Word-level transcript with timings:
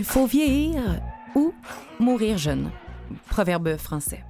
Il 0.00 0.06
faut 0.06 0.24
vieillir 0.24 0.80
ou 1.34 1.52
mourir 1.98 2.38
jeune. 2.38 2.70
Proverbe 3.28 3.76
français. 3.76 4.24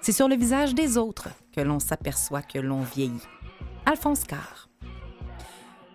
C'est 0.00 0.10
sur 0.10 0.26
le 0.26 0.34
visage 0.34 0.74
des 0.74 0.98
autres 0.98 1.28
que 1.54 1.60
l'on 1.60 1.78
s'aperçoit 1.78 2.42
que 2.42 2.58
l'on 2.58 2.80
vieillit. 2.80 3.22
Alphonse 3.86 4.24
Carr. 4.24 4.68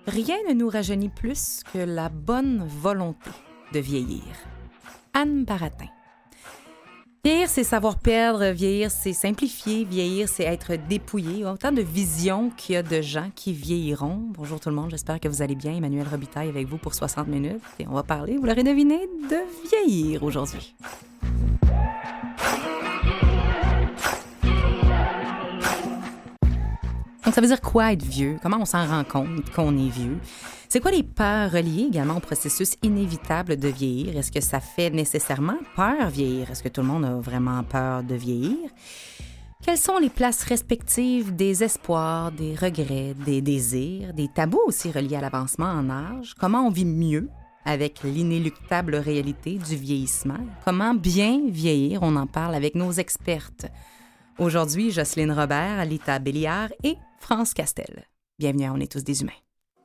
Rien 0.07 0.37
ne 0.47 0.53
nous 0.53 0.69
rajeunit 0.69 1.09
plus 1.09 1.59
que 1.73 1.79
la 1.79 2.07
bonne 2.07 2.65
volonté 2.65 3.31
de 3.73 3.81
vieillir. 3.81 4.23
Anne 5.13 5.43
Baratin. 5.43 5.89
Vieillir, 7.25 7.49
c'est 7.49 7.65
savoir 7.65 7.97
perdre, 7.97 8.45
vieillir, 8.51 8.89
c'est 8.89 9.11
simplifier, 9.11 9.83
vieillir, 9.83 10.29
c'est 10.29 10.45
être 10.45 10.75
dépouillé. 10.87 11.45
Autant 11.45 11.73
de 11.73 11.81
visions 11.81 12.49
qu'il 12.55 12.75
y 12.75 12.77
a 12.77 12.83
de 12.83 13.01
gens 13.01 13.29
qui 13.35 13.51
vieilliront. 13.51 14.21
Bonjour 14.29 14.57
tout 14.61 14.69
le 14.69 14.75
monde, 14.75 14.89
j'espère 14.89 15.19
que 15.19 15.27
vous 15.27 15.41
allez 15.41 15.55
bien. 15.55 15.75
Emmanuel 15.75 16.07
Robitaille 16.09 16.47
avec 16.47 16.65
vous 16.67 16.77
pour 16.77 16.93
60 16.93 17.27
minutes 17.27 17.61
et 17.77 17.85
on 17.87 17.93
va 17.93 18.03
parler, 18.03 18.37
vous 18.37 18.45
l'aurez 18.45 18.63
deviné, 18.63 19.09
de 19.29 19.37
vieillir 19.69 20.23
aujourd'hui. 20.23 20.73
Donc, 27.29 27.35
ça 27.35 27.41
veut 27.41 27.47
dire 27.47 27.61
quoi 27.61 27.93
être 27.93 28.03
vieux? 28.03 28.39
Comment 28.41 28.57
on 28.59 28.65
s'en 28.65 28.87
rend 28.87 29.03
compte 29.03 29.51
qu'on 29.51 29.77
est 29.77 29.89
vieux? 29.89 30.17
C'est 30.67 30.79
quoi 30.79 30.89
les 30.89 31.03
peurs 31.03 31.51
reliées 31.51 31.85
également 31.87 32.17
au 32.17 32.19
processus 32.19 32.73
inévitable 32.81 33.55
de 33.55 33.67
vieillir? 33.67 34.17
Est-ce 34.17 34.31
que 34.31 34.41
ça 34.41 34.59
fait 34.59 34.89
nécessairement 34.89 35.59
peur 35.75 36.09
vieillir? 36.09 36.49
Est-ce 36.49 36.63
que 36.63 36.69
tout 36.69 36.81
le 36.81 36.87
monde 36.87 37.05
a 37.05 37.13
vraiment 37.13 37.61
peur 37.61 38.01
de 38.01 38.15
vieillir? 38.15 38.57
Quelles 39.63 39.77
sont 39.77 39.99
les 39.99 40.09
places 40.09 40.41
respectives 40.41 41.35
des 41.35 41.63
espoirs, 41.63 42.31
des 42.31 42.55
regrets, 42.55 43.13
des 43.23 43.43
désirs, 43.43 44.11
des 44.15 44.27
tabous 44.27 44.63
aussi 44.65 44.91
reliés 44.91 45.17
à 45.17 45.21
l'avancement 45.21 45.69
en 45.69 45.87
âge? 45.91 46.33
Comment 46.39 46.65
on 46.65 46.71
vit 46.71 46.85
mieux 46.85 47.29
avec 47.63 48.01
l'inéluctable 48.03 48.95
réalité 48.95 49.59
du 49.59 49.75
vieillissement? 49.75 50.39
Comment 50.65 50.95
bien 50.95 51.41
vieillir? 51.47 52.01
On 52.01 52.15
en 52.15 52.25
parle 52.25 52.55
avec 52.55 52.73
nos 52.73 52.91
expertes. 52.91 53.67
Aujourd'hui, 54.39 54.89
Jocelyne 54.89 55.31
Robert, 55.31 55.77
Alita 55.77 56.17
Béliard 56.17 56.69
et 56.83 56.95
France 57.19 57.53
Castel. 57.53 58.05
Bienvenue 58.39 58.65
à 58.65 58.73
On 58.73 58.79
est 58.79 58.91
tous 58.91 59.03
des 59.03 59.21
humains. 59.21 59.31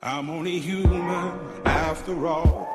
I'm 0.02 0.28
only 0.30 0.58
human 0.60 1.32
after 1.64 2.26
all. 2.26 2.66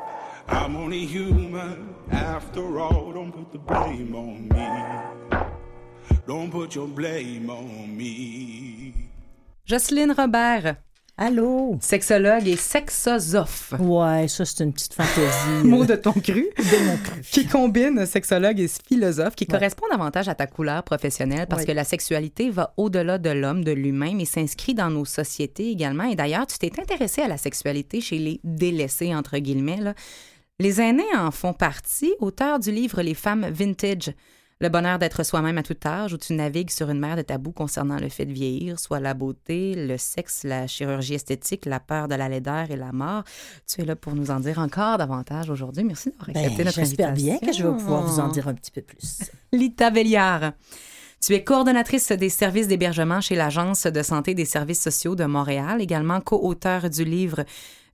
I'm 0.48 0.76
only 0.76 1.06
human 1.06 1.94
after 2.10 2.78
all. 2.78 3.12
Don't 3.12 3.32
put 3.32 3.52
the 3.52 3.58
blame 3.58 4.14
on 4.14 4.48
me. 4.48 5.40
Don't 6.26 6.50
put 6.50 6.74
your 6.74 6.88
blame 6.88 7.48
on 7.50 7.96
me. 7.96 8.92
Jocelyne 9.64 10.12
Robert, 10.16 10.76
Allô? 11.22 11.76
sexologue 11.82 12.48
et 12.48 12.56
sexosophe. 12.56 13.74
Ouais, 13.78 14.26
ça, 14.26 14.46
c'est 14.46 14.64
une 14.64 14.72
petite 14.72 14.94
fantaisie. 14.94 15.64
Mot 15.68 15.84
de 15.84 15.94
ton 15.94 16.12
cru. 16.12 16.48
de 16.56 16.86
mon 16.86 16.96
cru. 16.96 17.20
Qui 17.30 17.46
combine 17.46 18.06
sexologue 18.06 18.58
et 18.58 18.68
philosophe, 18.68 19.34
qui 19.34 19.44
Ouais. 19.44 19.52
correspond 19.58 19.84
davantage 19.90 20.28
à 20.30 20.34
ta 20.34 20.46
couleur 20.46 20.82
professionnelle 20.82 21.46
parce 21.46 21.62
Ouais. 21.62 21.66
que 21.68 21.72
la 21.72 21.84
sexualité 21.84 22.48
va 22.48 22.72
au-delà 22.78 23.18
de 23.18 23.28
l'homme, 23.28 23.62
de 23.64 23.72
l'humain, 23.72 24.14
mais 24.16 24.24
s'inscrit 24.24 24.72
dans 24.72 24.88
nos 24.88 25.04
sociétés 25.04 25.70
également. 25.70 26.04
Et 26.04 26.16
d'ailleurs, 26.16 26.46
tu 26.46 26.56
t'es 26.56 26.72
intéressé 26.80 27.20
à 27.20 27.28
la 27.28 27.36
sexualité 27.36 28.00
chez 28.00 28.16
les 28.18 28.40
délaissés, 28.42 29.14
entre 29.14 29.36
guillemets. 29.36 29.76
là. 29.76 29.92
Les 30.58 30.80
aînés 30.80 31.04
en 31.18 31.30
font 31.30 31.52
partie, 31.52 32.14
auteur 32.20 32.58
du 32.58 32.70
livre 32.72 33.02
Les 33.02 33.14
femmes 33.14 33.46
vintage. 33.50 34.12
Le 34.62 34.68
bonheur 34.68 34.98
d'être 34.98 35.24
soi-même 35.24 35.56
à 35.56 35.62
tout 35.62 35.76
âge, 35.86 36.12
où 36.12 36.18
tu 36.18 36.34
navigues 36.34 36.68
sur 36.68 36.90
une 36.90 36.98
mer 37.00 37.16
de 37.16 37.22
tabous 37.22 37.52
concernant 37.52 37.98
le 37.98 38.10
fait 38.10 38.26
de 38.26 38.32
vieillir, 38.32 38.78
soit 38.78 39.00
la 39.00 39.14
beauté, 39.14 39.74
le 39.74 39.96
sexe, 39.96 40.42
la 40.44 40.66
chirurgie 40.66 41.14
esthétique, 41.14 41.64
la 41.64 41.80
peur 41.80 42.08
de 42.08 42.14
la 42.14 42.28
laideur 42.28 42.70
et 42.70 42.76
la 42.76 42.92
mort. 42.92 43.24
Tu 43.66 43.80
es 43.80 43.86
là 43.86 43.96
pour 43.96 44.14
nous 44.14 44.30
en 44.30 44.38
dire 44.38 44.58
encore 44.58 44.98
davantage 44.98 45.48
aujourd'hui. 45.48 45.82
Merci 45.82 46.10
d'avoir 46.10 46.26
Ben, 46.34 46.44
accepté 46.44 46.64
notre 46.64 46.76
J'espère 46.76 47.08
invitation. 47.08 47.38
bien 47.38 47.48
que 47.48 47.56
je 47.56 47.66
vais 47.66 47.72
pouvoir 47.74 48.02
vous 48.02 48.20
en 48.20 48.28
dire 48.28 48.48
un 48.48 48.54
petit 48.54 48.70
peu 48.70 48.82
plus. 48.82 49.20
Lita 49.52 49.88
Velliard. 49.88 50.52
Tu 51.22 51.32
es 51.32 51.42
coordonnatrice 51.42 52.12
des 52.12 52.28
services 52.28 52.68
d'hébergement 52.68 53.22
chez 53.22 53.36
l'Agence 53.36 53.84
de 53.86 54.02
santé 54.02 54.34
des 54.34 54.44
services 54.44 54.82
sociaux 54.82 55.14
de 55.16 55.24
Montréal, 55.24 55.80
également 55.80 56.20
co-auteur 56.20 56.90
du 56.90 57.04
livre 57.06 57.44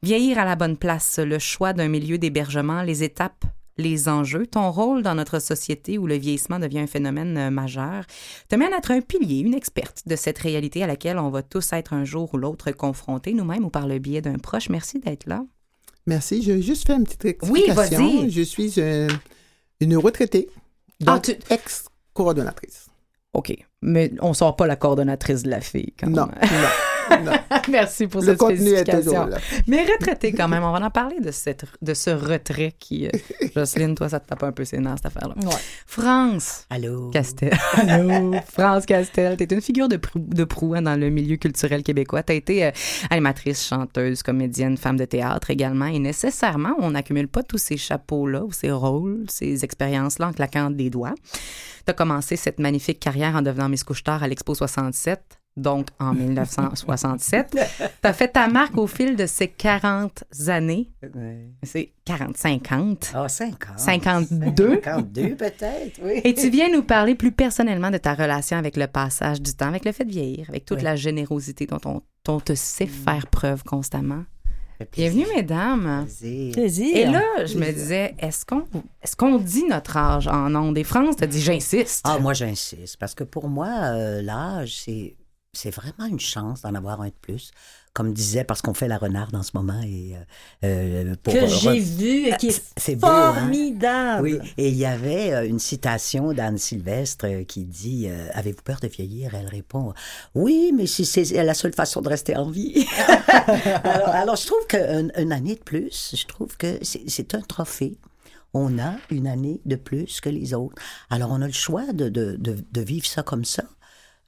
Vieillir 0.03 0.38
à 0.41 0.44
la 0.44 0.56
bonne 0.56 0.76
place, 0.76 1.21
le 1.21 1.38
choix 1.38 1.72
d'un 1.72 1.88
milieu 1.88 2.19
d'hébergement, 2.19 2.82
les 2.82 3.03
étapes, 3.03 3.44
les 3.78 4.09
enjeux, 4.09 4.47
ton 4.47 4.70
rôle 4.70 5.03
dans 5.03 5.14
notre 5.14 5.38
société 5.38 5.98
où 5.98 6.06
le 6.06 6.14
vieillissement 6.16 6.59
devient 6.59 6.78
un 6.81 6.87
phénomène 6.87 7.37
euh, 7.37 7.50
majeur, 7.50 8.04
te 8.48 8.56
mène 8.56 8.72
à 8.72 8.78
être 8.78 8.91
un 8.91 9.00
pilier, 9.03 9.41
une 9.41 9.54
experte 9.54 10.03
de 10.06 10.16
cette 10.16 10.38
réalité 10.38 10.82
à 10.82 10.87
laquelle 10.87 11.19
on 11.19 11.28
va 11.31 11.42
tous 11.42 11.72
être 11.72 11.92
un 11.92 12.04
jour 12.04 12.32
ou 12.32 12.38
l'autre 12.38 12.70
confrontés, 12.72 13.34
nous-mêmes 13.34 13.64
ou 13.64 13.70
par 13.70 13.87
le 13.87 13.98
biais 13.98 14.22
d'un 14.22 14.38
proche. 14.38 14.70
Merci 14.70 14.98
d'être 14.98 15.26
là. 15.26 15.44
Merci. 16.06 16.42
Je 16.42 16.53
vais 16.53 16.62
juste 16.62 16.87
faire 16.87 16.97
une 16.97 17.04
petite 17.04 17.38
Oui, 17.50 17.64
explication. 17.66 18.20
vas-y. 18.20 18.31
Je 18.31 18.42
suis 18.42 18.75
euh, 18.78 19.09
une 19.81 19.97
retraitée, 19.97 20.48
donc 21.00 21.16
Ah, 21.16 21.20
tu- 21.20 21.37
ex-coordonnatrice. 21.50 22.87
OK. 23.34 23.54
Mais 23.82 24.12
on 24.22 24.32
sort 24.32 24.56
pas 24.56 24.66
la 24.66 24.76
coordonnatrice 24.76 25.43
de 25.43 25.50
la 25.50 25.60
fille, 25.60 25.93
quand 26.00 26.06
Non, 26.08 26.26
même. 26.26 26.37
non, 26.41 26.58
non. 26.62 26.69
Merci 27.69 28.06
pour 28.06 28.21
Le 28.21 28.28
cette 28.28 28.39
contenu 28.39 28.71
est 28.71 28.78
spécification. 28.81 29.03
toujours 29.12 29.27
là. 29.27 29.39
Mais 29.67 29.84
retraité 29.84 30.33
quand 30.33 30.49
même, 30.49 30.62
on 30.62 30.72
va 30.72 30.84
en 30.87 30.91
parler 30.91 31.21
de, 31.21 31.31
cette, 31.31 31.65
de 31.83 31.94
ce 31.94 32.11
retrait 32.11 32.75
qui... 32.78 33.06
euh, 33.06 33.11
Jocelyne, 33.56 33.94
toi, 33.94 34.09
ça 34.09 34.21
te 34.21 34.28
tape 34.28 34.43
un 34.43 34.53
peu 34.53 34.65
ses 34.65 34.78
nerfs, 34.78 34.97
cette 34.97 35.06
affaire-là. 35.06 35.34
Ouais. 35.44 35.55
France 35.87 36.67
Allô? 36.71 37.11
Castel. 37.11 37.53
Allô? 37.75 38.34
France 38.53 38.87
Castel, 38.87 39.37
t'es 39.37 39.44
une 39.53 39.61
figure 39.61 39.89
de, 39.89 39.97
prou- 39.97 40.19
de 40.19 40.44
proue 40.44 40.75
hein, 40.75 40.83
dans 40.83 40.99
le 40.99 41.11
milieu 41.11 41.37
culturel 41.37 41.83
québécois. 41.83 42.22
T'as 42.22 42.34
été 42.34 42.65
euh, 42.67 42.71
animatrice, 43.11 43.67
chanteuse, 43.67 44.23
comédienne, 44.23 44.77
femme 44.77 44.97
de 44.97 45.05
théâtre 45.05 45.50
également. 45.50 45.87
Et 45.87 45.99
nécessairement, 45.99 46.75
on 46.78 46.91
n'accumule 46.93 47.28
pas 47.28 47.43
tous 47.43 47.59
ces 47.59 47.77
chapeaux-là, 47.77 48.44
ou 48.44 48.53
ces 48.53 48.71
rôles, 48.71 49.25
ces 49.28 49.65
expériences-là 49.65 50.28
en 50.28 50.33
claquant 50.33 50.71
des 50.71 50.91
doigts. 50.91 51.15
T'as 51.84 51.93
commencé 51.93 52.37
cette 52.37 52.59
magnifique 52.59 52.99
carrière 53.00 53.37
en 53.37 53.43
devenant 53.43 53.69
Miss 53.69 53.84
Couche-Tard 53.84 54.23
à 54.23 54.28
l'Expo 54.28 54.55
67, 54.55 55.21
donc 55.56 55.89
en 55.99 56.12
1967. 56.12 57.59
T'as 58.03 58.12
fait 58.12 58.28
ta 58.28 58.49
marque 58.49 58.77
au 58.77 58.87
fil 58.87 59.17
de 59.17 59.27
ces 59.27 59.49
40 59.49 60.25
années. 60.49 60.91
C'est 61.62 61.93
40, 62.05 62.37
50. 62.37 63.12
Ah, 63.15 63.28
50. 63.28 63.78
52. 63.78 64.81
52 64.84 65.34
peut-être, 65.37 66.00
oui. 66.03 66.21
Et 66.25 66.34
tu 66.34 66.50
viens 66.50 66.71
nous 66.71 66.83
parler 66.83 67.15
plus 67.15 67.33
personnellement 67.33 67.91
de 67.91 67.99
ta 67.99 68.15
relation 68.15 68.56
avec 68.56 68.77
le 68.77 68.87
passage 68.87 69.41
du 69.41 69.55
temps, 69.55 69.69
avec 69.69 69.84
le 69.84 69.93
fait 69.93 70.05
de 70.05 70.11
vieillir, 70.12 70.47
avec 70.49 70.65
toute 70.65 70.78
Oui. 70.78 70.84
la 70.84 70.97
générosité 70.97 71.67
dont 71.67 71.81
on, 72.27 72.41
te 72.41 72.55
sait 72.55 72.87
faire 72.87 73.28
preuve 73.28 73.62
constamment. 73.65 74.25
Bienvenue, 74.93 75.25
mesdames. 75.34 76.05
Plaisir. 76.05 76.53
Plaisir. 76.53 76.97
Et 76.97 77.05
là, 77.06 77.47
je 77.47 77.56
me 77.56 77.73
disais, 77.73 78.15
est-ce 78.19 78.44
qu'on 78.44 78.65
est 79.03 79.17
qu'on 79.17 79.38
dit 79.38 79.65
notre 79.65 79.97
âge 79.97 80.28
en 80.28 80.55
ondes? 80.55 80.75
Des 80.75 80.84
France? 80.84 81.17
T'as 81.17 81.27
dit, 81.27 81.41
j'insiste. 81.41 82.03
Ah, 82.05 82.19
moi, 82.19 82.34
j'insiste, 82.34 82.99
parce 82.99 83.15
que 83.15 83.25
pour 83.25 83.49
moi, 83.49 83.69
euh, 83.69 84.21
l'âge, 84.21 84.82
c'est, 84.85 85.17
c'est 85.56 85.70
vraiment 85.70 86.06
une 86.08 86.20
chance 86.20 86.62
d'en 86.62 86.75
avoir 86.75 87.00
un 87.00 87.08
de 87.08 87.14
plus. 87.20 87.50
Comme 87.93 88.12
disait, 88.12 88.44
parce 88.44 88.61
qu'on 88.61 88.75
fait 88.75 88.88
la 88.88 88.99
renarde 88.99 89.35
en 89.35 89.43
ce 89.43 89.53
moment. 89.55 89.81
Et, 89.82 90.14
euh, 90.62 91.12
euh, 91.12 91.14
pour 91.23 91.32
que 91.32 91.47
j'ai 91.47 91.79
vu 91.79 92.29
et 92.29 92.37
qui 92.37 92.49
est, 92.49 92.97
beau, 92.97 93.06
hein? 93.06 93.32
formidable. 93.32 94.23
Oui, 94.23 94.38
et 94.58 94.69
il 94.69 94.76
y 94.76 94.85
avait 94.85 95.32
euh, 95.32 95.49
une 95.49 95.58
citation 95.58 96.35
d'Anne 96.35 96.58
Sylvestre 96.58 97.26
qui 97.49 97.64
dit 97.64 98.06
euh, 98.08 98.29
Avez-vous 98.35 98.61
peur 98.62 98.81
de 98.82 98.88
vieillir? 98.88 99.35
Elle 99.35 99.47
répond 99.47 99.94
Oui, 100.35 100.73
mais 100.76 100.87
si 100.87 101.06
c'est 101.06 101.25
la 101.43 101.55
seule 101.55 101.73
façon 101.73 102.02
de 102.02 102.11
rester 102.11 102.37
en 102.37 102.50
vie. 102.50 102.87
alors, 103.85 104.09
alors, 104.09 104.37
je 104.37 104.47
trouve 104.47 104.67
qu'une 104.67 105.11
une 105.17 105.32
année 105.32 105.55
de 105.55 105.62
plus, 105.62 106.14
je 106.14 106.26
trouve 106.26 106.55
que 106.59 106.79
c'est 106.82 107.09
c'est 107.09 107.35
un 107.35 107.41
trophée. 107.41 107.97
On 108.52 108.79
a 108.79 108.97
une 109.11 109.26
année 109.26 109.61
de 109.64 109.76
plus 109.76 110.20
que 110.20 110.29
les 110.29 110.52
autres. 110.52 110.81
Alors, 111.09 111.31
on 111.31 111.41
a 111.41 111.47
le 111.47 111.52
choix 111.52 111.93
de, 111.93 112.11
de, 112.11 112.37
de, 112.38 112.56
de 112.70 112.81
vivre 112.82 113.06
ça 113.06 113.23
comme 113.23 113.44
ça. 113.44 113.64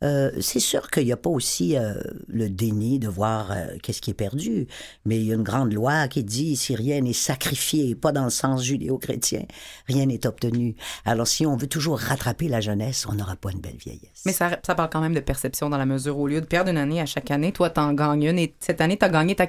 Euh, 0.05 0.31
c'est 0.41 0.61
sûr 0.61 0.91
qu'il 0.91 1.05
n'y 1.05 1.13
a 1.13 1.17
pas 1.17 1.31
aussi 1.31 1.77
euh, 1.77 1.95
le 2.29 2.49
déni 2.49 2.99
de 2.99 3.09
voir 3.09 3.51
euh, 3.51 3.67
qu'est-ce 3.83 4.01
qui 4.01 4.11
est 4.11 4.15
perdu, 4.15 4.69
mais 5.05 5.17
il 5.17 5.25
y 5.25 5.33
a 5.33 5.35
une 5.35 5.43
grande 5.43 5.73
loi 5.73 6.07
qui 6.07 6.23
dit 6.23 6.57
si 6.57 6.77
rien 6.77 7.01
n'est 7.01 7.13
sacrifié, 7.13 7.95
pas 7.97 8.13
dans 8.13 8.25
le 8.25 8.31
sens 8.31 8.63
judéo-chrétien, 8.63 9.43
rien 9.89 10.07
n'est 10.07 10.25
obtenu. 10.27 10.77
Alors 11.05 11.27
si 11.27 11.47
on 11.47 11.57
veut 11.57 11.67
toujours 11.67 11.99
rattraper 11.99 12.47
la 12.49 12.61
jeunesse, 12.61 13.07
on 13.11 13.15
n'aura 13.15 13.35
pas 13.35 13.51
une 13.51 13.61
belle 13.61 13.77
vieillesse. 13.77 14.23
Mais 14.25 14.33
ça, 14.33 14.59
ça 14.65 14.75
parle 14.75 14.91
quand 14.91 15.01
même 15.01 15.15
de 15.15 15.21
perception 15.21 15.69
dans 15.69 15.79
la 15.79 15.87
mesure 15.87 16.17
où, 16.17 16.23
au 16.23 16.29
lieu 16.29 16.41
de 16.41 16.47
perdre 16.47 16.71
une 16.71 16.79
année 16.79 17.01
à 17.01 17.07
chaque 17.07 17.31
année, 17.31 17.53
toi, 17.53 17.71
t'en 17.71 17.93
gagnes 17.93 18.25
une 18.25 18.39
et 18.39 18.55
cette 18.61 18.81
année, 18.81 18.97
t'as 18.97 19.09
gagné 19.09 19.35
ta. 19.35 19.47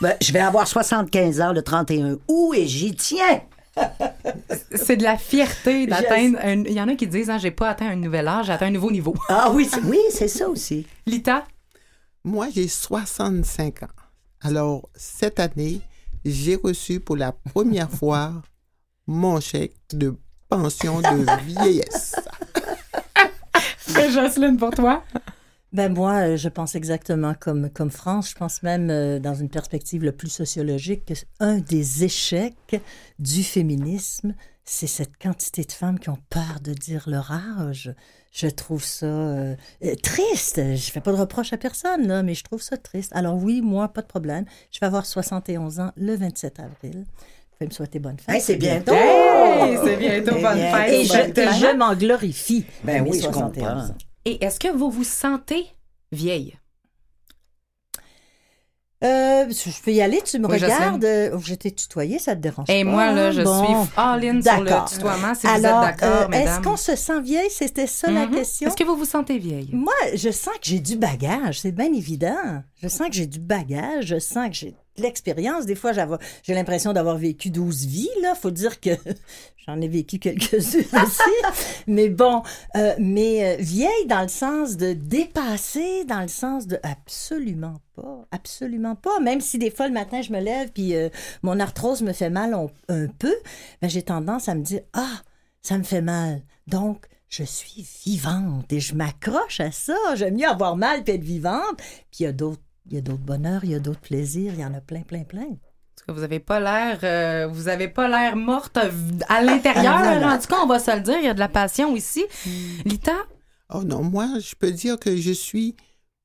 Ben, 0.00 0.16
je 0.20 0.32
vais 0.32 0.40
avoir 0.40 0.66
75 0.66 1.40
ans 1.40 1.52
le 1.52 1.62
31 1.62 2.16
août 2.26 2.54
et 2.54 2.66
j'y 2.66 2.94
tiens. 2.94 3.42
C'est 4.74 4.96
de 4.96 5.02
la 5.02 5.16
fierté 5.16 5.86
d'atteindre. 5.86 6.38
un- 6.42 6.64
Il 6.64 6.72
y 6.72 6.80
en 6.80 6.88
a 6.88 6.94
qui 6.94 7.06
disent 7.06 7.30
hein, 7.30 7.38
j'ai 7.38 7.50
pas 7.50 7.70
atteint 7.70 7.88
un 7.88 7.96
nouvel 7.96 8.26
âge, 8.28 8.46
j'ai 8.46 8.52
atteint 8.52 8.66
un 8.66 8.70
nouveau 8.70 8.90
niveau. 8.90 9.14
Ah 9.28 9.50
oui, 9.52 9.68
c'est- 9.70 9.80
oui, 9.82 9.98
c'est 10.10 10.28
ça 10.28 10.48
aussi. 10.48 10.86
Lita, 11.06 11.44
Moi, 12.24 12.48
j'ai 12.54 12.68
65 12.68 13.82
ans. 13.82 13.86
Alors, 14.42 14.88
cette 14.94 15.40
année, 15.40 15.80
j'ai 16.24 16.54
reçu 16.56 17.00
pour 17.00 17.16
la 17.16 17.32
première 17.32 17.90
fois 17.90 18.32
mon 19.08 19.40
chèque 19.40 19.74
de 19.92 20.14
pension 20.48 21.00
de 21.00 21.26
vieillesse. 21.44 22.14
Jocelyne, 24.12 24.56
pour 24.56 24.70
toi. 24.70 25.02
Ben 25.72 25.92
moi, 25.92 26.12
euh, 26.28 26.36
je 26.36 26.48
pense 26.48 26.74
exactement 26.74 27.34
comme, 27.38 27.70
comme 27.70 27.90
France. 27.90 28.30
Je 28.30 28.34
pense 28.34 28.62
même, 28.62 28.90
euh, 28.90 29.18
dans 29.18 29.34
une 29.34 29.48
perspective 29.48 30.04
le 30.04 30.12
plus 30.12 30.28
sociologique, 30.28 31.06
que 31.06 31.14
un 31.40 31.58
des 31.58 32.04
échecs 32.04 32.82
du 33.18 33.42
féminisme, 33.42 34.34
c'est 34.64 34.86
cette 34.86 35.16
quantité 35.16 35.64
de 35.64 35.72
femmes 35.72 35.98
qui 35.98 36.10
ont 36.10 36.18
peur 36.28 36.60
de 36.62 36.72
dire 36.74 37.04
leur 37.06 37.32
âge. 37.32 37.94
Je 38.32 38.48
trouve 38.48 38.84
ça 38.84 39.06
euh, 39.06 39.56
triste. 40.02 40.60
Je 40.74 40.90
fais 40.90 41.00
pas 41.00 41.12
de 41.12 41.16
reproche 41.16 41.52
à 41.54 41.56
personne, 41.56 42.06
là, 42.06 42.22
mais 42.22 42.34
je 42.34 42.44
trouve 42.44 42.62
ça 42.62 42.76
triste. 42.76 43.12
Alors 43.14 43.36
oui, 43.36 43.62
moi, 43.62 43.88
pas 43.88 44.02
de 44.02 44.06
problème. 44.06 44.44
Je 44.70 44.78
vais 44.78 44.86
avoir 44.86 45.06
71 45.06 45.80
ans 45.80 45.92
le 45.96 46.16
27 46.16 46.60
avril. 46.60 47.04
Vous 47.04 47.56
pouvez 47.58 47.68
me 47.68 47.72
souhaiter 47.72 47.98
bonne 47.98 48.18
fête. 48.18 48.34
Hey, 48.34 48.40
c'est 48.40 48.56
bientôt. 48.56 48.92
Hey, 48.94 49.78
c'est 49.82 49.96
bientôt 49.96 50.32
bonne 50.32 50.56
Eh 50.56 50.60
bien, 50.60 50.76
fête. 50.76 50.92
Et 50.92 51.04
je, 51.04 51.12
bonne 51.12 51.54
je 51.54 51.76
m'en 51.76 51.94
glorifie. 51.94 52.64
Ben 52.84 53.06
oui, 53.06 53.18
je 53.18 53.22
71 53.24 53.64
comprends. 53.64 53.94
Et 54.24 54.44
est-ce 54.44 54.60
que 54.60 54.68
vous 54.68 54.90
vous 54.90 55.04
sentez 55.04 55.66
vieille? 56.12 56.54
Euh, 59.04 59.50
je 59.50 59.82
peux 59.82 59.90
y 59.90 60.00
aller, 60.00 60.22
tu 60.24 60.38
me 60.38 60.46
Oui, 60.46 60.58
regardes. 60.58 61.04
Euh, 61.04 61.36
Je 61.40 61.54
t'ai 61.56 61.72
tutoyé, 61.72 62.20
ça 62.20 62.36
te 62.36 62.40
dérange 62.40 62.70
Et 62.70 62.84
pas? 62.84 62.90
moi, 62.90 63.12
là, 63.12 63.32
je 63.32 63.42
Bon. 63.42 63.58
suis 63.84 63.90
all-in 63.96 64.40
sur 64.40 64.60
le 64.60 64.88
tutoiement, 64.88 65.34
si 65.34 65.48
vous 65.48 65.52
Alors, 65.52 65.82
êtes 65.88 65.98
d'accord, 65.98 66.28
euh, 66.32 66.36
est-ce 66.38 66.60
qu'on 66.60 66.76
se 66.76 66.94
sent 66.94 67.20
vieille? 67.20 67.50
C'était 67.50 67.88
ça 67.88 68.12
la 68.12 68.26
Mhm. 68.26 68.34
question? 68.36 68.68
Est-ce 68.68 68.76
que 68.76 68.84
vous 68.84 68.94
vous 68.96 69.04
sentez 69.04 69.38
vieille? 69.38 69.70
Moi, 69.72 69.92
je 70.14 70.30
sens 70.30 70.54
que 70.54 70.66
j'ai 70.68 70.78
du 70.78 70.96
bagage, 70.96 71.58
c'est 71.62 71.72
bien 71.72 71.92
évident. 71.92 72.62
Je 72.80 72.86
sens 72.86 73.08
que 73.08 73.14
j'ai 73.14 73.26
du 73.26 73.40
bagage, 73.40 74.04
je 74.06 74.20
sens 74.20 74.46
que 74.50 74.54
j'ai 74.54 74.76
l'expérience. 74.96 75.66
Des 75.66 75.74
fois, 75.74 75.92
j'ai 76.42 76.54
l'impression 76.54 76.92
d'avoir 76.92 77.16
vécu 77.16 77.50
12 77.50 77.86
vies, 77.86 78.10
là. 78.22 78.34
Faut 78.34 78.50
dire 78.50 78.80
que 78.80 78.90
j'en 79.66 79.80
ai 79.80 79.88
vécu 79.88 80.18
quelques-unes 80.18 80.84
aussi. 81.02 81.30
mais 81.86 82.08
bon, 82.08 82.42
euh, 82.76 82.94
mais 82.98 83.44
euh, 83.44 83.56
vieille 83.60 84.06
dans 84.06 84.22
le 84.22 84.28
sens 84.28 84.76
de 84.76 84.92
dépasser, 84.92 86.04
dans 86.04 86.22
le 86.22 86.28
sens 86.28 86.66
de 86.66 86.78
absolument 86.82 87.80
pas, 87.94 88.26
absolument 88.30 88.96
pas. 88.96 89.20
Même 89.20 89.40
si 89.40 89.58
des 89.58 89.70
fois, 89.70 89.88
le 89.88 89.94
matin, 89.94 90.22
je 90.22 90.32
me 90.32 90.40
lève 90.40 90.70
puis 90.72 90.94
euh, 90.94 91.08
mon 91.42 91.60
arthrose 91.60 92.02
me 92.02 92.12
fait 92.12 92.30
mal 92.30 92.54
un, 92.54 92.66
un 92.88 93.06
peu, 93.06 93.34
ben, 93.80 93.88
j'ai 93.88 94.02
tendance 94.02 94.48
à 94.48 94.54
me 94.54 94.62
dire, 94.62 94.80
ah, 94.92 95.22
ça 95.62 95.78
me 95.78 95.84
fait 95.84 96.02
mal. 96.02 96.42
Donc, 96.66 97.06
je 97.32 97.44
suis 97.44 97.86
vivante 98.04 98.70
et 98.72 98.80
je 98.80 98.94
m'accroche 98.94 99.60
à 99.60 99.72
ça. 99.72 99.96
J'aime 100.16 100.36
mieux 100.36 100.46
avoir 100.46 100.76
mal 100.76 101.02
puis 101.02 101.14
être 101.14 101.24
vivante. 101.24 101.78
Puis 102.10 102.20
il 102.20 102.22
y 102.24 102.26
a 102.26 102.32
d'autres, 102.32 102.60
il 102.86 102.94
y 102.94 102.98
a 102.98 103.00
d'autres 103.00 103.22
bonheurs, 103.22 103.64
il 103.64 103.70
y 103.70 103.74
a 103.74 103.78
d'autres 103.80 104.00
plaisirs, 104.00 104.52
il 104.54 104.60
y 104.60 104.64
en 104.64 104.74
a 104.74 104.80
plein, 104.80 105.02
plein, 105.02 105.24
plein. 105.24 105.46
Parce 105.94 106.06
que 106.06 106.12
vous 106.12 106.22
avez 106.22 106.40
pas 106.40 106.58
l'air, 106.58 106.98
euh, 107.04 107.46
vous 107.52 107.68
avez 107.68 107.88
pas 107.88 108.08
l'air 108.08 108.34
morte 108.36 108.76
à 109.28 109.42
l'intérieur. 109.42 109.94
Ah, 109.98 110.02
voilà. 110.18 110.34
En 110.34 110.38
tout 110.38 110.48
cas, 110.48 110.56
on 110.62 110.66
va 110.66 110.78
se 110.78 110.94
le 110.94 111.00
dire, 111.02 111.18
il 111.18 111.24
y 111.24 111.28
a 111.28 111.34
de 111.34 111.38
la 111.38 111.48
passion 111.48 111.94
ici. 111.94 112.24
Lita, 112.84 113.14
Oh 113.74 113.84
non, 113.84 114.02
moi, 114.02 114.38
je 114.38 114.54
peux 114.54 114.70
dire 114.72 114.98
que 114.98 115.16
je 115.16 115.32
suis 115.32 115.76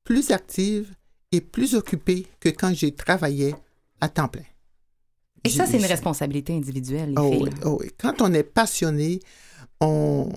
plus 0.04 0.30
active 0.32 0.94
et 1.32 1.40
plus 1.40 1.74
occupée 1.74 2.26
que 2.40 2.48
quand 2.50 2.74
j'ai 2.74 2.94
travaillé 2.94 3.54
à 4.00 4.08
temps 4.08 4.28
plein. 4.28 4.42
et 5.44 5.48
ça, 5.50 5.64
c'est 5.66 5.78
une 5.78 5.84
responsabilité 5.86 6.54
individuelle, 6.54 7.10
les 7.10 7.14
Oh 7.18 7.30
filles. 7.32 7.42
oui, 7.44 7.50
oh 7.64 7.78
oui. 7.80 7.90
Quand 7.98 8.20
on 8.20 8.32
est 8.34 8.42
passionné, 8.42 9.20
on, 9.80 10.28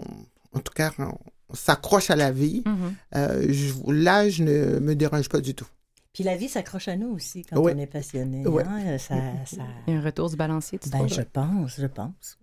en 0.54 0.60
tout 0.60 0.74
cas, 0.74 0.92
on, 1.00 1.14
on 1.50 1.54
s'accroche 1.56 2.10
à 2.12 2.16
la 2.16 2.32
vie. 2.32 2.64
Mhm. 2.66 2.94
Euh, 3.16 3.46
je- 3.50 3.92
L'âge 3.92 4.40
ne 4.42 4.80
me 4.80 4.96
dérange 4.96 5.28
pas 5.30 5.42
du 5.42 5.54
tout. 5.56 5.68
Puis 6.14 6.24
la 6.26 6.36
vie 6.36 6.50
s'accroche 6.50 6.88
à 6.90 6.98
nous 6.98 7.08
aussi 7.10 7.44
quand 7.44 7.60
Oui. 7.62 7.72
on 7.76 7.78
est 7.78 7.88
passionné. 7.88 8.46
Oui. 8.46 8.64
hein. 8.66 8.98
Ça, 8.98 9.16
ça- 9.46 9.62
Il 9.88 9.94
y 9.94 9.98
a 9.98 10.00
un 10.00 10.04
retour 10.04 10.30
du 10.30 10.36
balancier, 10.36 10.78
tu 10.80 10.90
Ben, 10.90 11.08
je 11.08 11.22
pense, 11.22 11.80
je 11.80 11.88
pense. 11.88 12.38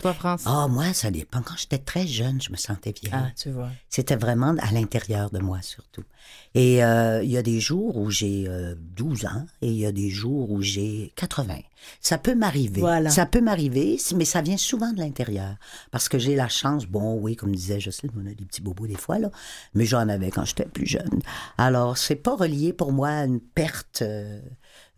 Toi, 0.00 0.14
France? 0.14 0.42
Ah, 0.46 0.66
moi, 0.68 0.92
ça 0.94 1.10
dépend. 1.10 1.42
Quand 1.42 1.56
j'étais 1.56 1.78
très 1.78 2.06
jeune, 2.06 2.40
je 2.40 2.50
me 2.50 2.56
sentais 2.56 2.92
vieille. 2.92 3.12
Ah, 3.14 3.30
tu 3.36 3.50
vois. 3.50 3.68
C'était 3.88 4.16
vraiment 4.16 4.54
à 4.58 4.72
l'intérieur 4.72 5.30
de 5.30 5.38
moi, 5.38 5.60
surtout. 5.62 6.04
Et 6.54 6.82
euh, 6.82 7.22
il 7.22 7.30
y 7.30 7.36
a 7.36 7.42
des 7.42 7.60
jours 7.60 7.96
où 7.96 8.10
j'ai 8.10 8.46
euh, 8.48 8.74
12 8.96 9.26
ans 9.26 9.46
et 9.62 9.68
il 9.68 9.76
y 9.76 9.86
a 9.86 9.92
des 9.92 10.10
jours 10.10 10.50
où 10.50 10.62
j'ai 10.62 11.12
80. 11.16 11.58
Ça 12.00 12.18
peut 12.18 12.34
m'arriver. 12.34 12.80
Voilà. 12.80 13.10
Ça 13.10 13.26
peut 13.26 13.40
m'arriver, 13.40 13.98
mais 14.16 14.24
ça 14.24 14.42
vient 14.42 14.56
souvent 14.56 14.92
de 14.92 14.98
l'intérieur. 14.98 15.56
Parce 15.90 16.08
que 16.08 16.18
j'ai 16.18 16.34
la 16.34 16.48
chance, 16.48 16.86
bon, 16.86 17.18
oui, 17.20 17.36
comme 17.36 17.54
disait 17.54 17.78
Jocelyne, 17.78 18.12
on 18.16 18.26
a 18.26 18.34
des 18.34 18.44
petits 18.44 18.62
bobos 18.62 18.86
des 18.86 18.96
fois, 18.96 19.18
là, 19.18 19.30
mais 19.74 19.84
j'en 19.84 20.08
avais 20.08 20.30
quand 20.30 20.44
j'étais 20.44 20.64
plus 20.64 20.86
jeune. 20.86 21.20
Alors, 21.56 21.96
c'est 21.96 22.16
pas 22.16 22.34
relié 22.34 22.72
pour 22.72 22.92
moi 22.92 23.08
à 23.08 23.24
une 23.24 23.40
perte 23.40 24.02
euh, 24.02 24.40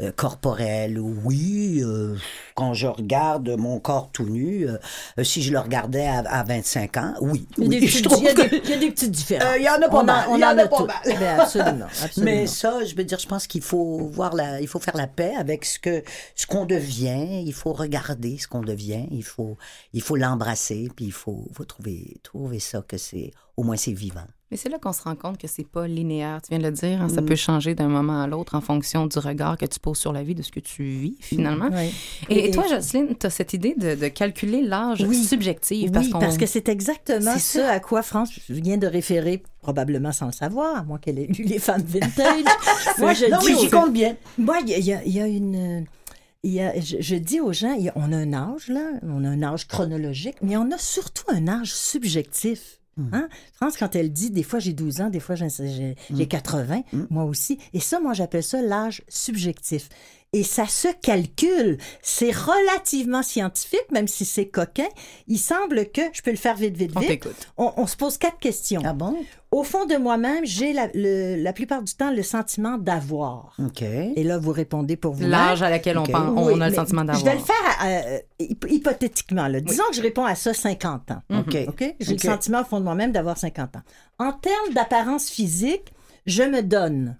euh, 0.00 0.10
corporelle. 0.12 0.98
Oui, 0.98 1.80
euh, 1.84 2.16
quand 2.54 2.74
je 2.74 2.86
regarde 2.86 3.48
mon 3.50 3.78
corps 3.78 4.10
tout 4.12 4.24
nu, 4.24 4.66
euh, 4.68 4.78
euh, 5.18 5.24
si 5.24 5.42
je 5.42 5.52
le 5.52 5.58
regardais 5.58 6.06
à, 6.06 6.18
à 6.20 6.42
25 6.44 6.96
ans, 6.96 7.14
oui. 7.20 7.46
Il 7.58 7.64
y 7.64 7.76
a 7.76 7.80
oui, 7.80 8.22
y 8.22 8.28
a 8.28 8.34
que- 8.34 8.68
y 8.68 8.72
a 8.72 8.76
des 8.78 8.90
petites 8.90 9.10
différences. 9.10 9.48
Euh, 9.48 9.58
il 9.58 9.64
y 9.64 9.68
en 9.68 9.80
a 9.82 9.88
pas 9.88 10.00
on 10.00 10.04
mal, 10.04 10.26
on 10.30 10.36
il 10.36 10.40
y 10.40 10.44
en 10.44 10.58
a 10.58 10.66
pas 10.66 10.84
mal. 10.86 10.96
Ben, 11.04 11.40
absolument, 11.40 11.86
absolument. 12.02 12.32
Mais 12.32 12.46
ça, 12.46 12.84
je 12.84 12.94
veux 12.94 13.04
dire, 13.04 13.18
je 13.18 13.26
pense 13.26 13.46
qu'il 13.46 13.62
faut 13.62 13.98
voir 14.08 14.34
la, 14.34 14.60
il 14.60 14.66
faut 14.68 14.80
faire 14.80 14.96
la 14.96 15.06
paix 15.06 15.34
avec 15.38 15.64
ce 15.64 15.78
que, 15.78 16.02
ce 16.34 16.46
qu'on 16.46 16.64
devient. 16.64 17.42
Il 17.44 17.52
faut 17.52 17.72
regarder 17.72 18.38
ce 18.38 18.48
qu'on 18.48 18.62
devient. 18.62 19.06
Il 19.10 19.24
faut, 19.24 19.56
il 19.92 20.02
faut 20.02 20.16
l'embrasser, 20.16 20.88
puis 20.96 21.04
il 21.06 21.12
faut, 21.12 21.48
faut 21.52 21.64
trouver, 21.64 22.16
trouver 22.22 22.58
ça 22.60 22.82
que 22.86 22.96
c'est, 22.98 23.30
au 23.56 23.62
moins 23.62 23.76
c'est 23.76 23.92
vivant. 23.92 24.26
Mais 24.52 24.58
c'est 24.58 24.68
là 24.68 24.78
qu'on 24.78 24.92
se 24.92 25.00
rend 25.02 25.16
compte 25.16 25.38
que 25.38 25.48
c'est 25.48 25.66
pas 25.66 25.88
linéaire. 25.88 26.40
Tu 26.42 26.50
viens 26.50 26.58
de 26.58 26.64
le 26.64 26.72
dire, 26.72 27.00
hein, 27.00 27.06
Mm. 27.06 27.14
ça 27.14 27.22
peut 27.22 27.36
changer 27.36 27.74
d'un 27.74 27.88
moment 27.88 28.20
à 28.20 28.26
l'autre 28.26 28.54
en 28.54 28.60
fonction 28.60 29.06
du 29.06 29.18
regard 29.18 29.56
que 29.56 29.64
tu 29.64 29.80
poses 29.80 29.96
sur 29.96 30.12
la 30.12 30.22
vie, 30.22 30.34
de 30.34 30.42
ce 30.42 30.52
que 30.52 30.60
tu 30.60 30.82
vis 30.84 31.16
finalement. 31.20 31.70
Oui. 31.72 31.90
Et, 32.28 32.48
Et- 32.48 32.50
toi, 32.50 32.64
Jocelyne, 32.68 33.16
tu 33.18 33.24
as 33.26 33.30
cette 33.30 33.54
idée 33.54 33.74
de, 33.78 33.94
de 33.94 34.08
calculer 34.08 34.60
l'âge 34.60 35.06
Oui. 35.08 35.16
subjectif. 35.24 35.84
Oui, 35.84 35.90
parce, 35.90 36.10
parce 36.10 36.36
que 36.36 36.44
c'est 36.44 36.68
exactement 36.68 37.38
ce 37.38 37.60
à 37.60 37.80
quoi 37.80 38.02
France 38.02 38.28
vient 38.50 38.76
de 38.76 38.86
référer, 38.86 39.42
probablement 39.62 40.12
sans 40.12 40.26
le 40.26 40.32
savoir, 40.32 40.76
à 40.76 40.82
moins 40.84 40.98
qu'elle 40.98 41.18
ait 41.18 41.28
lu 41.28 41.44
les 41.44 41.58
femmes 41.58 41.80
vintage. 41.86 42.44
Moi, 42.98 43.14
je 43.14 43.30
non, 43.30 43.38
dis 43.38 43.54
mais 43.54 43.58
j'y 43.58 43.70
compte 43.70 43.92
bien. 43.94 44.16
Moi, 44.36 44.58
il 44.60 44.68
y 44.68 44.92
a, 44.92 45.02
y 45.02 45.10
y 45.12 45.18
une. 45.34 45.86
il 46.42 46.52
y 46.52 46.60
a- 46.60 46.78
je, 46.78 46.98
je 47.00 47.16
dis 47.16 47.40
aux 47.40 47.54
gens, 47.54 47.72
a- 47.72 47.92
on 47.96 48.12
a 48.12 48.16
un 48.18 48.34
âge, 48.34 48.68
là, 48.68 48.82
on 49.02 49.24
a 49.24 49.28
un 49.30 49.42
âge 49.42 49.66
chronologique, 49.66 50.36
mais 50.42 50.58
on 50.58 50.70
a 50.70 50.76
surtout 50.76 51.24
un 51.28 51.48
âge 51.48 51.72
subjectif. 51.72 52.80
Hein? 53.12 53.28
France, 53.54 53.76
quand 53.78 53.96
elle 53.96 54.12
dit, 54.12 54.30
des 54.30 54.42
fois 54.42 54.58
j'ai 54.58 54.72
12 54.74 55.00
ans, 55.00 55.08
des 55.10 55.20
fois 55.20 55.34
j'ai, 55.34 55.48
j'ai- 55.48 55.96
j'ai 56.14 56.26
80, 56.28 56.82
moi 57.10 57.24
aussi. 57.24 57.58
Et 57.72 57.80
ça, 57.80 58.00
moi, 58.00 58.12
j'appelle 58.12 58.42
ça 58.42 58.60
l'âge 58.60 59.02
subjectif. 59.08 59.88
Et 60.34 60.44
ça 60.44 60.66
se 60.66 60.88
calcule. 61.02 61.76
C'est 62.00 62.30
relativement 62.30 63.22
scientifique, 63.22 63.84
même 63.92 64.08
si 64.08 64.24
c'est 64.24 64.46
coquin. 64.46 64.88
Il 65.28 65.36
semble 65.38 65.90
que, 65.90 66.00
je 66.14 66.22
peux 66.22 66.30
le 66.30 66.38
faire 66.38 66.56
vite, 66.56 66.74
vite, 66.74 66.92
On 66.96 67.00
vite. 67.00 67.08
t'écoute. 67.10 67.48
On, 67.58 67.70
on 67.76 67.86
se 67.86 67.98
pose 67.98 68.16
quatre 68.16 68.38
questions. 68.38 68.80
Ah 68.82 68.94
bon? 68.94 69.14
Au 69.50 69.62
fond 69.62 69.84
de 69.84 69.96
moi-même, 69.96 70.46
j'ai 70.46 70.72
la, 70.72 71.52
plupart 71.52 71.82
du 71.82 71.92
temps 71.94 72.10
le 72.10 72.22
sentiment 72.22 72.78
d'avoir. 72.78 73.54
OK. 73.62 73.82
Et 73.82 74.24
là, 74.24 74.38
vous 74.38 74.52
répondez 74.52 74.96
pour 74.96 75.12
vous. 75.12 75.26
L'âge 75.26 75.60
à 75.62 75.68
laquelle 75.68 75.98
on, 75.98 76.04
on 76.10 76.60
a 76.62 76.68
le 76.70 76.74
sentiment 76.74 77.04
d'avoir. 77.04 77.20
Je 77.22 77.30
vais 77.30 77.36
le 77.38 77.44
faire 77.44 77.84
euh, 77.84 78.18
hyp- 78.40 78.72
hypothétiquement. 78.72 79.48
là. 79.48 79.60
Disons 79.60 79.84
que 79.90 79.96
je 79.96 80.00
réponds 80.00 80.24
à 80.24 80.34
ça 80.34 80.54
50 80.54 81.10
ans. 81.10 81.20
OK. 81.28 81.56
OK? 81.68 81.94
J'ai 82.00 82.12
le 82.14 82.18
sentiment 82.18 82.62
au 82.62 82.64
fond 82.64 82.78
de 82.78 82.84
moi-même 82.84 83.12
d'avoir 83.12 83.36
50 83.36 83.76
ans. 83.76 83.82
En 84.18 84.32
termes 84.32 84.72
d'apparence 84.72 85.28
physique, 85.28 85.92
je 86.24 86.42
me 86.42 86.62
donne. 86.62 87.18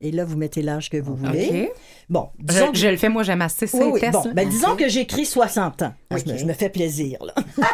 Et 0.00 0.12
là, 0.12 0.24
vous 0.24 0.36
mettez 0.36 0.62
l'âge 0.62 0.90
que 0.90 0.96
vous 0.96 1.16
voulez. 1.16 1.66
OK. 1.68 1.78
Bon, 2.08 2.28
disons 2.38 2.66
Je, 2.66 2.70
que- 2.70 2.78
je 2.78 2.86
le 2.88 2.96
fais, 2.96 3.08
moi, 3.08 3.24
j'aime 3.24 3.42
assez 3.42 3.66
ces 3.66 3.78
oui, 3.78 3.90
oui. 3.94 4.00
tests. 4.00 4.12
Bon, 4.12 4.32
ben, 4.32 4.48
disons 4.48 4.76
que 4.76 4.88
j'écris 4.88 5.26
60 5.26 5.82
ans. 5.82 5.92
Je, 6.12 6.16
me, 6.16 6.20
Ok. 6.20 6.36
je 6.38 6.44
me 6.44 6.52
fais 6.52 6.68
plaisir, 6.70 7.18
là. 7.24 7.34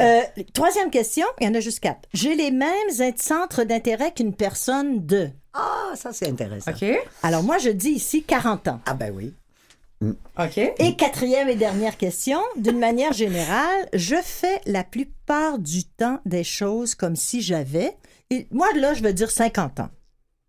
Euh, 0.00 0.20
troisième 0.52 0.90
question, 0.90 1.26
il 1.40 1.46
y 1.46 1.48
en 1.50 1.54
a 1.54 1.60
juste 1.60 1.80
quatre. 1.80 2.08
J'ai 2.12 2.34
les 2.34 2.50
mêmes 2.50 2.68
centres 3.16 3.64
d'intérêt 3.64 4.12
qu'une 4.12 4.34
personne 4.34 5.06
de. 5.06 5.30
Ah, 5.54 5.92
ça, 5.94 6.12
c'est 6.12 6.28
intéressant. 6.28 6.70
OK. 6.72 6.84
Alors, 7.22 7.42
moi, 7.42 7.56
je 7.58 7.70
dis 7.70 7.90
ici 7.90 8.22
40 8.22 8.68
ans. 8.68 8.80
Ah, 8.86 8.94
ben 8.94 9.12
oui. 9.14 9.32
OK. 10.02 10.58
Et 10.58 10.96
quatrième 10.96 11.48
et 11.48 11.54
dernière 11.54 11.96
question, 11.96 12.40
d'une 12.56 12.78
manière 12.78 13.12
générale, 13.12 13.88
je 13.94 14.16
fais 14.22 14.60
la 14.66 14.82
plupart 14.84 15.58
du 15.58 15.84
temps 15.84 16.18
des 16.26 16.44
choses 16.44 16.94
comme 16.94 17.14
si 17.16 17.40
j'avais, 17.40 17.96
moi, 18.50 18.66
là, 18.76 18.92
je 18.94 19.02
veux 19.02 19.12
dire 19.12 19.30
50 19.30 19.80
ans. 19.80 19.88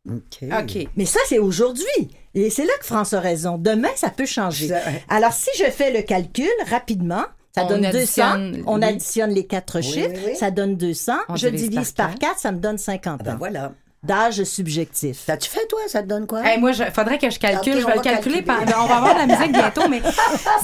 OK. 0.09 0.43
OK. 0.59 0.87
Mais 0.97 1.05
ça, 1.05 1.19
c'est 1.27 1.39
aujourd'hui. 1.39 1.85
Et 2.33 2.49
c'est 2.49 2.65
là 2.65 2.73
que 2.79 2.85
France 2.85 3.13
a 3.13 3.19
raison. 3.19 3.57
Demain, 3.57 3.89
ça 3.95 4.09
peut 4.09 4.25
changer. 4.25 4.67
Ça- 4.69 4.79
Alors, 5.07 5.31
si 5.33 5.49
je 5.57 5.69
fais 5.69 5.91
le 5.93 6.01
calcul 6.01 6.49
rapidement, 6.69 7.23
ça 7.55 7.65
On 7.65 7.67
donne 7.69 7.85
additionne, 7.85 8.51
200. 8.53 8.63
On 8.67 8.81
additionne 8.81 9.29
les 9.31 9.45
quatre 9.45 9.77
Oui, 9.77 9.83
chiffres. 9.83 10.09
oui, 10.13 10.21
oui. 10.31 10.35
Ça 10.35 10.49
donne 10.51 10.75
200. 10.75 11.13
On 11.29 11.35
je 11.35 11.47
divise 11.47 11.91
par 11.91 12.09
par 12.09 12.19
4, 12.19 12.39
ça 12.39 12.51
me 12.51 12.57
donne 12.57 12.77
50 12.79 13.19
Ah 13.21 13.23
ben 13.23 13.33
ans. 13.33 13.37
voilà. 13.37 13.73
D'âge 14.03 14.43
subjectif. 14.43 15.23
T'as-tu 15.25 15.49
fait, 15.49 15.65
toi? 15.67 15.79
Ça 15.87 16.01
te 16.03 16.07
donne 16.07 16.27
quoi? 16.27 16.45
Hey, 16.45 16.59
moi, 16.59 16.71
il 16.71 16.91
faudrait 16.91 17.17
que 17.17 17.29
je 17.29 17.39
calcule. 17.39 17.79
Je 17.79 17.85
on 17.85 17.87
vais 17.87 17.91
le 17.93 17.97
va 17.99 18.03
calculer. 18.03 18.43
calculer. 18.43 18.65
par- 18.71 18.83
on 18.83 18.87
va 18.87 18.97
avoir 18.97 19.13
de 19.13 19.19
la 19.19 19.37
musique 19.37 19.51
bientôt, 19.57 19.87
mais 19.89 20.01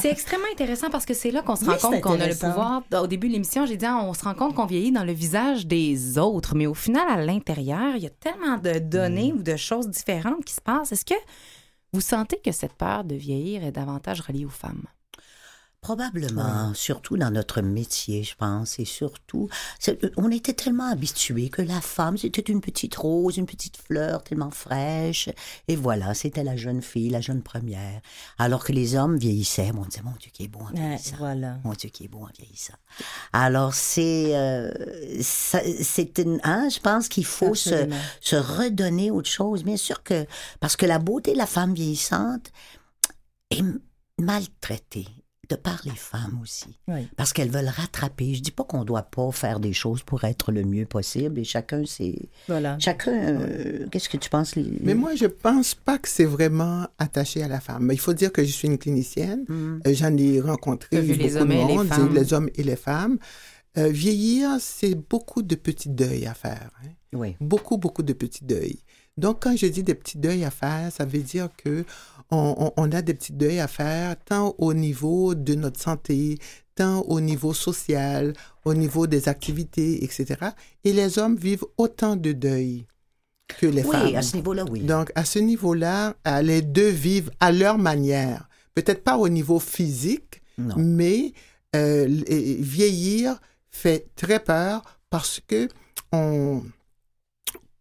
c'est 0.01 0.11
extrêmement 0.11 0.47
intéressant 0.51 0.89
parce 0.89 1.05
que 1.05 1.13
c'est 1.13 1.31
là 1.31 1.41
qu'on 1.41 1.55
se 1.55 1.63
Oui, 1.63 1.73
rend 1.75 1.89
compte 1.89 2.01
qu'on 2.01 2.19
a 2.19 2.27
le 2.27 2.35
pouvoir. 2.35 2.81
Au 3.01 3.07
début 3.07 3.27
de 3.29 3.33
l'émission, 3.33 3.65
j'ai 3.65 3.77
dit, 3.77 3.85
ah, 3.85 4.01
on 4.03 4.13
se 4.13 4.23
rend 4.25 4.33
compte 4.33 4.55
qu'on 4.55 4.65
vieillit 4.65 4.91
dans 4.91 5.05
le 5.05 5.13
visage 5.13 5.65
des 5.65 6.17
autres, 6.17 6.53
mais 6.55 6.67
au 6.67 6.73
final, 6.73 7.07
à 7.09 7.23
l'intérieur, 7.23 7.95
il 7.95 8.03
y 8.03 8.07
a 8.07 8.09
tellement 8.09 8.57
de 8.57 8.77
données 8.79 9.31
ou 9.33 9.41
de 9.41 9.55
choses 9.55 9.87
différentes 9.87 10.43
qui 10.43 10.53
se 10.53 10.61
passent. 10.61 10.91
Est-ce 10.91 11.05
que 11.05 11.13
vous 11.93 12.01
sentez 12.01 12.39
que 12.43 12.51
cette 12.51 12.73
peur 12.73 13.05
de 13.05 13.15
vieillir 13.15 13.63
est 13.63 13.71
davantage 13.71 14.19
reliée 14.21 14.45
aux 14.45 14.49
femmes? 14.49 14.83
Probablement, 15.81 16.73
surtout 16.73 17.15
dans 17.15 17.31
notre 17.31 17.61
métier, 17.61 18.23
je 18.23 18.35
pense, 18.35 18.79
et 18.79 18.85
surtout, 18.85 19.47
c'est- 19.79 19.97
on 20.17 20.29
était 20.29 20.53
tellement 20.53 20.87
habitués 20.91 21.49
que 21.49 21.61
la 21.61 21.79
femme, 21.79 22.17
c'était 22.17 22.41
une 22.41 22.59
petite 22.59 22.95
rose, 22.95 23.37
une 23.37 23.45
petite 23.45 23.77
fleur 23.77 24.21
tellement 24.23 24.51
fraîche, 24.51 25.29
et 25.69 25.77
voilà, 25.77 26.13
c'était 26.13 26.43
la 26.43 26.57
jeune 26.57 26.81
fille, 26.81 27.09
la 27.09 27.21
jeune 27.21 27.41
première. 27.41 28.01
Alors 28.37 28.65
que 28.65 28.73
les 28.73 28.95
hommes 28.95 29.17
vieillissaient, 29.17 29.71
on 29.73 29.85
disait, 29.85 30.01
mon 30.03 30.11
Dieu, 30.19 30.29
qui 30.33 30.43
est 30.43 30.47
beau 30.49 30.59
en 30.59 30.73
Ouais, 30.73 30.79
vieillissant. 30.79 31.15
voilà. 31.17 31.57
Mon 31.63 31.71
Dieu, 31.73 31.89
qui 31.89 32.03
est 32.03 32.07
beau 32.09 32.19
en 32.23 32.29
vieillissant. 32.37 32.73
Alors, 33.31 33.73
c'est, 33.73 34.35
euh, 34.35 34.71
c'est 35.21 36.17
une, 36.19 36.39
hein, 36.43 36.67
je 36.69 36.79
pense 36.81 37.07
qu'il 37.07 37.25
faut 37.25 37.55
se, 37.55 37.87
se 38.19 38.35
redonner 38.35 39.11
autre 39.11 39.29
chose. 39.29 39.63
Bien 39.63 39.77
sûr 39.77 40.03
que, 40.03 40.25
parce 40.59 40.75
que 40.75 40.85
la 40.85 40.99
beauté 40.99 41.31
de 41.33 41.37
la 41.37 41.45
femme 41.47 41.73
vieillissante 41.73 42.51
est 43.49 43.63
maltraitée 44.19 45.07
de 45.49 45.55
par 45.55 45.81
les 45.83 45.95
femmes 45.95 46.39
aussi. 46.43 46.77
Oui. 46.87 47.07
Parce 47.17 47.33
qu'elles 47.33 47.49
veulent 47.49 47.67
rattraper. 47.67 48.35
Je 48.35 48.41
dis 48.41 48.51
pas 48.51 48.63
qu'on 48.63 48.83
doit 48.83 49.01
pas 49.03 49.31
faire 49.31 49.59
des 49.59 49.73
choses 49.73 50.03
pour 50.03 50.23
être 50.23 50.51
le 50.51 50.63
mieux 50.63 50.85
possible 50.85 51.39
et 51.39 51.43
chacun 51.43 51.83
c'est 51.87 52.29
Voilà. 52.47 52.77
chacun 52.79 53.11
euh, 53.11 53.87
qu'est-ce 53.91 54.09
que 54.09 54.17
tu 54.17 54.29
penses 54.29 54.55
les- 54.55 54.77
Mais 54.81 54.93
moi, 54.93 55.15
je 55.15 55.25
pense 55.25 55.73
pas 55.75 55.97
que 55.97 56.07
c'est 56.07 56.25
vraiment 56.25 56.87
attaché 56.99 57.41
à 57.41 57.47
la 57.47 57.59
femme. 57.59 57.83
Mais 57.85 57.95
il 57.95 57.99
faut 57.99 58.13
dire 58.13 58.31
que 58.31 58.43
je 58.43 58.51
suis 58.51 58.67
une 58.67 58.77
clinicienne. 58.77 59.43
Mm. 59.47 59.79
Euh, 59.87 59.93
J'en 59.93 60.15
ai 60.17 60.39
rencontré 60.39 60.87
T'as 60.91 61.01
vu 61.01 61.13
les 61.13 61.29
beaucoup 61.29 61.37
hommes 61.41 61.49
de 61.49 61.53
et 61.53 61.57
les 61.65 61.75
monde, 61.77 61.87
femmes. 61.87 62.13
les 62.15 62.33
hommes 62.33 62.49
et 62.55 62.63
les 62.63 62.75
femmes. 62.75 63.17
Euh, 63.77 63.87
vieillir, 63.89 64.57
c'est 64.59 64.95
beaucoup 64.95 65.41
de 65.41 65.55
petits 65.55 65.89
deuils 65.89 66.25
à 66.27 66.33
faire. 66.33 66.69
hein. 66.83 66.89
Oui. 67.13 67.35
Beaucoup, 67.41 67.77
beaucoup 67.77 68.03
de 68.03 68.13
petits 68.13 68.43
deuils. 68.45 68.79
Donc, 69.17 69.41
quand 69.43 69.55
je 69.57 69.65
dis 69.65 69.83
des 69.83 69.95
petits 69.95 70.17
deuils 70.17 70.45
à 70.45 70.51
faire, 70.51 70.91
ça 70.91 71.05
veut 71.05 71.19
dire 71.19 71.49
que 71.57 71.83
on, 72.31 72.91
a 72.91 73.01
des 73.01 73.13
petits 73.13 73.33
deuils 73.33 73.59
à 73.59 73.67
faire 73.67 74.15
tant 74.23 74.55
au 74.57 74.73
niveau 74.73 75.33
de 75.35 75.55
notre 75.55 75.79
santé, 75.79 76.37
tant 76.75 77.01
au 77.01 77.19
niveau 77.21 77.53
social, 77.53 78.33
au 78.65 78.73
niveau 78.73 79.07
des 79.07 79.27
activités, 79.29 80.03
etc. 80.03 80.35
Et 80.83 80.93
les 80.93 81.17
hommes 81.17 81.35
vivent 81.35 81.65
autant 81.77 82.15
de 82.15 82.31
deuils 82.31 82.85
que 83.47 83.65
les 83.65 83.83
femmes. 83.83 84.07
Oui, 84.07 84.15
à 84.15 84.21
ce 84.21 84.35
niveau-là, 84.35 84.63
oui. 84.69 84.81
Donc, 84.81 85.11
à 85.15 85.25
ce 85.25 85.39
niveau-là, 85.39 86.15
les 86.43 86.61
deux 86.61 86.89
vivent 86.89 87.31
à 87.39 87.51
leur 87.51 87.77
manière. 87.77 88.47
Peut-être 88.75 89.03
pas 89.03 89.17
au 89.17 89.27
niveau 89.27 89.59
physique, 89.59 90.41
Non. 90.57 90.75
mais 90.77 91.33
euh, 91.75 92.05
vieillir 92.07 93.39
fait 93.71 94.07
très 94.15 94.39
peur 94.39 94.99
parce 95.09 95.41
que 95.45 95.67
on, 96.11 96.63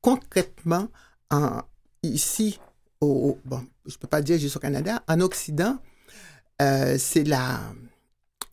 concrètement, 0.00 0.88
en, 1.30 1.62
ici, 2.02 2.58
au, 3.00 3.38
bon, 3.44 3.62
je 3.86 3.96
peux 3.96 4.08
pas 4.08 4.22
dire 4.22 4.38
juste 4.38 4.56
au 4.56 4.60
Canada, 4.60 5.02
en 5.08 5.20
Occident, 5.20 5.76
euh, 6.60 6.96
c'est 6.98 7.24
la... 7.24 7.60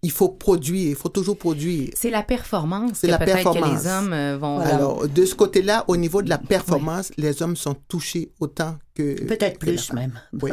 Il 0.01 0.11
faut 0.11 0.29
produire, 0.29 0.89
il 0.89 0.95
faut 0.95 1.09
toujours 1.09 1.37
produire. 1.37 1.89
C'est 1.95 2.11
la 2.11 2.21
performance 2.21 2.91
C'est 2.95 3.07
que 3.07 3.11
la 3.11 3.17
peut-être 3.17 3.37
que 3.37 3.43
performance. 3.43 3.83
les 3.83 3.89
hommes 3.89 4.13
euh, 4.13 4.37
vont... 4.37 4.59
Alors, 4.59 5.07
de 5.07 5.25
ce 5.25 5.33
côté-là, 5.33 5.83
au 5.87 5.97
niveau 5.97 6.21
de 6.21 6.29
la 6.29 6.37
performance, 6.37 7.11
les 7.17 7.41
hommes 7.41 7.55
sont 7.55 7.75
touchés 7.87 8.31
autant 8.39 8.77
que... 8.95 9.23
Peut-être 9.25 9.59
plus 9.59 9.93
même. 9.93 10.19
Oui. 10.41 10.51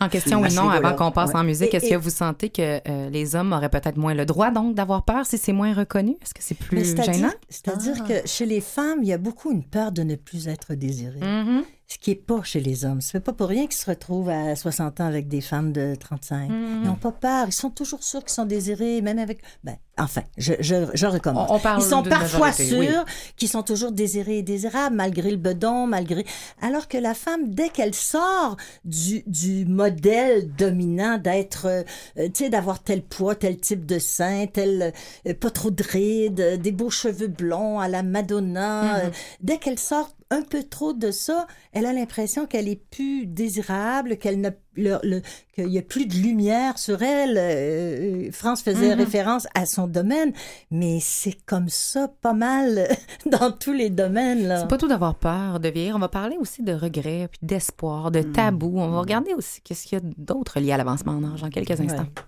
En 0.00 0.08
question, 0.08 0.42
ce 0.48 0.54
non, 0.56 0.70
avant 0.70 0.94
qu'on 0.94 1.10
passe 1.10 1.30
ouais. 1.30 1.36
en 1.40 1.44
musique, 1.44 1.74
est-ce 1.74 1.86
et- 1.86 1.90
que 1.90 1.96
vous 1.96 2.08
sentez 2.10 2.48
que 2.48 2.80
euh, 2.88 3.10
les 3.10 3.34
hommes 3.36 3.52
auraient 3.52 3.68
peut-être 3.68 3.96
moins 3.98 4.14
le 4.14 4.24
droit, 4.24 4.50
donc, 4.50 4.74
d'avoir 4.74 5.04
peur 5.04 5.26
si 5.26 5.36
c'est 5.36 5.52
moins 5.52 5.74
reconnu? 5.74 6.16
Est-ce 6.22 6.32
que 6.32 6.42
c'est 6.42 6.54
plus 6.56 6.96
gênant? 6.96 7.30
c'est-à-dire 7.48 7.96
Ah. 8.04 8.08
que 8.08 8.28
chez 8.28 8.46
les 8.46 8.60
femmes, 8.60 9.00
il 9.02 9.08
y 9.08 9.12
a 9.12 9.18
beaucoup 9.18 9.50
une 9.50 9.64
peur 9.64 9.92
de 9.92 10.02
ne 10.02 10.14
plus 10.14 10.48
être 10.48 10.74
désirée. 10.74 11.20
Mhm. 11.20 11.64
Ce 11.88 11.98
qui 11.98 12.10
n'est 12.10 12.16
pas 12.16 12.40
chez 12.44 12.60
les 12.60 12.84
hommes. 12.84 13.00
Ce 13.00 13.16
n'est 13.16 13.20
pas 13.20 13.32
pour 13.32 13.48
rien 13.48 13.64
qu'ils 13.66 13.72
se 13.76 13.90
retrouvent 13.90 14.28
à 14.28 14.54
60 14.54 15.00
ans 15.00 15.06
avec 15.06 15.26
des 15.26 15.40
femmes 15.40 15.72
de 15.72 15.96
35. 15.98 16.48
Mhm. 16.48 16.80
Ils 16.82 16.86
n'ont 16.86 16.94
pas 16.94 17.10
peur. 17.10 17.46
Ils 17.48 17.52
sont 17.52 17.70
toujours 17.70 18.04
sûrs 18.04 18.20
qu'ils 18.20 18.30
sont 18.30 18.46
désirés, 18.46 19.02
même 19.02 19.18
avec. 19.18 19.40
Ben, 19.64 19.74
enfin, 20.02 20.22
je, 20.38 20.54
je, 20.60 20.86
je 20.94 21.06
recommence. 21.06 21.50
On- 21.50 21.54
on 21.54 21.58
parle 21.58 21.82
Ils 21.82 21.88
sont 21.88 22.02
parfois 22.02 22.52
sûrs 22.52 22.78
oui. 22.78 22.88
qu'ils 23.36 23.48
sont 23.48 23.62
toujours 23.62 23.92
désirés 23.92 24.38
et 24.38 24.42
désirables, 24.42 24.96
malgré 24.96 25.30
le 25.30 25.36
bedon, 25.36 25.86
malgré. 25.86 26.24
Alors 26.62 26.88
que 26.88 26.98
la 26.98 27.14
femme, 27.14 27.52
dès 27.54 27.68
qu'elle 27.68 27.94
sort 27.94 28.56
du, 28.84 29.22
du 29.26 29.64
modèle 29.66 30.50
dominant 30.56 31.18
d'être, 31.18 31.66
euh, 31.66 31.82
tu 32.16 32.44
sais, 32.44 32.50
d'avoir 32.50 32.82
tel 32.82 33.02
poids, 33.02 33.34
tel 33.34 33.58
type 33.58 33.86
de 33.86 33.98
sein, 33.98 34.46
tel, 34.46 34.92
euh, 35.26 35.34
pas 35.34 35.50
trop 35.50 35.70
de 35.70 35.82
rides, 35.82 36.40
euh, 36.40 36.56
des 36.56 36.72
beaux 36.72 36.90
cheveux 36.90 37.28
blonds 37.28 37.78
à 37.80 37.88
la 37.88 38.02
Madonna, 38.02 38.82
Mhm. 38.82 39.00
euh, 39.06 39.10
dès 39.40 39.58
qu'elle 39.58 39.78
sort 39.78 40.10
un 40.30 40.42
peu 40.42 40.62
trop 40.62 40.92
de 40.92 41.10
ça, 41.10 41.46
elle 41.72 41.86
a 41.86 41.92
l'impression 41.92 42.46
qu'elle 42.46 42.68
est 42.68 42.80
plus 42.90 43.26
désirable, 43.26 44.16
qu'elle 44.16 44.54
le- 44.76 45.20
qu'il 45.54 45.66
y 45.68 45.78
a 45.78 45.82
plus 45.82 46.06
de 46.06 46.14
lumière 46.14 46.78
sur 46.78 47.02
elle. 47.02 47.36
Euh, 47.36 48.28
euh, 48.28 48.32
France 48.32 48.62
faisait 48.62 48.94
Mhm. 48.94 49.00
référence 49.00 49.46
à 49.54 49.66
son 49.66 49.88
domaine, 49.88 50.32
mais 50.70 50.98
c'est 51.00 51.36
comme 51.46 51.68
ça 51.68 52.08
pas 52.22 52.32
mal 52.32 52.88
dans 53.26 53.50
tous 53.50 53.72
les 53.72 53.90
domaines. 53.90 54.54
C'est 54.60 54.68
pas 54.68 54.78
tout 54.78 54.88
d'avoir 54.88 55.16
peur 55.16 55.58
de 55.60 55.68
vieillir. 55.68 55.96
On 55.96 56.00
va 56.00 56.08
parler 56.08 56.36
aussi 56.38 56.62
de 56.62 56.72
regrets, 56.72 57.28
puis 57.30 57.40
d'espoir, 57.42 58.10
de 58.12 58.22
tabou. 58.22 58.74
On 58.78 58.88
va 58.90 59.00
regarder 59.00 59.34
aussi 59.34 59.60
qu'est-ce 59.62 59.84
qu'il 59.86 59.98
y 59.98 60.00
a 60.00 60.04
d'autre 60.16 60.60
lié 60.60 60.72
à 60.72 60.76
l'avancement 60.76 61.12
en 61.12 61.24
âge 61.34 61.42
en 61.42 61.50
quelques 61.50 61.72
instants. 61.80 62.02
Ouais. 62.02 62.22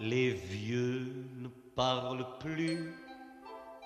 Les 0.00 0.30
vieux 0.30 1.26
ne 1.38 1.48
parlent 1.74 2.38
plus, 2.38 2.94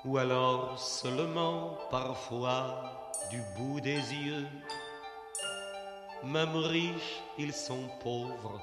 ou 0.04 0.19
alors 0.19 0.78
seulement 0.78 1.78
parfois 1.90 3.11
du 3.31 3.40
bout 3.57 3.81
des 3.81 3.97
yeux. 4.12 4.47
Même 6.23 6.54
riches, 6.54 7.23
ils 7.38 7.54
sont 7.54 7.88
pauvres, 8.02 8.61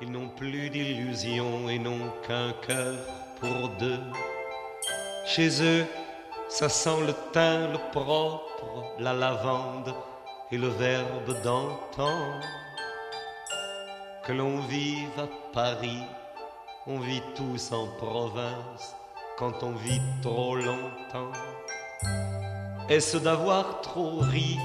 ils 0.00 0.12
n'ont 0.12 0.28
plus 0.28 0.70
d'illusions 0.70 1.68
et 1.68 1.80
n'ont 1.80 2.08
qu'un 2.24 2.52
cœur 2.64 2.96
pour 3.40 3.68
deux. 3.80 3.98
Chez 5.26 5.60
eux, 5.60 5.84
ça 6.48 6.68
sent 6.68 7.00
le 7.04 7.14
thym, 7.32 7.72
le 7.72 7.90
propre, 7.90 8.94
la 9.00 9.12
lavande 9.12 9.92
et 10.52 10.56
le 10.56 10.68
verbe 10.68 11.34
d'antan. 11.42 12.40
Que 14.24 14.32
l'on 14.32 14.60
vive 14.60 15.18
à 15.18 15.26
Paris, 15.52 16.04
on 16.86 16.98
vit 16.98 17.22
tous 17.36 17.70
en 17.72 17.86
province 17.86 18.96
quand 19.38 19.62
on 19.62 19.72
vit 19.72 20.00
trop 20.20 20.56
longtemps. 20.56 21.32
Est-ce 22.88 23.18
d'avoir 23.18 23.80
trop 23.82 24.18
ri 24.18 24.58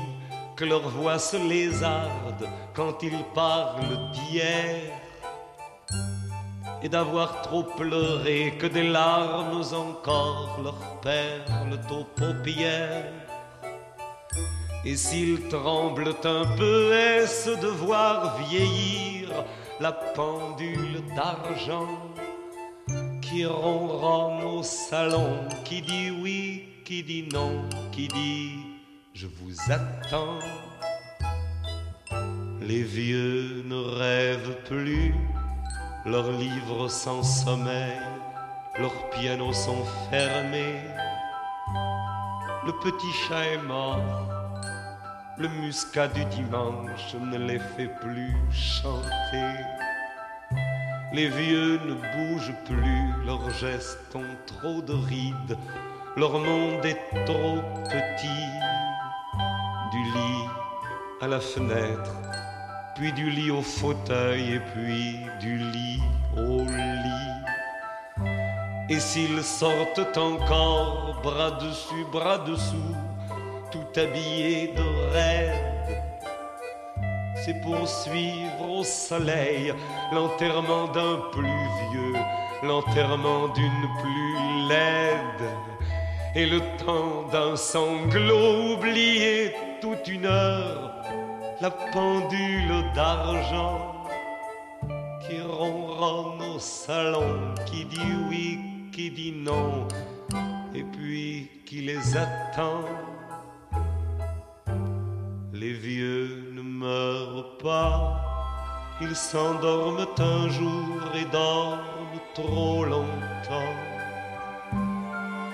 que 0.55 0.65
leur 0.65 0.89
voix 0.89 1.19
se 1.19 1.37
lézarde 1.37 2.49
quand 2.73 3.03
ils 3.03 3.23
parlent 3.35 4.11
d'hier? 4.13 4.81
Et 6.81 6.89
d'avoir 6.89 7.41
trop 7.41 7.63
pleuré 7.63 8.55
que 8.59 8.67
des 8.67 8.87
larmes 8.87 9.63
encore 9.73 10.59
leur 10.63 10.99
perlent 11.01 11.79
aux 11.91 12.03
paupières? 12.03 13.13
Et 14.85 14.95
s'ils 14.95 15.47
tremblent 15.49 16.15
un 16.23 16.45
peu, 16.55 16.93
est-ce 16.93 17.49
de 17.49 17.67
voir 17.67 18.37
vieillir 18.37 19.29
la 19.79 19.91
pendule 19.91 21.03
d'argent 21.15 21.87
qui 23.21 23.45
ronronne 23.45 24.43
au 24.43 24.63
salon, 24.63 25.39
qui 25.65 25.81
dit 25.81 26.11
oui, 26.11 26.63
qui 26.85 27.03
dit 27.03 27.27
non, 27.31 27.63
qui 27.91 28.07
dit 28.07 28.53
je 29.13 29.27
vous 29.27 29.55
attends. 29.71 30.39
Les 32.61 32.83
vieux 32.83 33.63
ne 33.65 33.75
rêvent 33.75 34.57
plus, 34.65 35.13
leurs 36.05 36.31
livres 36.31 36.87
sans 36.87 37.23
sommeil, 37.23 37.97
leurs 38.79 39.09
pianos 39.11 39.53
sont 39.53 39.85
fermés. 40.09 40.81
Le 42.65 42.71
petit 42.73 43.11
chat 43.27 43.45
est 43.45 43.61
mort, 43.61 44.01
le 45.39 45.47
muscat 45.49 46.07
du 46.07 46.25
dimanche 46.25 47.13
ne 47.19 47.37
les 47.37 47.59
fait 47.59 47.91
plus 48.01 48.35
chanter. 48.51 49.53
Les 51.13 51.29
vieux 51.29 51.79
ne 51.85 51.93
bougent 51.93 52.55
plus, 52.65 53.25
leurs 53.25 53.49
gestes 53.51 54.15
ont 54.15 54.35
trop 54.47 54.81
de 54.81 54.93
rides, 54.93 55.57
leur 56.15 56.39
monde 56.39 56.83
est 56.85 56.99
trop 57.25 57.59
petit. 57.85 58.45
Du 59.91 60.03
lit 60.03 60.49
à 61.21 61.27
la 61.27 61.39
fenêtre, 61.39 62.15
puis 62.95 63.13
du 63.13 63.29
lit 63.29 63.51
au 63.51 63.61
fauteuil, 63.61 64.53
et 64.53 64.59
puis 64.59 65.19
du 65.39 65.57
lit 65.57 66.01
au 66.35 66.63
lit. 66.63 67.27
Et 68.89 68.99
s'ils 68.99 69.43
sortent 69.43 70.17
encore, 70.17 71.19
bras 71.21 71.51
dessus, 71.51 72.05
bras 72.11 72.39
dessous, 72.39 72.95
tout 73.77 73.99
habillés 73.99 74.73
de 74.75 74.87
c'est 77.47 77.61
pour 77.61 77.87
suivre 77.87 78.69
au 78.69 78.83
soleil 78.83 79.73
l'enterrement 80.11 80.87
d'un 80.87 81.17
plus 81.31 81.47
vieux, 81.91 82.13
l'enterrement 82.61 83.47
d'une 83.49 83.87
plus 84.01 84.67
laide, 84.67 85.49
et 86.35 86.45
le 86.45 86.59
temps 86.83 87.23
d'un 87.31 87.55
sanglot 87.55 88.73
oublié 88.73 89.53
toute 89.79 90.07
une 90.09 90.25
heure, 90.25 90.91
la 91.61 91.71
pendule 91.71 92.83
d'argent 92.93 94.03
qui 95.25 95.39
ronronne 95.39 96.41
au 96.53 96.59
salon, 96.59 97.53
qui 97.65 97.85
dit 97.85 98.13
oui, 98.29 98.59
qui 98.91 99.09
dit 99.09 99.31
non, 99.31 99.87
et 100.75 100.83
puis 100.83 101.49
qui 101.65 101.81
les 101.81 102.17
attend. 102.17 102.83
Les 105.59 105.73
vieux 105.73 106.51
ne 106.53 106.61
meurent 106.61 107.57
pas, 107.57 108.21
ils 109.01 109.15
s'endorment 109.15 110.05
un 110.19 110.49
jour 110.49 111.01
et 111.15 111.25
dorment 111.25 112.21
trop 112.35 112.85
longtemps. 112.85 113.75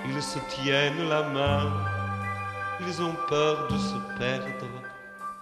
Ils 0.06 0.22
se 0.22 0.38
tiennent 0.50 1.08
la 1.08 1.22
main, 1.22 1.72
ils 2.86 3.00
ont 3.00 3.16
peur 3.30 3.66
de 3.68 3.78
se 3.78 4.18
perdre 4.18 4.74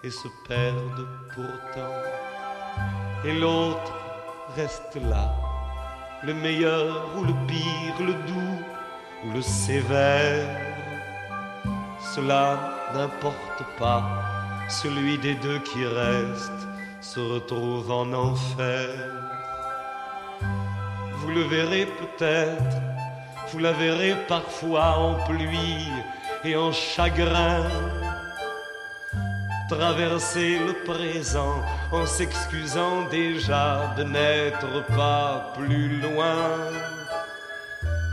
et 0.05 0.11
se 0.11 0.29
perdent 0.47 1.09
pourtant. 1.35 1.97
Et 3.25 3.35
l'autre 3.41 3.93
reste 4.55 4.95
là, 5.11 5.35
le 6.23 6.35
meilleur 6.35 7.09
ou 7.17 7.25
le 7.25 7.35
pire, 7.49 7.99
le 7.99 8.15
doux 8.15 8.61
ou 9.25 9.33
le 9.33 9.43
sévère. 9.43 10.57
Cela 12.15 12.91
n'importe 12.95 13.65
pas, 13.79 14.42
celui 14.69 15.19
des 15.19 15.35
deux 15.35 15.59
qui 15.61 15.85
reste 15.85 16.53
se 17.01 17.21
retrouve 17.21 17.91
en 17.91 18.13
enfer. 18.13 18.89
Vous 21.17 21.31
le 21.31 21.43
verrez 21.43 21.87
peut-être, 21.87 22.77
vous 23.51 23.59
la 23.59 23.73
verrez 23.73 24.15
parfois 24.29 24.97
en 24.99 25.15
pluie 25.25 25.89
et 26.45 26.57
en 26.57 26.73
chagrin. 26.73 27.67
Traverser 29.69 30.59
le 30.59 30.75
présent 30.85 31.63
en 31.93 32.05
s'excusant 32.05 33.09
déjà 33.11 33.95
de 33.97 34.05
n'être 34.05 34.87
pas 34.95 35.53
plus 35.57 36.01
loin 36.01 36.49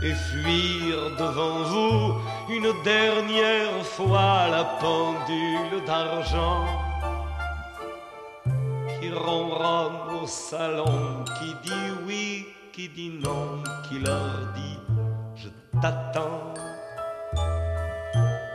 et 0.02 0.14
fuir 0.14 1.16
devant 1.18 1.62
vous 1.64 2.14
une 2.48 2.72
dernière 2.82 3.84
fois 3.84 4.48
la 4.48 4.64
pendule 4.80 5.84
d'argent 5.86 6.64
qui 8.98 9.10
ronronne 9.10 10.22
au 10.22 10.26
salon, 10.26 11.24
qui 11.38 11.54
dit 11.68 11.90
oui, 12.06 12.46
qui 12.72 12.88
dit 12.88 13.10
non, 13.22 13.62
qui 13.88 13.98
leur 13.98 14.52
dit 14.54 14.78
je 15.36 15.48
t'attends, 15.80 16.54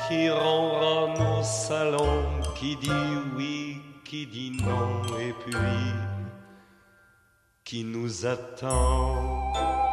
qui 0.08 0.30
ronronne 0.30 1.40
au 1.40 1.44
salon, 1.44 2.24
qui 2.56 2.76
dit 2.78 2.90
oui, 3.36 3.82
qui 4.04 4.26
dit 4.26 4.52
non, 4.64 5.18
et 5.20 5.34
puis 5.46 5.94
qui 7.64 7.84
nous 7.84 8.26
attend. 8.26 9.85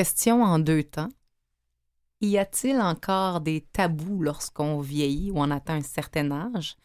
Question 0.00 0.42
en 0.42 0.58
deux 0.58 0.82
temps. 0.82 1.10
Y 2.22 2.38
a-t-il 2.38 2.80
encore 2.80 3.42
des 3.42 3.60
tabous 3.70 4.22
lorsqu'on 4.22 4.80
vieillit 4.80 5.30
ou 5.30 5.34
on 5.36 5.50
atteint 5.50 5.74
un 5.74 5.82
certain 5.82 6.30
âge? 6.30 6.78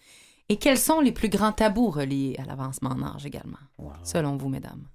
Et 0.50 0.58
quels 0.58 0.78
sont 0.78 1.00
les 1.00 1.14
plus 1.14 1.30
grands 1.30 1.54
tabous 1.54 1.90
reliés 1.92 2.36
à 2.40 2.44
l'avancement 2.44 2.90
en 2.90 3.02
âge 3.16 3.26
également, 3.26 3.56
Wow. 3.78 3.94
selon 4.04 4.36
vous, 4.36 4.50
mesdames? 4.50 4.86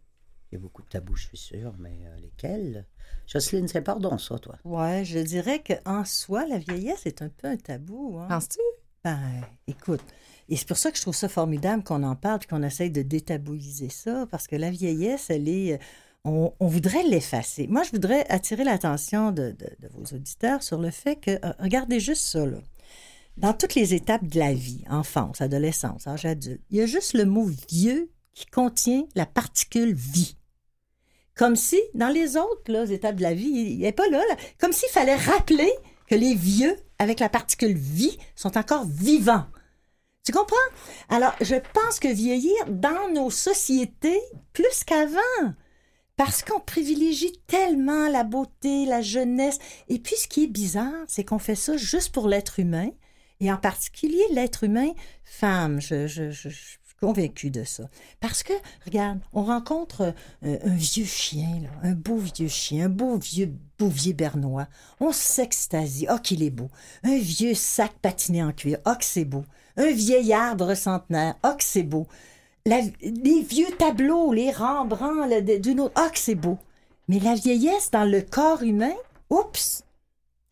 Il 0.53 0.57
y 0.57 0.59
a 0.59 0.61
beaucoup 0.61 0.83
de 0.83 0.89
tabous, 0.89 1.17
je 1.17 1.29
suis 1.29 1.39
sûre, 1.39 1.73
mais 1.79 1.99
euh, 2.09 2.17
lesquels? 2.19 2.87
Jocelyne, 3.27 3.69
c'est 3.69 3.81
pardon, 3.81 4.19
ça, 4.19 4.39
toi. 4.39 4.57
Ouais, 4.65 5.03
je 5.07 5.19
dirais 5.21 5.63
qu'en 5.67 6.05
soi, 6.05 6.45
la 6.47 6.59
vieillesse 6.59 7.07
est 7.07 7.23
un 7.23 7.31
peu 7.31 7.49
un 7.49 7.57
tabou. 7.57 8.19
hein. 8.19 8.27
Penses-tu? 8.29 8.61
Ben, 9.03 9.41
écoute, 9.67 10.05
et 10.51 10.57
c'est 10.59 10.69
pour 10.69 10.77
ça 10.77 10.91
que 10.91 10.99
je 10.99 11.03
trouve 11.03 11.17
ça 11.17 11.31
formidable 11.31 11.83
qu'on 11.85 12.03
en 12.03 12.17
parle, 12.17 12.47
qu'on 12.47 12.63
essaye 12.65 12.91
de 12.91 13.01
détabouiser 13.01 13.89
ça, 13.89 14.27
parce 14.31 14.47
que 14.47 14.57
la 14.57 14.69
vieillesse, 14.69 15.31
elle 15.31 15.49
est... 15.49 15.81
On, 16.25 16.53
voudrait 16.61 17.03
l'effacer. 17.05 17.67
Moi, 17.67 17.83
je 17.83 17.93
voudrais 17.93 18.29
attirer 18.29 18.63
l'attention 18.63 19.33
de, 19.33 19.57
vos 19.95 20.15
auditeurs 20.15 20.63
sur 20.63 20.79
le 20.79 20.91
fait 20.91 21.17
que, 21.17 21.31
euh, 21.31 21.53
regardez 21.59 21.99
juste 21.99 22.23
ça, 22.23 22.45
là. 22.45 22.59
Dans 23.39 23.55
toutes 23.55 23.75
les 23.75 23.95
étapes 23.95 24.27
de 24.27 24.39
la 24.39 24.53
vie, 24.53 24.85
enfance, 24.91 25.41
adolescence, 25.41 26.07
âge 26.07 26.27
adulte, 26.27 26.61
il 26.69 26.77
y 26.77 26.83
a 26.83 26.87
juste 26.87 27.15
le 27.15 27.25
mot 27.25 27.49
vieux 27.71 28.11
qui 28.35 28.45
contient 28.45 29.05
la 29.15 29.25
particule 29.25 29.95
vie. 29.95 30.37
Comme 31.35 31.57
si, 31.57 31.81
dans 31.95 32.11
les 32.11 32.37
autres 32.37 32.93
étapes 32.93 33.17
de 33.17 33.23
la 33.23 33.33
vie, 33.33 33.49
il 33.49 33.79
n'est 33.79 33.93
pas 33.93 34.09
là, 34.09 34.19
là. 34.19 34.37
Comme 34.59 34.73
s'il 34.73 34.91
fallait 34.91 35.17
rappeler 35.17 35.73
que 36.07 36.15
les 36.15 36.35
vieux, 36.35 36.77
avec 36.99 37.19
la 37.19 37.31
particule 37.31 37.77
vie, 37.77 38.19
sont 38.37 38.59
encore 38.59 38.85
vivants. 38.85 39.47
Tu 40.25 40.33
comprends? 40.33 40.57
Alors, 41.09 41.35
je 41.41 41.57
pense 41.73 41.99
que 41.99 42.13
vieillir 42.13 42.67
dans 42.69 43.11
nos 43.15 43.31
sociétés, 43.31 44.21
plus 44.53 44.85
qu'avant, 44.85 45.55
parce 46.21 46.43
qu'on 46.43 46.61
privilégie 46.61 47.33
tellement 47.47 48.11
la 48.11 48.25
beauté, 48.25 48.85
la 48.85 49.01
jeunesse. 49.01 49.59
Et 49.89 49.99
puis, 49.99 50.17
ce 50.17 50.29
qui 50.29 50.45
est 50.45 50.49
bizarre, 50.49 50.93
c'est 51.09 51.25
qu'on 51.25 51.39
fait 51.39 51.55
ça 51.55 51.79
juste 51.79 52.13
pour 52.13 52.29
l'être 52.29 52.61
humain, 52.61 52.91
et 53.41 53.51
en 53.51 53.57
particulier 53.57 54.23
l'être 54.31 54.65
humain 54.65 54.91
femme. 55.25 55.81
Je, 55.81 56.29
suis 56.31 56.79
convaincue 57.01 57.51
de 57.51 57.65
ça. 57.65 57.85
Parce 58.21 58.43
que, 58.43 58.53
regarde, 58.85 59.19
on 59.33 59.45
rencontre 59.45 60.13
euh, 60.45 60.59
un 60.63 60.75
vieux 60.75 61.07
chien, 61.07 61.63
là, 61.63 61.71
un 61.85 61.95
beau 61.95 62.19
vieux 62.19 62.49
chien, 62.49 62.85
un 62.85 62.91
beau 62.91 63.17
vieux 63.17 63.55
bouvier 63.79 64.13
bernois. 64.13 64.69
On 65.01 65.13
s'extasie. 65.13 66.07
Oh, 66.11 66.19
qu'il 66.23 66.43
est 66.43 66.51
beau. 66.51 66.69
Un 67.03 67.17
vieux 67.17 67.55
sac 67.55 67.93
patiné 68.03 68.43
en 68.43 68.53
cuir. 68.53 68.77
Oh, 68.85 68.93
que 68.99 69.07
c'est 69.07 69.25
beau. 69.25 69.47
Un 69.79 69.91
vieil 69.91 70.35
arbre 70.35 70.75
centenaire. 70.75 71.37
Oh, 71.43 71.55
que 71.57 71.65
c'est 71.65 71.83
beau. 71.83 72.07
La- 72.67 72.81
les 73.03 73.43
vieux 73.43 73.71
tableaux, 73.79 74.33
les 74.33 74.51
Rembrandt 74.53 75.41
d'une 75.61 75.81
autre. 75.81 75.93
Ah, 75.97 76.11
que 76.13 76.19
c'est 76.19 76.35
beau. 76.35 76.59
Mais 77.09 77.19
la 77.19 77.35
vieillesse 77.35 77.91
dans 77.91 78.05
le 78.05 78.21
corps 78.23 78.63
humain, 78.63 78.93
oups, 79.31 79.83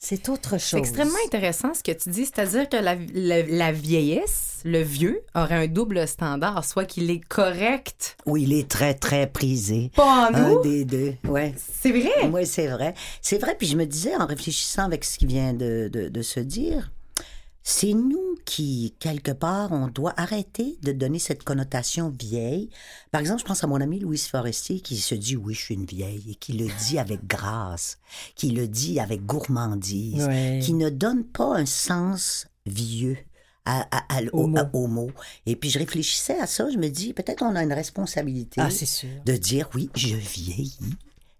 c'est 0.01 0.29
autre 0.29 0.53
chose. 0.53 0.71
C'est 0.71 0.79
extrêmement 0.79 1.19
intéressant 1.27 1.75
ce 1.75 1.83
que 1.83 1.93
tu 1.93 2.09
dis, 2.11 2.25
c'est-à-dire 2.25 2.69
que 2.69 2.77
la, 2.77 2.97
la- 3.15 3.43
la 3.43 3.73
vieillesse, 3.73 4.61
le 4.65 4.81
vieux, 4.81 5.23
aurait 5.35 5.55
un 5.55 5.67
double 5.67 6.07
standard, 6.09 6.65
soit 6.65 6.85
qu'il 6.85 7.11
est 7.11 7.21
correct, 7.21 8.17
Oui, 8.27 8.43
il 8.45 8.53
est 8.53 8.69
très, 8.69 8.95
très 8.95 9.27
prisé. 9.29 9.91
pas 9.95 10.31
en 10.31 10.35
Un 10.35 10.49
nous. 10.51 10.63
des 10.63 10.85
deux, 10.85 11.15
ouais. 11.29 11.55
C'est 11.81 11.91
vrai? 11.93 12.29
Oui, 12.33 12.47
c'est 12.47 12.69
vrai. 12.69 12.95
C'est 13.21 13.39
vrai, 13.39 13.55
puis 13.57 13.67
je 13.67 13.77
me 13.77 13.85
disais, 13.87 14.15
en 14.17 14.27
réfléchissant 14.27 14.85
avec 14.85 15.05
ce 15.05 15.19
qui 15.19 15.27
vient 15.27 15.53
de, 15.53 15.89
de- 15.93 16.09
de 16.09 16.23
se 16.23 16.41
dire, 16.41 16.91
c'est 17.71 17.93
nous 17.93 18.35
qui, 18.47 18.95
quelque 18.99 19.31
part, 19.31 19.73
on 19.73 19.89
doit 19.89 20.15
arrêter 20.17 20.79
de 20.83 20.91
donner 20.93 21.19
cette 21.19 21.43
connotation 21.45 22.09
vieille. 22.19 22.71
Par 23.11 23.21
exemple, 23.21 23.41
je 23.41 23.45
pense 23.45 23.63
à 23.63 23.67
mon 23.67 23.79
ami 23.83 24.01
Louise 24.01 24.27
Forestier 24.27 24.81
qui 24.81 24.97
se 24.97 25.15
dit, 25.15 25.37
oui, 25.37 25.53
je 25.53 25.61
suis 25.61 25.75
une 25.75 25.85
vieille, 25.85 26.31
et 26.31 26.35
qui 26.35 26.55
le 26.55 26.67
dit 26.87 26.99
avec 26.99 27.27
grâce, 27.27 27.99
qui 28.37 28.53
le 28.53 28.67
dit 28.69 28.99
avec 29.01 29.27
gourmandise, 29.27 30.25
Ouais. 30.25 30.61
qui 30.63 30.73
ne 30.73 30.89
donne 30.89 31.25
pas 31.25 31.57
un 31.59 31.67
sens 31.67 32.47
vieux. 32.65 33.19
À, 33.67 33.83
à- 33.95 34.17
à- 34.17 34.23
Au 34.33 34.45
au, 34.73 34.87
mot. 34.87 35.11
Et 35.45 35.55
puis 35.55 35.69
je 35.69 35.79
réfléchissais 35.79 36.39
à 36.41 36.47
ça, 36.47 36.71
je 36.71 36.79
me 36.79 36.89
dis, 36.89 37.13
peut-être 37.13 37.43
on 37.43 37.55
a 37.55 37.63
une 37.63 37.75
responsabilité 37.75 38.63
Ah, 38.63 38.71
sûr. 38.71 39.11
de 39.27 39.35
dire 39.35 39.69
oui, 39.75 39.91
je 39.95 40.17
vieillis, 40.17 40.79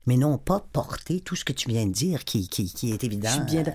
mais 0.09 0.17
non 0.17 0.39
pas 0.39 0.65
porter 0.73 1.21
tout 1.21 1.37
ce 1.37 1.45
que 1.45 1.53
tu 1.53 1.69
viens 1.69 1.85
de 1.85 1.93
dire 1.93 2.25
qui, 2.25 2.49
qui, 2.49 2.73
qui 2.73 2.93
est 2.93 3.05
évident. 3.05 3.29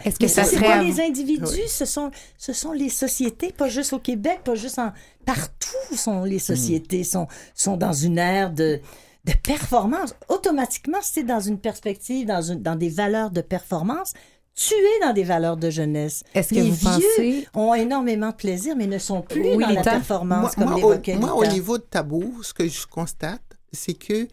Est-ce 0.04 0.18
que 0.18 0.24
Mais 0.24 0.28
ça 0.28 0.44
c'est 0.44 0.56
serait 0.56 0.66
pas 0.66 0.82
les 0.82 1.00
individus, 1.00 1.68
ce, 1.68 1.86
sont, 1.86 2.10
ce 2.40 2.54
sont 2.54 2.72
les 2.72 2.90
sociétés, 2.90 3.52
pas 3.52 3.70
juste 3.70 3.94
au 3.94 4.00
Québec, 4.00 4.40
pas 4.44 4.56
juste 4.56 4.80
en... 4.80 4.92
Partout 5.28 5.96
sont 5.96 6.24
les 6.24 6.40
sociétés, 6.40 7.04
sont, 7.04 7.28
sont 7.54 7.78
dans 7.78 7.94
une 7.94 8.18
ère 8.18 8.52
de, 8.52 8.82
de 9.26 9.34
performance. 9.44 10.16
Automatiquement, 10.28 10.98
si 11.04 11.14
tu 11.14 11.20
es 11.20 11.24
dans 11.24 11.40
une 11.40 11.60
perspective, 11.60 12.26
dans, 12.26 12.42
une, 12.42 12.64
dans 12.64 12.76
des 12.76 12.90
valeurs 12.90 13.30
de 13.30 13.42
performance, 13.42 14.14
tués 14.56 14.76
dans 15.04 15.14
des 15.14 15.24
valeurs 15.24 15.58
de 15.58 15.70
jeunesse. 15.70 16.24
Est-ce 16.34 16.50
que 16.50 16.56
les 16.56 16.72
vous 16.72 16.98
vieux 16.98 17.08
pensez- 17.16 17.48
ont 17.54 17.76
énormément 17.76 18.32
de 18.32 18.36
plaisir, 18.36 18.76
mais 18.76 18.88
ne 18.88 18.98
sont 18.98 19.22
plus 19.22 19.56
Oui, 19.56 19.64
dans 19.64 19.70
la 19.70 19.84
performance, 19.84 20.58
moi, 20.58 20.68
comme 20.68 20.80
moi, 20.82 20.96
au, 20.98 21.20
moi, 21.20 21.36
au 21.36 21.46
niveau 21.46 21.78
de 21.78 21.84
tabou, 21.84 22.42
ce 22.42 22.56
que 22.56 22.68
je 22.68 22.88
constate, 22.88 23.42
c'est 23.72 23.94
que 23.94 24.28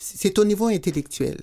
c'est 0.00 0.38
au 0.38 0.44
niveau 0.44 0.66
intellectuel. 0.66 1.38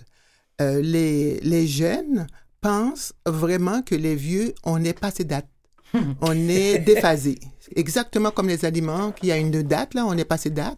Euh, 0.59 0.81
les, 0.81 1.39
les 1.41 1.67
jeunes 1.67 2.27
pensent 2.59 3.13
vraiment 3.25 3.81
que 3.83 3.95
les 3.95 4.15
vieux, 4.15 4.53
on 4.63 4.79
n'est 4.79 4.93
pas 4.93 5.07
assez 5.07 5.23
date. 5.23 5.47
on 6.21 6.33
est 6.49 6.79
déphasé. 6.79 7.39
Exactement 7.75 8.31
comme 8.31 8.47
les 8.47 8.65
aliments, 8.65 9.11
qu'il 9.11 9.29
y 9.29 9.31
a 9.31 9.37
une 9.37 9.61
date, 9.63 9.93
là, 9.93 10.05
on 10.05 10.15
n'est 10.15 10.25
pas 10.25 10.35
assez 10.35 10.49
date. 10.49 10.77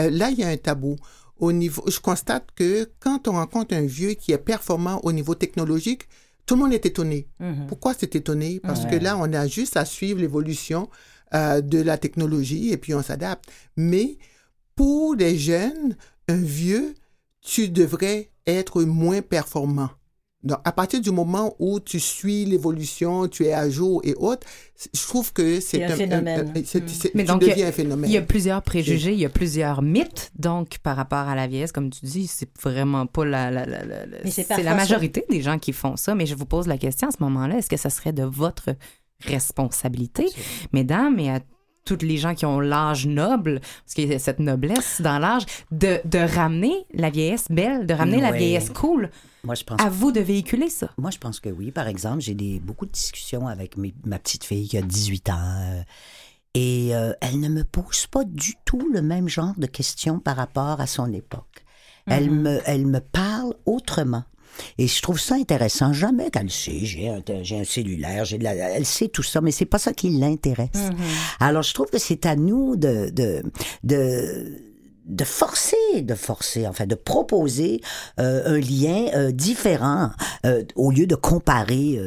Euh, 0.00 0.10
là, 0.10 0.30
il 0.30 0.38
y 0.38 0.44
a 0.44 0.48
un 0.48 0.56
tabou. 0.56 0.96
Au 1.38 1.52
niveau, 1.52 1.82
je 1.86 2.00
constate 2.00 2.48
que 2.54 2.90
quand 2.98 3.28
on 3.28 3.32
rencontre 3.32 3.74
un 3.74 3.86
vieux 3.86 4.12
qui 4.14 4.32
est 4.32 4.38
performant 4.38 5.00
au 5.04 5.12
niveau 5.12 5.34
technologique, 5.34 6.02
tout 6.44 6.56
le 6.56 6.62
monde 6.62 6.72
est 6.72 6.84
étonné. 6.84 7.28
Mhm. 7.38 7.66
Pourquoi 7.68 7.94
c'est 7.98 8.14
étonné? 8.16 8.60
Parce 8.60 8.84
que 8.84 8.96
là, 8.96 9.16
on 9.16 9.32
a 9.32 9.46
juste 9.46 9.76
à 9.76 9.84
suivre 9.84 10.20
l'évolution 10.20 10.90
euh, 11.32 11.60
de 11.60 11.80
la 11.80 11.96
technologie 11.96 12.72
et 12.72 12.76
puis 12.76 12.92
on 12.92 13.02
s'adapte. 13.02 13.48
Mais 13.76 14.18
pour 14.74 15.14
les 15.14 15.38
jeunes, 15.38 15.96
un 16.28 16.36
vieux, 16.42 16.94
tu 17.44 17.68
devrais 17.68 18.30
être 18.46 18.82
moins 18.82 19.22
performant. 19.22 19.90
Donc, 20.42 20.58
à 20.64 20.72
partir 20.72 21.02
du 21.02 21.10
moment 21.10 21.54
où 21.58 21.80
tu 21.80 22.00
suis 22.00 22.46
l'évolution, 22.46 23.28
tu 23.28 23.44
es 23.44 23.52
à 23.52 23.68
jour 23.68 24.00
et 24.04 24.14
autres, 24.14 24.46
je 24.94 25.00
trouve 25.02 25.34
que 25.34 25.60
c'est 25.60 25.84
un 25.84 25.88
phénomène. 25.98 26.52
c'est- 26.64 27.14
Mais 27.14 27.24
tu 27.24 27.28
donc, 27.28 27.42
deviens 27.42 27.66
un 27.68 27.72
phénomène. 27.72 28.08
Il 28.10 28.14
y 28.14 28.16
a 28.16 28.22
plusieurs 28.22 28.62
préjugés, 28.62 29.12
il 29.12 29.18
y 29.18 29.26
a 29.26 29.28
plusieurs 29.28 29.82
mythes, 29.82 30.32
donc, 30.38 30.78
par 30.78 30.96
rapport 30.96 31.28
à 31.28 31.34
la 31.34 31.46
vieillesse. 31.46 31.72
Comme 31.72 31.90
tu 31.90 32.06
dis, 32.06 32.26
c'est 32.26 32.48
vraiment 32.62 33.06
pas 33.06 33.26
la, 33.26 33.50
la, 33.50 33.66
la, 33.66 33.84
la- 33.84 34.06
c'est 34.30 34.62
la 34.62 34.74
majorité 34.74 35.26
des 35.28 35.42
gens 35.42 35.58
qui 35.58 35.74
font 35.74 35.96
ça. 35.96 36.14
Mais 36.14 36.24
je 36.24 36.34
vous 36.34 36.46
pose 36.46 36.66
la 36.66 36.78
question 36.78 37.08
à 37.08 37.10
ce 37.10 37.18
moment-là, 37.22 37.58
est-ce 37.58 37.68
que 37.68 37.76
ça 37.76 37.90
serait 37.90 38.14
de 38.14 38.22
votre 38.24 38.70
responsabilité, 39.26 40.26
mesdames, 40.72 41.18
et 41.18 41.30
à 41.30 41.40
toutes 41.90 42.02
les 42.02 42.16
gens 42.18 42.34
qui 42.34 42.46
ont 42.46 42.60
l'âge 42.60 43.06
noble, 43.06 43.60
parce 43.60 43.94
qu'il 43.94 44.08
y 44.10 44.14
a 44.14 44.18
cette 44.18 44.38
noblesse 44.38 45.00
dans 45.02 45.18
l'âge, 45.18 45.42
de, 45.72 45.98
de 46.04 46.18
ramener 46.18 46.72
la 46.94 47.10
vieillesse 47.10 47.46
belle, 47.50 47.86
de 47.86 47.94
ramener 47.94 48.20
la 48.20 48.30
vieillesse 48.38 48.70
cool. 48.70 49.10
Moi, 49.42 49.54
je 49.54 49.64
pense 49.64 49.80
À 49.80 49.88
vous 49.88 50.12
de 50.12 50.20
véhiculer 50.20 50.68
ça. 50.70 50.90
Moi, 50.98 51.10
je 51.10 51.18
pense 51.18 51.40
que 51.40 51.48
oui. 51.48 51.70
Par 51.70 51.88
exemple, 51.88 52.20
j'ai 52.20 52.34
des, 52.34 52.60
beaucoup 52.60 52.86
de 52.86 52.92
discussions 52.92 53.46
avec 53.48 53.76
mes- 53.76 53.94
ma 54.04 54.18
petite 54.18 54.44
fille 54.44 54.68
qui 54.68 54.78
a 54.78 54.82
18 54.82 55.30
ans. 55.30 55.34
euh, 55.38 55.82
et 56.54 56.94
euh, 56.96 57.12
elle 57.20 57.38
ne 57.40 57.48
me 57.48 57.62
pose 57.64 58.06
pas 58.08 58.24
du 58.24 58.54
tout 58.64 58.90
le 58.92 59.02
même 59.02 59.28
genre 59.28 59.54
de 59.56 59.66
questions 59.66 60.18
par 60.18 60.36
rapport 60.36 60.80
à 60.80 60.86
son 60.86 61.12
époque. 61.12 61.64
Elle, 62.06 62.30
me, 62.30 62.60
elle 62.66 62.86
me 62.86 62.98
parle 63.00 63.54
autrement. 63.66 64.24
Et 64.78 64.86
je 64.86 65.02
trouve 65.02 65.20
ça 65.20 65.34
intéressant. 65.34 65.92
Jamais 65.92 66.30
qu'elle 66.30 66.50
sait, 66.50 66.84
j'ai 66.84 67.08
un, 67.08 67.22
j'ai 67.42 67.60
un 67.60 67.64
cellulaire, 67.64 68.24
j'ai 68.24 68.38
de 68.38 68.44
la, 68.44 68.54
elle 68.54 68.86
sait 68.86 69.08
tout 69.08 69.22
ça, 69.22 69.40
mais 69.40 69.50
c'est 69.50 69.64
pas 69.64 69.78
ça 69.78 69.92
qui 69.92 70.10
l'intéresse. 70.10 70.90
Alors, 71.38 71.62
je 71.62 71.74
trouve 71.74 71.88
que 71.90 71.98
c'est 71.98 72.26
à 72.26 72.36
nous 72.36 72.76
de, 72.76 73.10
de, 73.10 73.42
de, 73.84 74.58
de 75.06 75.24
forcer, 75.24 76.02
de 76.02 76.14
forcer, 76.14 76.66
enfin, 76.66 76.86
de 76.86 76.94
proposer 76.94 77.80
euh, 78.18 78.56
un 78.56 78.60
lien 78.60 79.06
euh, 79.14 79.32
différent 79.32 80.10
euh, 80.46 80.64
au 80.76 80.90
lieu 80.90 81.06
de 81.06 81.14
comparer. 81.16 82.00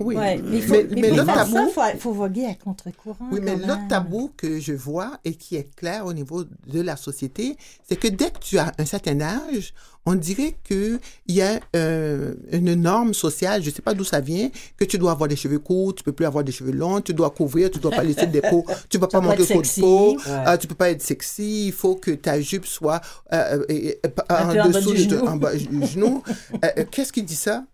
Oui, 0.00 0.16
Ouais, 0.16 0.40
mais 0.42 0.60
faut, 0.60 0.74
mais, 0.74 1.10
mais 1.10 1.14
faire 1.14 1.34
tabou, 1.34 1.58
il 1.68 1.72
faut, 1.72 1.98
faut 1.98 2.12
voguer 2.12 2.46
à 2.46 2.54
contre-courant. 2.54 3.28
Oui, 3.30 3.40
mais 3.42 3.56
l'autre 3.56 3.86
tabou 3.88 4.30
que 4.36 4.58
je 4.58 4.72
vois 4.72 5.12
et 5.24 5.34
qui 5.34 5.56
est 5.56 5.74
clair 5.76 6.06
au 6.06 6.12
niveau 6.12 6.44
de 6.44 6.80
la 6.80 6.96
société, 6.96 7.56
c'est 7.88 7.96
que 7.96 8.08
dès 8.08 8.30
que 8.30 8.38
tu 8.38 8.58
as 8.58 8.72
un 8.78 8.84
certain 8.84 9.20
âge, 9.20 9.74
on 10.06 10.14
dirait 10.14 10.56
qu'il 10.62 11.00
y 11.28 11.42
a 11.42 11.60
euh, 11.74 12.34
une 12.52 12.74
norme 12.74 13.12
sociale, 13.12 13.62
je 13.62 13.70
ne 13.70 13.74
sais 13.74 13.82
pas 13.82 13.92
d'où 13.92 14.04
ça 14.04 14.20
vient, 14.20 14.50
que 14.76 14.84
tu 14.84 14.98
dois 14.98 15.10
avoir 15.10 15.28
des 15.28 15.36
cheveux 15.36 15.58
courts, 15.58 15.94
tu 15.94 16.04
peux 16.04 16.12
plus 16.12 16.24
avoir 16.26 16.44
des 16.44 16.52
cheveux 16.52 16.72
longs, 16.72 17.00
tu 17.00 17.12
dois 17.12 17.30
couvrir, 17.30 17.70
tu 17.70 17.80
dois 17.80 17.90
pas 17.90 18.04
laisser 18.04 18.26
des 18.28 18.40
peaux, 18.40 18.64
tu 18.88 18.98
peux 19.00 19.08
pas 19.08 19.18
être 19.18 19.44
trop 19.44 19.62
de 19.62 19.80
peau, 19.80 20.16
euh, 20.28 20.56
tu 20.56 20.68
peux 20.68 20.76
pas 20.76 20.90
être 20.90 21.02
sexy, 21.02 21.66
il 21.66 21.72
faut 21.72 21.96
que 21.96 22.12
ta 22.12 22.40
jupe 22.40 22.66
soit 22.66 23.00
euh, 23.32 23.64
euh, 23.70 23.92
en 24.30 24.68
dessous 24.68 24.94
du 24.94 25.06
de 25.06 25.16
genou. 25.16 25.26
en 25.26 25.36
bas 25.36 25.54
du 25.54 25.86
genou. 25.86 26.22
Euh, 26.64 26.84
Qu'est-ce 26.90 27.12
qui 27.12 27.22
dit 27.22 27.36
ça? 27.36 27.64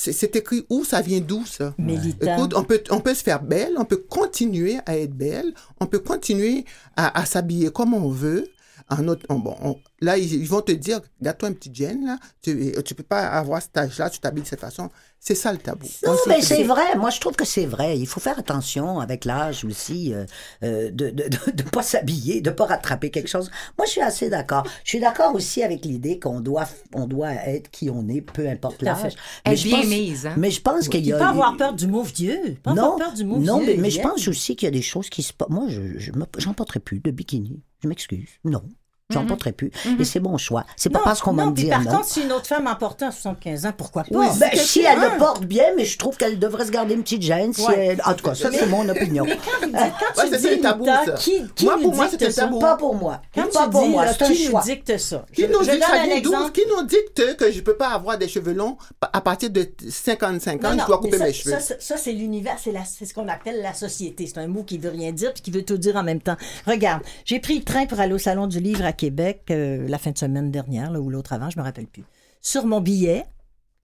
C'est 0.00 0.36
écrit 0.36 0.64
où? 0.70 0.84
Ça 0.84 1.00
vient 1.02 1.18
d'où, 1.20 1.44
ça? 1.44 1.74
Écoute, 2.36 2.54
on 2.54 2.62
peut, 2.62 2.80
on 2.90 3.00
peut 3.00 3.14
se 3.14 3.22
faire 3.24 3.42
belle, 3.42 3.72
on 3.76 3.84
peut 3.84 3.96
continuer 4.08 4.78
à 4.86 4.96
être 4.96 5.12
belle, 5.14 5.52
on 5.80 5.86
peut 5.86 5.98
continuer 5.98 6.64
à, 6.96 7.18
à 7.18 7.24
s'habiller 7.26 7.70
comme 7.70 7.94
on 7.94 8.08
veut. 8.08 8.46
En 8.90 9.06
autre, 9.08 9.26
on- 9.28 9.38
bon, 9.38 9.54
on- 9.62 9.76
là, 10.00 10.16
ils, 10.16 10.32
ils 10.32 10.48
vont 10.48 10.62
te 10.62 10.72
dire, 10.72 11.00
garde-toi 11.20 11.50
un 11.50 11.52
petit 11.52 11.70
jean, 11.74 12.04
là, 12.06 12.18
tu, 12.42 12.72
tu 12.84 12.94
peux 12.94 13.02
pas 13.02 13.26
avoir 13.28 13.60
cet 13.60 13.76
âge-là, 13.76 14.08
tu 14.08 14.18
t'habilles 14.18 14.44
de 14.44 14.48
cette 14.48 14.60
façon. 14.60 14.88
C'est 15.20 15.34
ça 15.34 15.50
le 15.52 15.58
tabou. 15.58 15.84
Non, 16.06 16.12
On 16.12 16.28
mais 16.28 16.40
c'est 16.40 16.62
vrai. 16.62 16.96
Moi, 16.96 17.10
je 17.10 17.18
trouve 17.20 17.34
que 17.34 17.44
c'est 17.44 17.66
vrai. 17.66 17.98
Il 17.98 18.06
faut 18.06 18.20
faire 18.20 18.38
attention 18.38 19.00
avec 19.00 19.24
l'âge 19.24 19.64
aussi 19.64 20.14
euh, 20.14 20.24
euh, 20.62 20.90
de 20.92 21.10
de, 21.10 21.24
de, 21.24 21.50
de 21.52 21.62
pas 21.64 21.82
s'habiller, 21.82 22.40
de 22.40 22.50
pas 22.50 22.66
rattraper 22.66 23.10
quelque 23.10 23.26
chose. 23.28 23.50
Moi, 23.76 23.84
je 23.86 23.90
suis 23.90 24.00
assez 24.00 24.30
d'accord. 24.30 24.64
Je 24.84 24.90
suis 24.90 25.00
d'accord 25.00 25.34
aussi 25.34 25.62
avec 25.64 25.84
l'idée 25.84 26.20
qu'on 26.20 26.40
doit 26.40 26.68
on 26.94 27.08
doit 27.08 27.32
être 27.32 27.68
qui 27.72 27.90
on 27.90 28.08
est, 28.08 28.20
peu 28.20 28.48
importe 28.48 28.80
l'âge. 28.82 29.14
Mais 29.44 29.56
je 29.56 29.64
bien 29.64 29.78
pense- 29.78 29.86
mise, 29.86 30.26
hein? 30.26 30.34
Mais 30.38 30.52
je 30.52 30.60
pense 30.62 30.88
qu'il 30.88 31.04
y 31.04 31.12
a 31.12 31.18
pas 31.18 31.30
avoir 31.30 31.56
peur 31.56 31.72
du 31.74 31.88
mot 31.88 32.02
vieux. 32.02 32.56
Pas 32.62 32.70
avoir 32.70 32.92
non, 32.92 32.96
peur 32.98 33.12
du 33.12 33.24
mot 33.24 33.38
non, 33.38 33.58
vieux. 33.58 33.74
mais, 33.74 33.76
mais 33.82 33.90
je 33.90 34.00
pense 34.00 34.28
aussi 34.28 34.54
qu'il 34.54 34.66
y 34.66 34.68
a 34.68 34.72
des 34.72 34.82
choses 34.82 35.10
qui 35.10 35.24
se 35.24 35.32
passent. 35.32 35.48
Moi, 35.50 35.64
je, 35.68 35.80
j'en 36.38 36.54
porterai 36.54 36.78
plus 36.78 37.00
de 37.00 37.10
bikini. 37.10 37.60
Je 37.82 37.88
m'excuse. 37.88 38.28
Non. 38.44 38.62
J'en 39.10 39.24
porterai 39.24 39.52
plus. 39.52 39.70
Et 39.98 40.04
c'est 40.04 40.20
mon 40.20 40.36
choix. 40.36 40.64
C'est 40.76 40.90
pas 40.90 41.00
parce 41.02 41.22
qu'on 41.22 41.32
va 41.32 41.46
me 41.46 41.52
dire 41.52 41.70
par 41.70 41.82
non. 41.82 41.90
contre, 41.92 42.04
si 42.08 42.20
une 42.20 42.30
autre 42.30 42.46
femme 42.46 42.66
en 42.66 42.74
portait 42.74 43.06
à 43.06 43.10
75 43.10 43.64
ans, 43.64 43.72
pourquoi 43.74 44.02
pas? 44.04 44.08
Oui, 44.14 44.26
ben, 44.38 44.50
si 44.54 44.82
elle 44.82 45.00
le 45.00 45.16
porte 45.16 45.44
bien, 45.46 45.64
mais 45.78 45.86
je 45.86 45.96
trouve 45.96 46.18
qu'elle 46.18 46.38
devrait 46.38 46.66
se 46.66 46.70
garder 46.70 46.92
une 46.92 47.02
petite 47.02 47.22
gêne. 47.22 47.54
Si 47.54 47.62
Ouais. 47.66 47.86
elle- 47.92 48.02
En 48.04 48.12
tout 48.12 48.22
cas, 48.26 48.34
ça, 48.34 48.50
c'est 48.52 48.66
mon 48.66 48.86
opinion. 48.86 49.24
Mais 49.24 49.36
quand 49.38 49.60
vous 49.62 49.66
dites, 49.72 49.76
quand 50.14 50.22
Ouais, 50.22 50.30
tu 50.38 50.48
dis 50.56 50.60
tabou, 50.60 50.84
qui, 51.18 51.42
qui 51.54 51.64
Moi, 51.64 51.76
nous 51.76 51.82
pour 51.84 51.94
moi, 51.94 52.06
dicte 52.08 52.20
c'est 52.20 52.26
un 52.26 52.30
ça? 52.32 52.42
tabou. 52.42 52.58
Pas 52.58 52.76
pour 52.76 52.94
moi. 52.96 53.22
Quand 53.34 53.50
pas 53.50 53.64
tu 53.64 53.70
pour 53.70 53.82
dis, 53.82 53.88
moi, 53.88 54.06
c'est 54.08 54.24
un 54.24 54.30
qui 54.30 54.48
nous 54.50 54.60
dicte 54.62 54.98
ça? 54.98 55.24
Qui 55.32 55.42
nous. 55.48 55.58
Qui 56.52 56.60
dicte 56.86 57.36
que 57.38 57.50
je 57.50 57.60
peux 57.62 57.76
pas 57.78 57.88
avoir 57.88 58.18
des 58.18 58.28
cheveux 58.28 58.52
longs 58.52 58.76
à 59.10 59.22
partir 59.22 59.48
de 59.48 59.66
55 59.88 60.62
ans, 60.66 60.76
je 60.78 60.84
dois 60.86 60.98
couper 60.98 61.16
mes 61.18 61.32
cheveux? 61.32 61.56
Ça, 61.78 61.96
c'est 61.96 62.12
l'univers, 62.12 62.56
c'est 62.62 62.72
la- 62.72 62.84
c'est 62.84 63.06
ce 63.06 63.14
qu'on 63.14 63.28
appelle 63.28 63.62
la 63.62 63.72
société. 63.72 64.26
C'est 64.26 64.38
un 64.38 64.48
mot 64.48 64.64
qui 64.64 64.76
veut 64.76 64.90
rien 64.90 65.12
dire 65.12 65.32
puis 65.32 65.42
qui 65.42 65.50
veut 65.50 65.64
tout 65.64 65.78
dire 65.78 65.96
en 65.96 66.02
même 66.02 66.20
temps. 66.20 66.36
Regarde, 66.66 67.00
j'ai 67.24 67.40
pris 67.40 67.56
le 67.56 67.64
train 67.64 67.86
pour 67.86 68.00
aller 68.00 68.12
au 68.12 68.18
Salon 68.18 68.46
du 68.46 68.60
Livre 68.60 68.84
à 68.84 68.92
Québec 68.98 69.46
euh, 69.50 69.88
la 69.88 69.96
fin 69.96 70.10
de 70.10 70.18
semaine 70.18 70.50
dernière, 70.50 70.92
ou 70.92 71.08
l'autre 71.08 71.32
avant, 71.32 71.48
je 71.48 71.58
me 71.58 71.64
rappelle 71.64 71.86
plus. 71.86 72.04
Sur 72.42 72.66
mon 72.66 72.80
billet, 72.80 73.24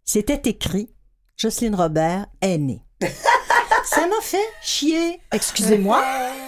c'était 0.05 0.51
écrit 0.51 0.91
Jocelyne 1.37 1.75
Robert 1.75 2.27
est 2.43 2.59
née. 2.59 2.83
Ça 3.87 4.07
m'a 4.07 4.21
fait 4.23 4.49
chier. 4.63 5.21
Excusez-moi. 5.33 6.03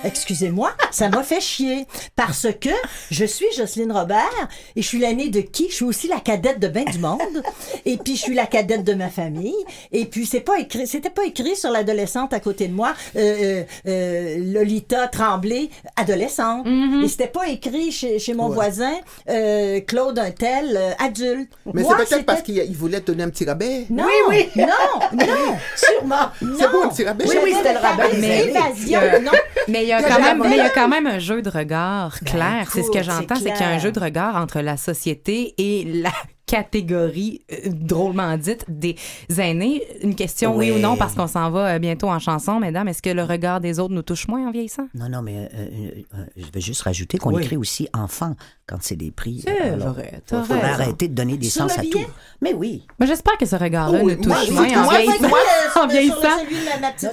Excusez-moi. 0.04 0.72
Ça 0.90 1.08
m'a 1.08 1.22
fait 1.22 1.40
chier. 1.40 1.86
Parce 2.16 2.46
que 2.60 2.70
je 3.10 3.24
suis 3.24 3.46
Jocelyne 3.56 3.92
Robert 3.92 4.48
et 4.74 4.82
je 4.82 4.86
suis 4.86 4.98
l'année 4.98 5.28
de 5.28 5.40
qui? 5.40 5.68
Je 5.70 5.74
suis 5.74 5.84
aussi 5.84 6.08
la 6.08 6.20
cadette 6.20 6.58
de 6.60 6.68
ben 6.68 6.84
du 6.84 6.98
monde. 6.98 7.42
Et 7.84 7.96
puis, 7.98 8.16
je 8.16 8.22
suis 8.22 8.34
la 8.34 8.46
cadette 8.46 8.84
de 8.84 8.94
ma 8.94 9.08
famille. 9.10 9.54
Et 9.92 10.06
puis, 10.06 10.26
c'est 10.26 10.40
pas 10.40 10.58
écrit, 10.58 10.86
c'était 10.86 11.10
pas 11.10 11.24
écrit 11.24 11.56
sur 11.56 11.70
l'adolescente 11.70 12.32
à 12.32 12.40
côté 12.40 12.68
de 12.68 12.72
moi, 12.74 12.94
euh, 13.16 13.20
euh, 13.20 13.64
euh, 13.86 14.52
Lolita 14.52 15.08
Tremblay, 15.08 15.68
adolescente. 15.96 16.66
Et 17.04 17.08
c'était 17.08 17.26
pas 17.28 17.48
écrit 17.48 17.90
chez, 17.92 18.18
chez 18.18 18.34
mon 18.34 18.46
Ouais. 18.48 18.54
voisin, 18.54 18.94
euh, 19.28 19.80
Claude 19.80 20.18
Untel, 20.18 20.76
euh, 20.76 20.90
adulte. 20.98 21.50
Mais 21.74 21.82
c'est 21.82 21.96
peut-être 21.96 22.24
parce 22.26 22.42
qu'il 22.42 22.56
il 22.56 22.76
voulait 22.76 23.00
te 23.00 23.06
donner 23.10 23.24
un 23.24 23.28
petit 23.30 23.44
rabais. 23.44 23.86
Non, 23.90 24.04
oui, 24.28 24.48
non, 24.56 24.66
non, 25.12 25.24
Sûrement. 25.76 26.28
C'est 26.58 26.70
bon, 26.70 26.84
un 26.84 26.88
petit 26.88 27.04
rabais. 27.04 27.25
Oui, 27.28 27.36
oui, 27.44 27.54
c'était 27.56 27.72
le 27.74 28.20
Mais- 28.20 29.20
non. 29.20 29.30
Mais 29.68 29.82
il 29.82 29.88
y 29.88 29.92
a 29.92 30.02
quand 30.02 30.20
même, 30.20 30.38
mais 30.42 30.50
il 30.50 30.56
y 30.56 30.60
a 30.60 30.70
quand 30.70 30.88
même 30.88 31.06
un 31.06 31.18
jeu 31.18 31.42
de 31.42 31.50
regard 31.50 32.20
clair. 32.20 32.68
c'est 32.72 32.82
ce 32.82 32.90
que 32.90 33.02
j'entends, 33.02 33.34
c'est 33.36 33.52
qu'il 33.52 33.60
y 33.60 33.68
a 33.68 33.70
un 33.70 33.78
jeu 33.78 33.92
de 33.92 34.00
regard 34.00 34.36
entre 34.36 34.60
la 34.60 34.76
société 34.76 35.54
et 35.58 35.84
la 35.84 36.10
catégorie 36.46 37.42
euh, 37.52 37.56
drôlement 37.72 38.36
dite 38.36 38.64
des 38.68 38.96
aînés. 39.36 39.82
Une 40.02 40.14
question 40.14 40.56
oui, 40.56 40.70
Oui. 40.70 40.76
ou 40.76 40.80
non 40.80 40.96
parce 40.96 41.14
qu'on 41.14 41.26
s'en 41.26 41.50
va 41.50 41.74
euh, 41.74 41.78
bientôt 41.78 42.08
en 42.08 42.18
chanson, 42.18 42.60
mesdames. 42.60 42.88
Est-ce 42.88 43.02
que 43.02 43.10
le 43.10 43.24
regard 43.24 43.60
des 43.60 43.78
autres 43.80 43.92
nous 43.92 44.02
touche 44.02 44.28
moins 44.28 44.46
en 44.46 44.52
vieillissant? 44.52 44.86
Non, 44.94 45.08
non, 45.08 45.22
mais 45.22 45.48
euh, 45.54 45.90
je 46.36 46.46
vais 46.52 46.60
juste 46.60 46.82
rajouter 46.82 47.18
qu'on 47.18 47.34
Oui. 47.34 47.42
écrit 47.42 47.56
aussi 47.56 47.88
enfant 47.92 48.34
quand 48.66 48.78
c'est 48.80 48.96
des 48.96 49.10
prix. 49.10 49.42
C'est 49.44 49.58
Alors, 49.60 49.92
vrai, 49.94 50.20
t'as 50.26 50.42
faut- 50.42 50.54
arrêter 50.54 51.08
de 51.08 51.14
donner 51.14 51.36
des 51.36 51.48
Sur 51.50 51.62
sens 51.68 51.76
le 51.76 51.82
à 51.82 51.90
tout. 51.90 52.10
Mais 52.40 52.54
oui. 52.54 52.84
Mais 52.98 53.06
j'espère 53.06 53.36
que 53.38 53.46
ce 53.46 53.56
regard-là 53.56 54.00
Oh 54.02 54.08
nous 54.08 54.14
touche 54.16 54.50
moi, 54.50 54.62
moins 54.66 54.80
en 54.80 54.84
moi, 54.84 54.98
vieillissant. 54.98 55.28
Moi, 55.28 55.38
en 55.82 55.86
vieillissant. 55.88 56.16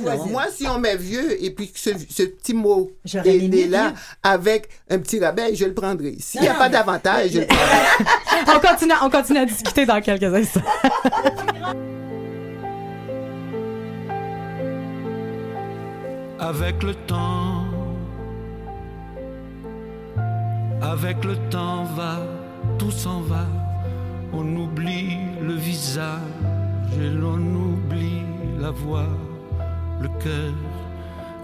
Non, 0.02 0.26
non. 0.28 0.39
si 0.52 0.67
on 0.67 0.80
met 0.80 0.96
vieux 0.96 1.43
et 1.43 1.52
puis 1.52 1.72
que 1.72 1.80
ce, 1.80 1.89
ce 2.10 2.24
petit 2.24 2.54
mot 2.54 2.91
est 3.06 3.69
là 3.69 3.93
avec 4.22 4.69
un 4.89 5.00
petit 5.00 5.19
rabais, 5.19 5.56
je 5.56 5.65
le 5.65 5.74
prendrai. 5.74 6.15
S'il 6.19 6.41
n'y 6.41 6.48
a 6.48 6.54
pas 6.54 6.69
d'avantage, 6.69 7.32
je 7.32 7.39
le 7.39 7.46
prendrai. 7.48 8.56
on, 8.56 8.60
continue, 8.60 8.93
on 9.04 9.10
continue 9.10 9.23
à 9.32 9.46
discuter 9.46 9.86
dans 9.86 10.02
quelques 10.02 10.34
instants. 10.34 10.62
Avec 16.40 16.84
le 16.84 16.94
temps, 16.94 17.66
avec 20.82 21.24
le 21.24 21.38
temps 21.50 21.86
va, 21.96 22.18
tout 22.78 22.92
s'en 22.92 23.22
va, 23.22 23.46
on 24.34 24.56
oublie 24.58 25.18
le 25.42 25.54
visage 25.54 26.20
et 27.00 27.10
l'on 27.10 27.38
oublie 27.38 28.24
la 28.60 28.72
voix, 28.72 29.08
le 30.02 30.10
cœur, 30.22 30.54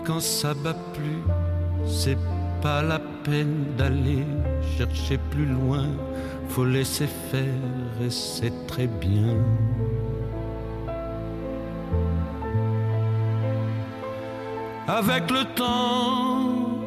quand 0.06 0.20
ça 0.20 0.54
bat 0.54 0.76
plus, 0.94 1.24
c'est 1.88 2.18
pas 2.62 2.82
la 2.82 3.00
peine 3.24 3.76
d'aller 3.78 4.26
chercher 4.78 5.18
plus 5.32 5.46
loin, 5.46 5.88
faut 6.50 6.66
laisser 6.66 7.08
faire 7.32 7.44
et 8.02 8.10
c'est 8.10 8.68
très 8.68 8.88
bien. 8.88 9.36
Avec 14.88 15.30
le 15.30 15.44
temps, 15.56 16.82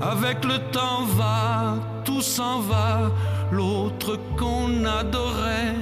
avec 0.00 0.44
le 0.44 0.58
temps 0.70 1.04
va, 1.16 1.76
tout 2.04 2.20
s'en 2.20 2.60
va, 2.60 3.10
l'autre 3.50 4.18
qu'on 4.36 4.84
adorait, 4.84 5.74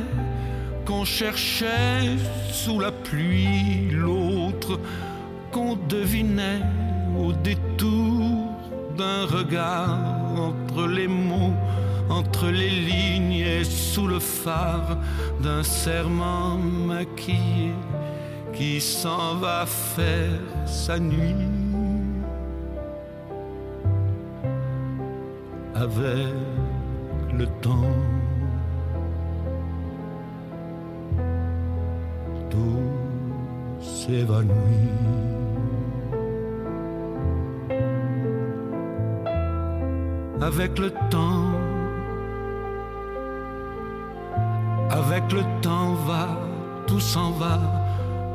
qu'on 0.87 1.05
cherchait 1.05 2.17
sous 2.53 2.79
la 2.79 2.93
pluie, 2.93 3.91
l'autre 3.91 4.79
qu'on 5.51 5.77
devinait 5.88 6.62
au 7.16 7.33
détour 7.33 8.49
d'un 8.97 9.27
regard 9.27 9.99
entre 10.37 10.87
les 10.87 11.09
mots, 11.09 11.55
entre 12.11 12.49
les 12.49 12.71
lignes 12.71 13.44
et 13.47 13.64
sous 13.64 14.07
le 14.07 14.18
phare 14.18 14.99
d'un 15.40 15.62
serment 15.62 16.57
maquillé 16.59 17.73
qui 18.53 18.81
s'en 18.81 19.37
va 19.37 19.66
faire 19.66 20.40
sa 20.66 20.99
nuit 20.99 21.47
avec 25.75 26.35
le 27.38 27.47
temps. 27.62 27.97
Tout 32.51 32.83
s'évanouit. 33.81 35.28
Avec 40.40 40.79
le 40.79 40.90
temps, 41.11 41.51
avec 44.90 45.33
le 45.33 45.42
temps 45.62 45.94
va, 46.07 46.29
tout 46.87 47.01
s'en 47.01 47.33
va, 47.33 47.59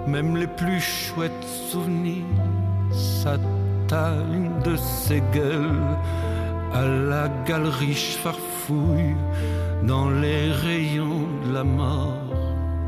même 0.05 0.35
les 0.35 0.47
plus 0.47 0.81
chouettes 0.81 1.45
souvenirs 1.71 2.25
s'attallent 2.91 4.51
de 4.65 4.75
ses 4.75 5.21
gueules 5.33 5.97
à 6.73 6.85
la 6.85 7.29
galerie 7.45 7.93
farfouille 7.93 9.15
dans 9.83 10.09
les 10.09 10.51
rayons 10.51 11.27
de 11.47 11.53
la 11.53 11.63
mort 11.63 12.33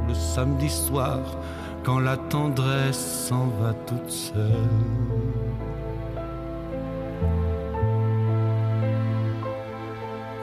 le 0.08 0.14
samedi 0.14 0.70
soir 0.70 1.20
quand 1.84 2.00
la 2.00 2.18
tendresse 2.18 3.28
s'en 3.28 3.48
va 3.62 3.74
toute 3.86 4.10
seule. 4.10 4.52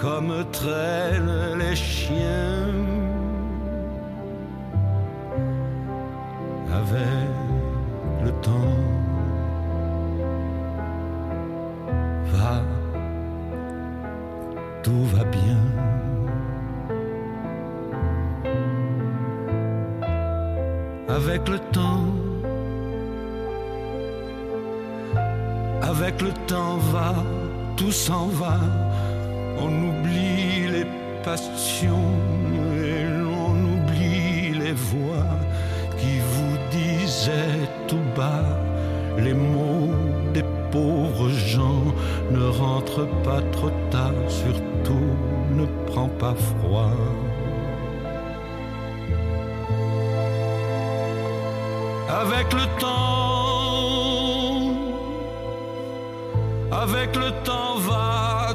comme 0.00 0.44
traînent 0.52 1.58
les 1.58 1.74
chiens. 1.74 2.74
Avec 6.72 7.30
le 8.24 8.30
temps 8.42 8.76
va, 12.32 12.62
tout 14.82 15.04
va 15.14 15.24
bien. 15.24 15.58
Avec 21.08 21.48
le 21.48 21.58
temps, 21.72 22.04
avec 25.82 26.20
le 26.20 26.32
temps 26.46 26.76
va, 26.92 27.14
tout 27.76 27.92
s'en 27.92 28.26
va. 28.26 28.58
On 29.58 29.70
oublie 29.88 30.68
les 30.70 30.86
passions 31.24 32.12
et 32.76 33.04
l'on 33.04 33.54
oublie 33.74 34.52
les 34.58 34.72
voix 34.72 35.32
qui 35.98 36.18
vous 36.18 36.56
disaient 36.70 37.68
tout 37.88 38.06
bas 38.16 38.58
les 39.18 39.34
mots 39.34 39.90
des 40.34 40.44
pauvres 40.70 41.30
gens. 41.30 41.84
Ne 42.30 42.46
rentre 42.48 43.06
pas 43.22 43.40
trop 43.52 43.70
tard, 43.90 44.12
surtout 44.28 45.16
ne 45.52 45.66
prends 45.86 46.08
pas 46.08 46.34
froid. 46.34 46.92
Avec 52.08 52.52
le 52.52 52.66
temps, 52.80 53.96
avec 56.70 57.16
le 57.16 57.30
temps 57.44 57.78
va, 57.78 58.54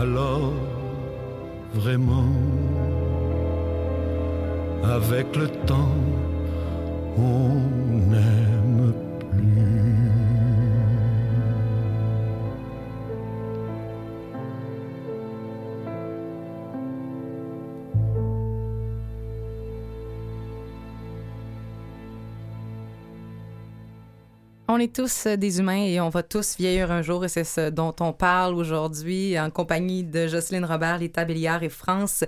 Alors, 0.00 0.54
vraiment, 1.74 2.32
avec 4.82 5.36
le 5.36 5.46
temps, 5.66 5.94
on 7.18 7.48
n'aime 8.08 8.94
plus. 9.30 10.39
Est 24.80 24.94
tous 24.94 25.26
euh, 25.26 25.36
des 25.36 25.60
humains 25.60 25.84
et 25.84 26.00
on 26.00 26.08
va 26.08 26.22
tous 26.22 26.56
vieillir 26.58 26.90
un 26.90 27.02
jour 27.02 27.24
et 27.24 27.28
c'est 27.28 27.44
ce 27.44 27.70
dont 27.70 27.94
on 28.00 28.12
parle 28.12 28.54
aujourd'hui 28.54 29.38
en 29.38 29.50
compagnie 29.50 30.02
de 30.02 30.26
Jocelyne 30.26 30.64
Robert, 30.64 30.98
Lita 30.98 31.24
Béliard 31.24 31.62
et 31.62 31.68
France 31.68 32.24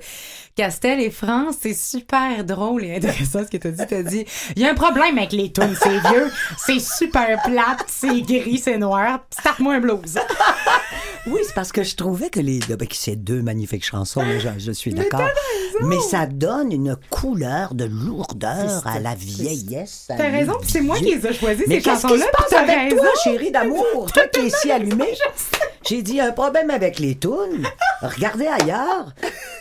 Castel. 0.55 1.01
Et 1.01 1.11
France, 1.11 1.57
c'est 1.61 1.75
super 1.75 2.45
drôle 2.45 2.85
et 2.85 2.97
intéressant 2.97 3.41
ce 3.45 3.51
que 3.51 3.57
tu 3.57 3.69
as 3.69 3.71
dit. 3.73 3.87
Tu 3.88 3.95
as 3.95 4.03
dit, 4.03 4.25
il 4.55 4.62
y 4.62 4.67
a 4.67 4.71
un 4.71 4.75
problème 4.75 5.19
avec 5.19 5.33
les 5.33 5.53
tunes, 5.53 5.77
c'est 5.83 5.99
vieux, 5.99 6.31
c'est 6.59 6.81
super 6.81 7.43
plate, 7.43 7.85
c'est 7.88 8.21
gris, 8.21 8.59
c'est 8.59 8.79
noir, 8.79 9.21
starte-moi 9.31 9.75
un 9.75 9.81
blues. 9.81 10.19
Oui, 11.27 11.41
c'est 11.47 11.55
parce 11.55 11.71
que 11.71 11.85
je 11.85 11.95
trouvais 11.95 12.31
que 12.31 12.41
les 12.41 12.59
ben, 12.59 12.88
c'est 12.91 13.15
deux 13.15 13.43
magnifiques 13.43 13.85
chansons, 13.85 14.23
je, 14.41 14.59
je 14.59 14.73
suis 14.73 14.93
d'accord. 14.93 15.29
Mais 15.83 16.01
ça 16.01 16.27
donne 16.27 16.73
une 16.73 16.97
couleur 17.11 17.75
de 17.75 17.85
lourdeur 17.85 18.85
à 18.87 18.99
la 18.99 19.15
vieillesse. 19.15 20.07
T'as 20.09 20.31
raison, 20.31 20.55
c'est 20.67 20.81
moi 20.81 20.99
qui 20.99 21.15
les 21.15 21.27
ai 21.27 21.33
choisis, 21.33 21.65
ces 21.67 21.81
chansons-là. 21.81 22.27
Raison. 22.50 22.96
toi, 22.96 23.09
chérie 23.24 23.50
d'amour? 23.50 24.11
Toi 24.12 24.26
qui 24.28 24.40
es 24.46 24.50
si 24.50 24.70
allumée. 24.70 25.14
J'ai 25.88 26.02
dit, 26.02 26.20
un 26.20 26.31
problème 26.33 26.70
avec 26.70 26.98
les 27.00 27.16
tunes. 27.18 27.66
Regardez 28.02 28.46
ailleurs. 28.46 29.12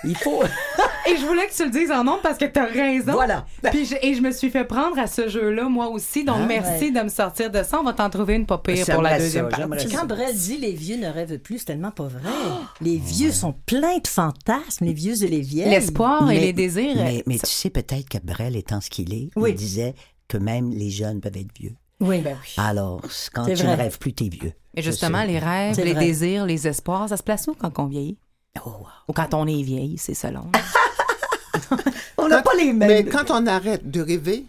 Il 0.04 0.16
faut. 0.16 0.42
Et 1.10 1.16
je 1.18 1.26
voulais 1.26 1.48
que 1.48 1.54
tu 1.54 1.64
le 1.64 1.72
dises 1.72 1.92
en 1.92 2.04
nom 2.04 2.20
parce 2.22 2.38
que 2.38 2.46
t'as 2.46 2.66
raison. 2.68 3.14
Voilà. 3.14 3.46
Puis 3.72 3.86
je, 3.86 3.96
et 4.02 4.14
je 4.14 4.22
me 4.22 4.32
suis 4.32 4.52
fait 4.52 4.64
prendre 4.64 5.00
à 5.00 5.08
ce 5.08 5.28
jeu-là, 5.28 5.64
moi 5.68 5.90
aussi. 5.90 6.24
Donc, 6.24 6.38
Ah, 6.42 6.46
merci 6.48 6.86
ouais. 6.86 6.92
de 6.92 7.02
me 7.02 7.10
sortir 7.10 7.50
de 7.50 7.64
ça. 7.64 7.80
On 7.80 7.84
va 7.84 7.94
t'en 7.94 8.10
trouver 8.10 8.36
une 8.36 8.46
pas 8.46 8.60
pire 8.60 8.86
pour 8.86 9.02
la 9.02 9.18
deuxième 9.18 9.50
ça, 9.50 9.68
partie. 9.68 9.88
quand 9.90 10.06
Brel 10.06 10.36
dit 10.36 10.58
les 10.58 10.74
vieux 10.74 10.98
ne 10.98 11.08
rêvent 11.08 11.40
plus, 11.40 11.58
c'est 11.60 11.66
tellement 11.66 11.92
pas 11.92 12.08
vrai. 12.08 12.22
Les 12.82 12.98
vieux 12.98 13.32
sont 13.32 13.54
pleins 13.66 13.98
de 13.98 14.08
fantasmes, 14.08 14.86
les 14.86 14.94
vieux 14.94 15.24
et 15.24 15.28
les 15.28 15.42
vieilles. 15.42 15.70
L'espoir 15.70 16.30
et 16.32 16.40
les 16.40 16.54
désirs. 16.54 16.96
Mais, 16.96 17.24
mais 17.26 17.38
ça- 17.38 17.48
tu 17.48 17.54
sais 17.54 17.70
peut-être 17.70 18.08
que 18.10 18.18
Brel 18.24 18.56
étant 18.56 18.80
ce 18.82 18.90
qu'il 18.90 19.14
est, 19.14 19.30
Oui. 19.36 19.52
il 19.52 19.56
disait 19.56 19.94
que 20.28 20.38
même 20.38 20.72
les 20.72 20.90
jeunes 20.90 21.20
peuvent 21.20 21.36
être 21.38 21.52
vieux. 21.60 21.74
Oui, 22.02 22.22
Ben 22.22 22.38
oui. 22.42 22.54
Alors, 22.58 23.02
quand 23.34 23.46
tu 23.46 23.54
vrai. 23.54 23.68
ne 23.68 23.76
rêves 23.78 23.98
plus, 24.00 24.14
t'es 24.14 24.28
vieux. 24.30 24.54
Et 24.74 24.82
justement, 24.82 25.24
les 25.24 25.40
rêves, 25.40 25.78
les 25.78 25.94
vrai. 25.94 26.06
désirs, 26.06 26.46
les 26.46 26.68
espoirs, 26.68 27.08
ça 27.10 27.16
se 27.18 27.24
place 27.24 27.48
où 27.48 27.54
quand 27.54 27.78
on 27.80 27.86
vieillit? 27.86 28.18
Oh, 28.66 28.70
wow. 28.70 28.88
Ou 29.08 29.14
quand 29.14 29.34
on 29.34 29.46
est 29.48 29.62
vieille, 29.64 29.98
c'est 29.98 30.14
selon. 30.14 30.52
On 32.18 32.28
n'a 32.28 32.42
pas 32.42 32.54
les 32.56 32.72
mêmes. 32.74 32.88
Mais 32.90 33.06
quand 33.06 33.30
on 33.32 33.46
arrête 33.48 33.90
de 33.90 34.02
rêver, 34.02 34.46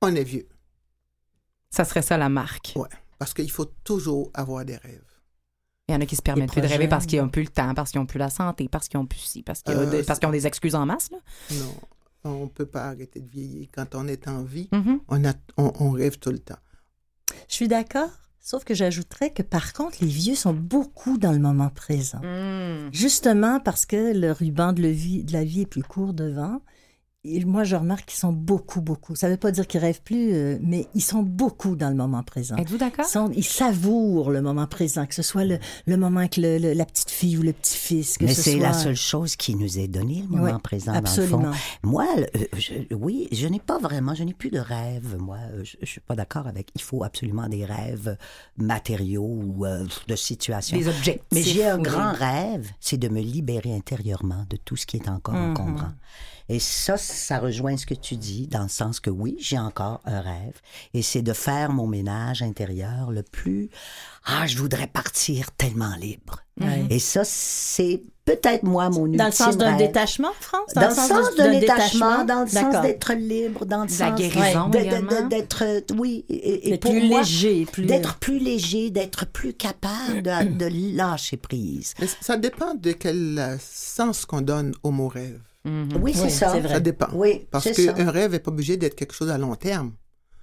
on 0.00 0.14
est 0.14 0.24
vieux. 0.24 0.46
ça 1.70 1.84
serait 1.84 2.02
ça 2.02 2.16
la 2.16 2.28
marque. 2.28 2.72
Ouais. 2.76 2.88
Parce 3.18 3.34
qu'il 3.34 3.50
faut 3.50 3.66
toujours 3.84 4.30
avoir 4.34 4.64
des 4.64 4.76
rêves. 4.76 5.02
Il 5.88 5.92
y 5.92 5.94
en 5.96 6.00
a 6.00 6.06
qui 6.06 6.16
se 6.16 6.22
permettent 6.22 6.50
plus 6.52 6.60
de 6.60 6.66
rêver 6.66 6.88
parce 6.88 7.06
qu'ils 7.06 7.20
n'ont 7.20 7.28
plus 7.28 7.42
le 7.42 7.48
temps, 7.48 7.74
parce 7.74 7.90
qu'ils 7.90 8.00
n'ont 8.00 8.06
plus 8.06 8.18
la 8.18 8.30
santé, 8.30 8.68
parce 8.68 8.88
qu'ils 8.88 8.98
n'ont 9.00 9.06
plus 9.06 9.18
ci, 9.20 9.42
parce 9.42 9.62
qu'ils 9.62 9.76
ont, 9.76 9.80
Euh, 9.80 10.02
parce 10.06 10.18
qu'ils 10.18 10.28
ont 10.28 10.32
des 10.32 10.46
excuses 10.46 10.74
en 10.74 10.86
masse. 10.86 11.10
Là. 11.10 11.18
Non, 11.56 11.74
on 12.24 12.44
ne 12.44 12.48
peut 12.48 12.66
pas 12.66 12.84
arrêter 12.86 13.20
de 13.20 13.28
vieillir. 13.28 13.68
Quand 13.72 13.94
on 13.94 14.06
est 14.08 14.26
en 14.28 14.42
vie, 14.42 14.68
Mhm. 14.72 15.00
on, 15.08 15.24
a, 15.24 15.32
on, 15.56 15.72
on 15.80 15.90
rêve 15.90 16.18
tout 16.18 16.30
le 16.30 16.38
temps. 16.38 16.58
Je 17.52 17.56
suis 17.56 17.68
d'accord, 17.68 18.08
sauf 18.40 18.64
que 18.64 18.72
j'ajouterais 18.72 19.28
que 19.28 19.42
par 19.42 19.74
contre, 19.74 19.98
les 20.00 20.08
vieux 20.08 20.34
sont 20.34 20.54
beaucoup 20.54 21.18
dans 21.18 21.32
le 21.32 21.38
moment 21.38 21.68
présent. 21.68 22.20
Mm. 22.20 22.88
Justement 22.94 23.60
parce 23.60 23.84
que 23.84 24.18
le 24.18 24.32
ruban 24.32 24.72
de 24.72 24.80
la 24.80 24.90
vie, 24.90 25.22
de 25.22 25.34
la 25.34 25.44
vie 25.44 25.60
est 25.60 25.66
plus 25.66 25.82
court 25.82 26.14
devant. 26.14 26.62
Et 27.24 27.44
moi, 27.44 27.62
je 27.62 27.76
remarque 27.76 28.06
qu'ils 28.06 28.18
sont 28.18 28.32
beaucoup, 28.32 28.80
beaucoup. 28.80 29.14
Ça 29.14 29.28
ne 29.28 29.34
veut 29.34 29.38
pas 29.38 29.52
dire 29.52 29.68
qu'ils 29.68 29.78
rêvent 29.78 30.02
plus, 30.02 30.32
euh, 30.32 30.58
mais 30.60 30.88
ils 30.96 31.00
sont 31.02 31.22
beaucoup 31.22 31.76
dans 31.76 31.88
le 31.88 31.94
moment 31.94 32.24
présent. 32.24 32.56
Êtes-vous 32.56 32.78
d'accord? 32.78 33.04
Ils, 33.06 33.12
sont- 33.12 33.30
ils 33.36 33.44
savourent 33.44 34.30
le 34.32 34.42
moment 34.42 34.66
présent, 34.66 35.06
que 35.06 35.14
ce 35.14 35.22
soit 35.22 35.44
le, 35.44 35.60
le 35.86 35.96
moment 35.96 36.18
avec 36.18 36.36
le- 36.36 36.58
le- 36.58 36.72
la 36.72 36.84
petite 36.84 37.10
fille 37.12 37.38
ou 37.38 37.42
le 37.42 37.52
petit 37.52 37.76
fils. 37.76 38.18
Que 38.18 38.24
Mais 38.24 38.34
ce 38.34 38.42
c'est 38.42 38.58
la 38.58 38.72
seule 38.72 38.96
chose 38.96 39.36
qui 39.36 39.54
nous 39.54 39.78
est 39.78 39.86
donnée, 39.86 40.22
le 40.22 40.36
moment 40.36 40.42
Ouais, 40.54 40.58
présent, 40.60 40.86
dans 40.86 40.92
le 40.94 41.06
absolument. 41.06 41.52
fond. 41.52 41.78
Moi, 41.84 42.06
euh, 42.18 42.44
je- 42.58 42.92
oui, 42.92 43.28
je 43.30 43.46
n'ai 43.46 43.60
pas 43.60 43.78
vraiment, 43.78 44.16
je 44.16 44.24
n'ai 44.24 44.34
plus 44.34 44.50
de 44.50 44.58
rêves. 44.58 45.16
Moi, 45.20 45.36
Euh, 45.52 45.62
je, 45.62 45.76
je 45.80 45.86
suis 45.86 46.00
pas 46.00 46.16
d'accord 46.16 46.48
avec. 46.48 46.70
Il 46.74 46.82
faut 46.82 47.04
absolument 47.04 47.48
des 47.48 47.64
rêves 47.64 48.16
matériaux 48.56 49.22
ou 49.22 49.64
euh, 49.64 49.86
de 50.08 50.16
situations. 50.16 50.76
Des 50.76 50.88
objectifs. 50.88 51.22
Mais 51.32 51.42
j'ai 51.42 51.66
un 51.68 51.78
grand 51.78 52.10
rêve, 52.14 52.68
c'est 52.80 52.96
de 52.98 53.08
me 53.08 53.20
libérer 53.20 53.72
intérieurement 53.76 54.44
de 54.50 54.56
tout 54.56 54.74
ce 54.74 54.86
qui 54.86 54.96
est 54.96 55.08
encore 55.08 55.34
Mhm. 55.34 55.50
encombrant. 55.52 55.92
Et 56.48 56.58
ça, 56.58 56.96
ça 56.96 57.38
rejoint 57.38 57.76
ce 57.76 57.86
que 57.86 57.94
tu 57.94 58.16
dis, 58.16 58.46
dans 58.46 58.62
le 58.62 58.68
sens 58.68 59.00
que 59.00 59.10
oui, 59.10 59.36
j'ai 59.40 59.58
encore 59.58 60.00
un 60.04 60.20
rêve, 60.20 60.60
et 60.94 61.02
c'est 61.02 61.22
de 61.22 61.32
faire 61.32 61.72
mon 61.72 61.86
ménage 61.86 62.42
intérieur 62.42 63.10
le 63.10 63.22
plus... 63.22 63.70
Ah, 64.24 64.46
je 64.46 64.56
voudrais 64.56 64.86
partir 64.86 65.50
tellement 65.52 65.96
libre. 65.96 66.42
Ouais. 66.60 66.86
Et 66.90 67.00
ça, 67.00 67.22
c'est 67.24 68.02
peut-être 68.24 68.62
moi 68.62 68.88
mon 68.88 69.08
Dans 69.08 69.26
le 69.26 69.32
sens 69.32 69.54
ultime 69.54 69.58
d'un 69.58 69.76
détachement, 69.76 70.30
France? 70.38 70.72
Dans, 70.74 70.88
le 70.88 70.94
sens 70.94 71.34
d'un 71.36 71.58
détachement, 71.58 72.24
dans 72.24 72.42
le 72.42 72.46
sens 72.48 72.82
d'être 72.82 73.14
libre, 73.14 73.66
dans 73.66 73.82
le 73.82 73.86
De 73.86 73.92
la 73.92 74.10
sens 74.10 74.18
guérison 74.18 74.68
d'être, 75.28 75.64
euh, 75.64 75.80
oui, 75.96 76.24
et, 76.28 76.78
pour 76.78 76.92
plus 76.92 77.08
moi, 77.08 77.20
léger, 77.20 77.66
plus- 77.66 77.86
d'être 77.86 78.16
plus 78.18 78.38
léger, 78.38 78.90
d'être 78.90 79.26
plus 79.26 79.54
capable 79.54 80.22
de, 80.22 80.56
de 80.56 80.96
lâcher 80.96 81.36
prise. 81.36 81.94
Mais 81.98 82.06
ça 82.20 82.36
dépend 82.36 82.74
de 82.74 82.92
quel 82.92 83.58
sens 83.60 84.24
qu'on 84.24 84.40
donne 84.40 84.72
au 84.82 84.90
mot 84.90 85.08
rêve. 85.08 85.40
Oui, 85.64 86.12
c'est 86.14 86.22
Oui, 86.24 86.30
ça. 86.30 86.52
c'est 86.52 86.60
vrai. 86.60 86.74
Ça 86.74 86.80
dépend. 86.80 87.06
Oui, 87.14 87.46
Parce 87.50 87.70
ça. 87.72 87.92
qu'un 87.92 88.10
rêve 88.10 88.32
n'est 88.32 88.38
pas 88.40 88.50
obligé 88.50 88.76
d'être 88.76 88.94
quelque 88.96 89.14
chose 89.14 89.30
à 89.30 89.38
long 89.38 89.54
terme. 89.54 89.92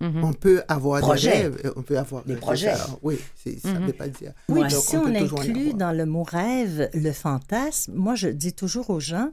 Mhm. 0.01 0.23
On 0.23 0.32
peut 0.32 0.63
avoir 0.69 1.01
Projet. 1.01 1.29
des 1.32 1.38
rêves. 1.43 1.62
euh, 1.65 1.73
On 1.75 1.82
peut 1.82 1.97
avoir 1.99 2.23
Des 2.23 2.36
projets. 2.38 2.73
ça. 2.73 2.88
Oui, 3.01 3.19
c'est- 3.36 3.60
ça 3.60 3.73
ne 3.73 3.86
veut 3.88 3.91
pas 3.93 4.08
dire. 4.08 4.32
Oui, 4.47 4.62
Donc, 4.62 4.69
puis 4.69 4.77
si 4.79 4.95
on, 4.95 5.05
inclut 5.08 5.73
dans 5.73 5.91
le 5.91 6.05
mot 6.05 6.23
rêve 6.23 6.89
le 6.93 7.12
fantasme, 7.12 7.91
moi 7.95 8.15
je 8.15 8.29
dis 8.29 8.53
toujours 8.53 8.89
aux 8.91 9.01
gens, 9.01 9.29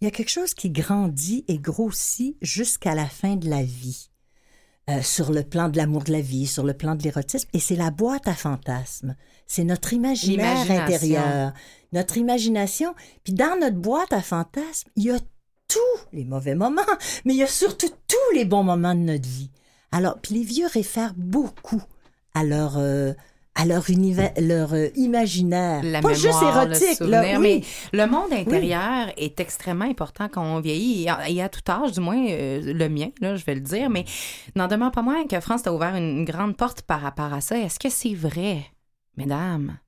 il 0.00 0.06
y 0.06 0.08
a 0.08 0.10
quelque 0.10 0.30
chose 0.30 0.54
qui 0.54 0.70
grandit 0.70 1.44
et 1.46 1.58
grossit 1.58 2.36
jusqu'à 2.42 2.96
la 2.96 3.06
fin 3.06 3.36
de 3.36 3.48
la 3.48 3.62
vie. 3.62 4.10
Euh, 4.90 5.02
sur 5.02 5.30
le 5.32 5.42
plan 5.42 5.68
de 5.68 5.76
l'amour 5.76 6.02
de 6.04 6.12
la 6.12 6.22
vie, 6.22 6.46
sur 6.46 6.64
le 6.64 6.72
plan 6.72 6.94
de 6.94 7.02
l'érotisme, 7.02 7.46
et 7.52 7.58
c'est 7.60 7.76
la 7.76 7.90
boîte 7.90 8.26
à 8.26 8.32
fantasmes. 8.34 9.16
C'est 9.46 9.62
notre 9.64 9.92
imaginaire 9.92 10.68
intérieur, 10.70 11.52
notre 11.92 12.16
imagination. 12.16 12.94
Puis 13.24 13.32
dans 13.32 13.58
notre 13.58 13.76
boîte 13.76 14.12
à 14.12 14.22
fantasmes, 14.22 14.90
il 14.96 15.04
y 15.04 15.10
a 15.10 15.18
tous 15.68 16.00
les 16.12 16.24
mauvais 16.24 16.54
moments, 16.54 16.82
mais 17.24 17.34
il 17.34 17.38
y 17.38 17.42
a 17.42 17.48
surtout 17.48 17.90
tous 18.08 18.34
les 18.34 18.44
bons 18.44 18.64
moments 18.64 18.94
de 18.94 19.00
notre 19.00 19.28
vie. 19.28 19.50
Alors, 19.92 20.18
puis 20.20 20.34
les 20.34 20.44
vieux 20.44 20.66
réfèrent 20.66 21.14
beaucoup 21.16 21.82
à 22.34 22.44
leur, 22.44 22.76
euh, 22.76 23.12
à 23.54 23.64
leur, 23.64 23.88
univers, 23.88 24.32
leur 24.38 24.74
euh, 24.74 24.88
imaginaire. 24.96 25.82
La 25.82 26.00
Pas 26.00 26.08
mémoire, 26.08 26.14
juste 26.14 26.42
érotique, 26.42 27.00
le 27.00 27.06
là, 27.06 27.22
oui. 27.22 27.38
mais 27.40 27.62
le 27.98 28.06
monde 28.06 28.32
intérieur 28.32 29.10
est 29.16 29.40
extrêmement 29.40 29.86
important 29.86 30.28
quand 30.30 30.42
on 30.42 30.60
vieillit, 30.60 31.08
et 31.28 31.42
à, 31.42 31.48
tout 31.48 31.62
âge, 31.70 31.92
du 31.92 32.00
moins 32.00 32.22
euh, 32.28 32.60
le 32.72 32.88
mien, 32.88 33.08
là, 33.20 33.34
je 33.36 33.44
vais 33.44 33.54
le 33.54 33.62
dire, 33.62 33.88
mais 33.88 34.04
n'en 34.54 34.68
demeure 34.68 34.92
pas 34.92 35.02
moins 35.02 35.26
que 35.26 35.40
France 35.40 35.62
t'a 35.62 35.72
ouvert 35.72 35.96
une, 35.96 36.18
une 36.18 36.24
grande 36.26 36.56
porte 36.56 36.82
par 36.82 37.00
rapport 37.00 37.32
à 37.32 37.40
ça. 37.40 37.58
Est-ce 37.58 37.78
que 37.78 37.88
c'est 37.88 38.14
vrai, 38.14 38.66
mesdames, 39.16 39.78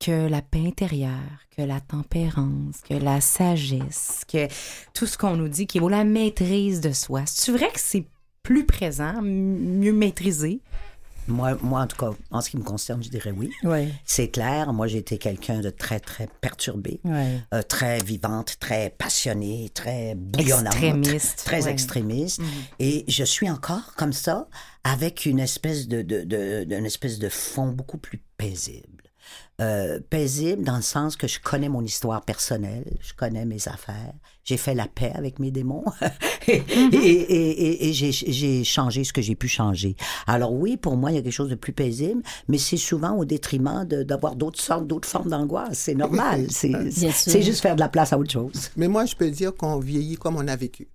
que 0.00 0.28
la 0.28 0.42
paix 0.42 0.64
intérieure, 0.66 1.10
que 1.56 1.62
la 1.62 1.80
tempérance, 1.80 2.76
que 2.88 2.94
la 2.94 3.20
sagesse, 3.20 4.22
que 4.28 4.46
tout 4.94 5.06
ce 5.06 5.18
qu'on 5.18 5.36
nous 5.36 5.48
dit 5.48 5.66
qui 5.66 5.78
vaut 5.80 5.88
la 5.88 6.04
maîtrise 6.04 6.80
de 6.80 6.92
soi, 6.92 7.22
c'est 7.26 7.52
vrai 7.52 7.68
que 7.72 7.80
c'est 7.80 8.06
plus 8.42 8.64
présent, 8.64 9.20
mieux 9.22 9.92
maîtrisé? 9.92 10.60
Moi, 11.26 11.58
moi, 11.60 11.82
en 11.82 11.86
tout 11.86 11.96
cas, 11.98 12.10
en 12.30 12.40
ce 12.40 12.48
qui 12.48 12.56
me 12.56 12.62
concerne, 12.62 13.02
je 13.02 13.10
dirais 13.10 13.32
oui. 13.36 13.50
Oui, 13.62 13.92
C'est 14.06 14.28
clair. 14.28 14.72
Moi, 14.72 14.86
j'ai 14.86 14.96
été 14.96 15.18
quelqu'un 15.18 15.60
de 15.60 15.68
très, 15.68 16.00
très 16.00 16.26
perturbé, 16.40 17.00
oui. 17.04 17.38
euh, 17.52 17.60
très 17.62 17.98
vivante, 17.98 18.56
très 18.60 18.88
passionnée, 18.88 19.70
très 19.74 20.14
bouillonnante. 20.14 20.72
Extrémiste, 20.76 21.42
Très 21.44 21.68
extrémiste. 21.68 22.40
Et 22.78 23.04
je 23.08 23.24
suis 23.24 23.50
encore 23.50 23.94
comme 23.96 24.14
ça, 24.14 24.48
avec 24.84 25.26
une 25.26 25.40
espèce 25.40 25.86
de, 25.86 26.00
de, 26.00 26.22
de- 26.24 26.64
d'une 26.64 26.86
espèce 26.86 27.18
de 27.18 27.28
fond 27.28 27.66
beaucoup 27.68 27.98
plus 27.98 28.22
paisible. 28.38 28.86
Euh, 29.60 29.98
paisible 30.08 30.62
dans 30.62 30.76
le 30.76 30.82
sens 30.82 31.16
que 31.16 31.26
je 31.26 31.40
connais 31.40 31.68
mon 31.68 31.82
histoire 31.84 32.22
personnelle, 32.22 32.84
je 33.00 33.12
connais 33.12 33.44
mes 33.44 33.66
affaires, 33.66 34.14
j'ai 34.44 34.56
fait 34.56 34.72
la 34.76 34.86
paix 34.86 35.10
avec 35.16 35.40
mes 35.40 35.50
démons 35.50 35.82
et, 36.46 36.62
et, 36.92 36.96
et- 36.96 37.64
et- 37.86 37.88
et 37.88 37.92
j'ai, 37.92 38.62
changé 38.62 39.02
ce 39.02 39.12
que 39.12 39.20
j'ai 39.20 39.34
pu 39.34 39.48
changer. 39.48 39.96
Alors 40.28 40.52
oui, 40.52 40.76
pour 40.76 40.96
moi, 40.96 41.10
il 41.10 41.16
y 41.16 41.18
a 41.18 41.22
quelque 41.22 41.32
chose 41.32 41.50
de 41.50 41.56
plus 41.56 41.72
paisible, 41.72 42.22
mais 42.46 42.56
c'est 42.56 42.76
souvent 42.76 43.16
au 43.16 43.24
détriment 43.24 43.84
d'avoir 43.84 44.36
d'autres 44.36 44.60
sortes, 44.60 44.86
d'autres 44.86 45.08
formes 45.08 45.30
d'angoisse. 45.30 45.76
C'est 45.76 45.96
normal. 45.96 46.46
C'est 46.52 47.42
juste 47.42 47.60
faire 47.60 47.74
de 47.74 47.80
la 47.80 47.88
place 47.88 48.12
à 48.12 48.18
autre 48.18 48.30
chose. 48.30 48.70
Mais 48.76 48.86
moi, 48.86 49.06
je 49.06 49.16
peux 49.16 49.28
dire 49.28 49.52
qu'on 49.56 49.80
vieillit 49.80 50.18
comme 50.18 50.36
on 50.36 50.46
a 50.46 50.54
vécu. 50.54 50.86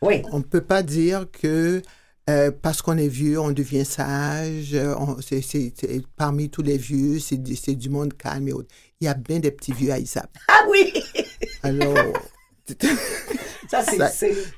Oui. 0.00 0.22
On 0.32 0.38
ne 0.38 0.42
peut 0.44 0.60
pas 0.64 0.82
dire 0.82 1.26
que 1.30 1.80
euh, 2.30 2.50
parce 2.50 2.82
qu'on 2.82 2.96
est 2.98 3.08
vieux, 3.08 3.38
on 3.40 3.50
devient 3.50 3.84
sage. 3.84 4.74
euh, 4.74 4.94
parmi 6.16 6.48
tous 6.50 6.62
les 6.62 6.78
vieux, 6.78 7.18
c'est 7.18 7.36
du- 7.36 7.56
monde 7.90 8.14
calme 8.16 8.48
et 8.48 8.52
autres. 8.52 8.68
Il 9.00 9.04
y 9.06 9.08
a 9.08 9.14
bien 9.14 9.40
des 9.40 9.50
petits 9.50 9.72
vieux 9.72 9.92
à 9.92 9.98
Isaac. 9.98 10.30
Ah 10.48 10.64
oui! 10.70 10.92
Alors, 11.64 11.96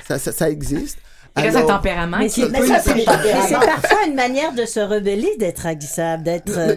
ça, 0.06 0.18
ça, 0.18 0.32
ça 0.32 0.50
existe. 0.50 0.98
Reste 1.36 1.56
un 1.56 1.66
tempérament 1.66 2.18
Mais 2.18 2.28
qui 2.28 2.42
c'est 2.42 2.50
parfois 2.52 4.06
une 4.06 4.14
manière 4.14 4.52
de 4.54 4.64
se 4.64 4.78
rebeller, 4.78 5.36
d'être 5.36 5.66
haïssable, 5.66 6.22
d'être. 6.22 6.56
euh, 6.56 6.76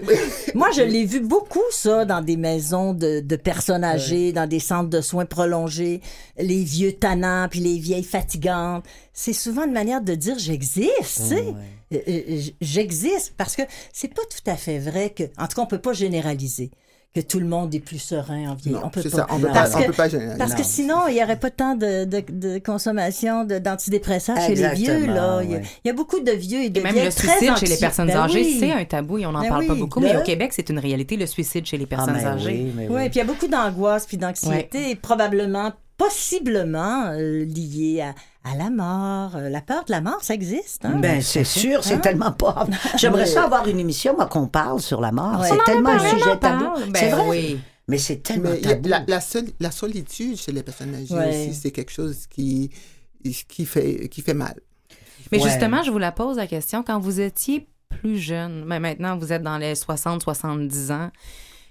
Moi, 0.56 0.70
je 0.76 0.82
l'ai 0.82 1.06
vu 1.06 1.20
beaucoup 1.20 1.62
ça 1.72 2.06
dans 2.06 2.22
des 2.22 2.38
maisons 2.38 2.94
de, 2.94 3.20
de 3.20 3.36
personnes 3.36 3.84
âgées, 3.84 4.34
dans 4.34 4.48
des 4.50 4.60
centres 4.60 4.90
de 4.90 5.02
soins 5.02 5.26
prolongés, 5.26 6.02
les 6.40 6.64
vieux 6.64 6.94
tannants 6.94 7.48
puis 7.50 7.60
les 7.60 7.78
vieilles 7.78 8.04
fatigantes. 8.04 8.84
C'est 9.14 9.34
souvent 9.34 9.66
une 9.66 9.74
manière 9.74 10.02
de 10.02 10.16
dire 10.16 10.40
j'existe, 10.40 10.92
tu 11.02 11.22
sais. 11.36 11.54
Euh, 11.94 11.98
euh, 12.08 12.42
J'existe 12.60 13.34
parce 13.38 13.56
que 13.56 13.62
c'est 13.94 14.14
pas 14.14 14.24
tout 14.24 14.50
à 14.50 14.56
fait 14.56 14.80
vrai 14.80 15.12
que, 15.12 15.24
en 15.38 15.48
tout 15.48 15.56
cas, 15.56 15.62
on 15.62 15.68
peut 15.68 15.78
pas 15.80 15.94
généraliser 15.94 16.72
que 17.16 17.22
tout 17.22 17.40
le 17.40 17.48
monde 17.48 17.74
est 17.74 17.80
plus 17.80 17.98
serein 17.98 18.52
en 18.52 18.56
vieillant. 18.56 18.82
Non, 18.82 18.86
on 18.88 18.90
peut 18.90 19.02
c'est 19.02 19.10
pas. 19.10 19.18
ça, 19.18 19.28
on 19.32 19.40
peut 19.40 19.48
Parce 19.52 19.72
pas- 19.72 19.78
on 19.78 19.82
que- 19.82 19.88
peut 19.88 19.94
pas 19.94 20.08
généraliser. 20.10 20.38
Parce 20.38 20.54
que 20.54 20.60
Non. 20.62 20.68
sinon, 20.68 21.08
il 21.08 21.16
n'y 21.16 21.24
aurait 21.24 21.40
pas 21.40 21.50
tant 21.50 21.74
de, 21.74 22.06
de, 22.06 22.24
de 22.30 22.60
consommation 22.60 23.44
de- 23.44 23.58
d'antidépresseurs 23.58 24.38
chez 24.40 24.54
les 24.54 24.70
vieux. 24.76 25.08
Là. 25.08 25.42
Il, 25.44 25.50
y 25.50 25.56
a, 25.56 25.58
ouais. 25.58 25.64
il 25.84 25.88
y 25.88 25.90
a 25.90 25.94
beaucoup 25.94 26.20
de 26.20 26.32
vieux 26.32 26.62
et 26.64 26.70
de 26.70 26.80
Et 26.80 26.84
même 26.84 26.94
le 26.96 27.10
suicide 27.10 27.58
chez 27.58 27.66
les 27.66 27.78
personnes 27.78 28.08
Ben 28.08 28.18
âgées, 28.18 28.42
oui. 28.44 28.58
c'est 28.60 28.72
un 28.72 28.86
tabou 28.86 29.18
et 29.18 29.26
on 29.26 29.32
n'en 29.32 29.42
Ben 29.42 29.50
parle 29.50 29.66
pas 29.66 29.74
beaucoup. 29.76 30.00
Mais 30.00 30.14
Le- 30.14 30.20
au 30.20 30.24
Québec, 30.24 30.52
c'est 30.54 30.70
une 30.70 30.80
réalité, 30.80 31.18
le 31.18 31.26
suicide 31.26 31.66
chez 31.66 31.78
les 31.78 31.86
Ah, 31.86 31.96
personnes 31.96 32.14
mais 32.18 32.26
âgées. 32.26 32.48
oui, 32.66 32.74
mais 32.76 32.88
Oui, 32.88 32.96
oui. 32.96 33.10
puis 33.10 33.16
il 33.16 33.18
y 33.18 33.22
a 33.22 33.26
beaucoup 33.26 33.48
d'angoisse 33.48 34.06
puis 34.06 34.18
d'anxiété, 34.18 34.96
probablement, 34.96 35.72
possiblement 35.98 37.06
euh, 37.14 37.44
liée 37.46 38.02
à, 38.02 38.14
à 38.52 38.56
la 38.58 38.70
mort. 38.70 39.36
Euh, 39.36 39.50
la 39.50 39.62
peur 39.62 39.84
de 39.86 39.92
la 39.92 40.02
mort, 40.02 40.20
ça 40.24 40.34
existe. 40.34 40.86
Hein? 40.86 41.00
Ben, 41.00 41.22
c'est 41.22 41.44
sûr, 41.44 41.84
c'est 41.84 41.96
Hein? 41.96 42.00
tellement 42.00 42.32
pas. 42.32 42.68
J'aimerais 42.98 43.24
Oui. 43.24 43.30
ça 43.30 43.44
avoir 43.44 43.68
une 43.68 43.80
émission, 43.80 44.16
moi, 44.16 44.26
qu'on 44.28 44.48
parle 44.48 44.82
sur 44.82 45.02
la 45.02 45.12
mort. 45.12 45.40
Ouais. 45.42 45.50
C'est 45.50 45.64
tellement 45.66 45.90
un 45.90 46.00
sujet 46.00 46.38
tabou. 46.38 46.64
parle. 46.66 46.82
c'est 46.86 46.92
Ben 46.92 47.16
vrai. 47.16 47.28
oui. 47.30 47.60
Mais 47.88 47.98
c'est 47.98 48.18
tellement 48.18 48.50
Mais 48.52 48.62
tabou. 48.62 48.90
la, 48.90 49.04
la, 49.08 49.22
sol- 49.22 49.50
la 49.60 49.72
solitude 49.72 50.38
chez 50.38 50.52
les 50.52 50.64
personnes 50.64 50.94
âgées 50.96 51.14
Ouais. 51.14 51.30
aussi, 51.48 51.54
c'est 51.56 51.72
quelque 51.72 51.92
chose 51.92 52.26
qui, 52.30 52.70
qui, 53.48 53.66
fait, 53.66 54.08
qui 54.10 54.22
fait 54.22 54.34
mal. 54.34 54.56
Mais 55.32 55.42
Ouais. 55.42 55.50
justement, 55.50 55.84
je 55.84 55.92
vous 55.92 55.98
la 55.98 56.12
pose 56.12 56.38
la 56.38 56.48
question. 56.48 56.84
Quand 56.84 57.00
vous 57.00 57.20
étiez 57.20 57.68
plus 57.90 58.18
jeune, 58.18 58.64
mais 58.66 58.80
maintenant 58.80 59.18
vous 59.18 59.32
êtes 59.34 59.42
dans 59.44 59.58
les 59.58 59.74
60, 59.76 60.22
70 60.22 60.92
ans, 60.92 61.10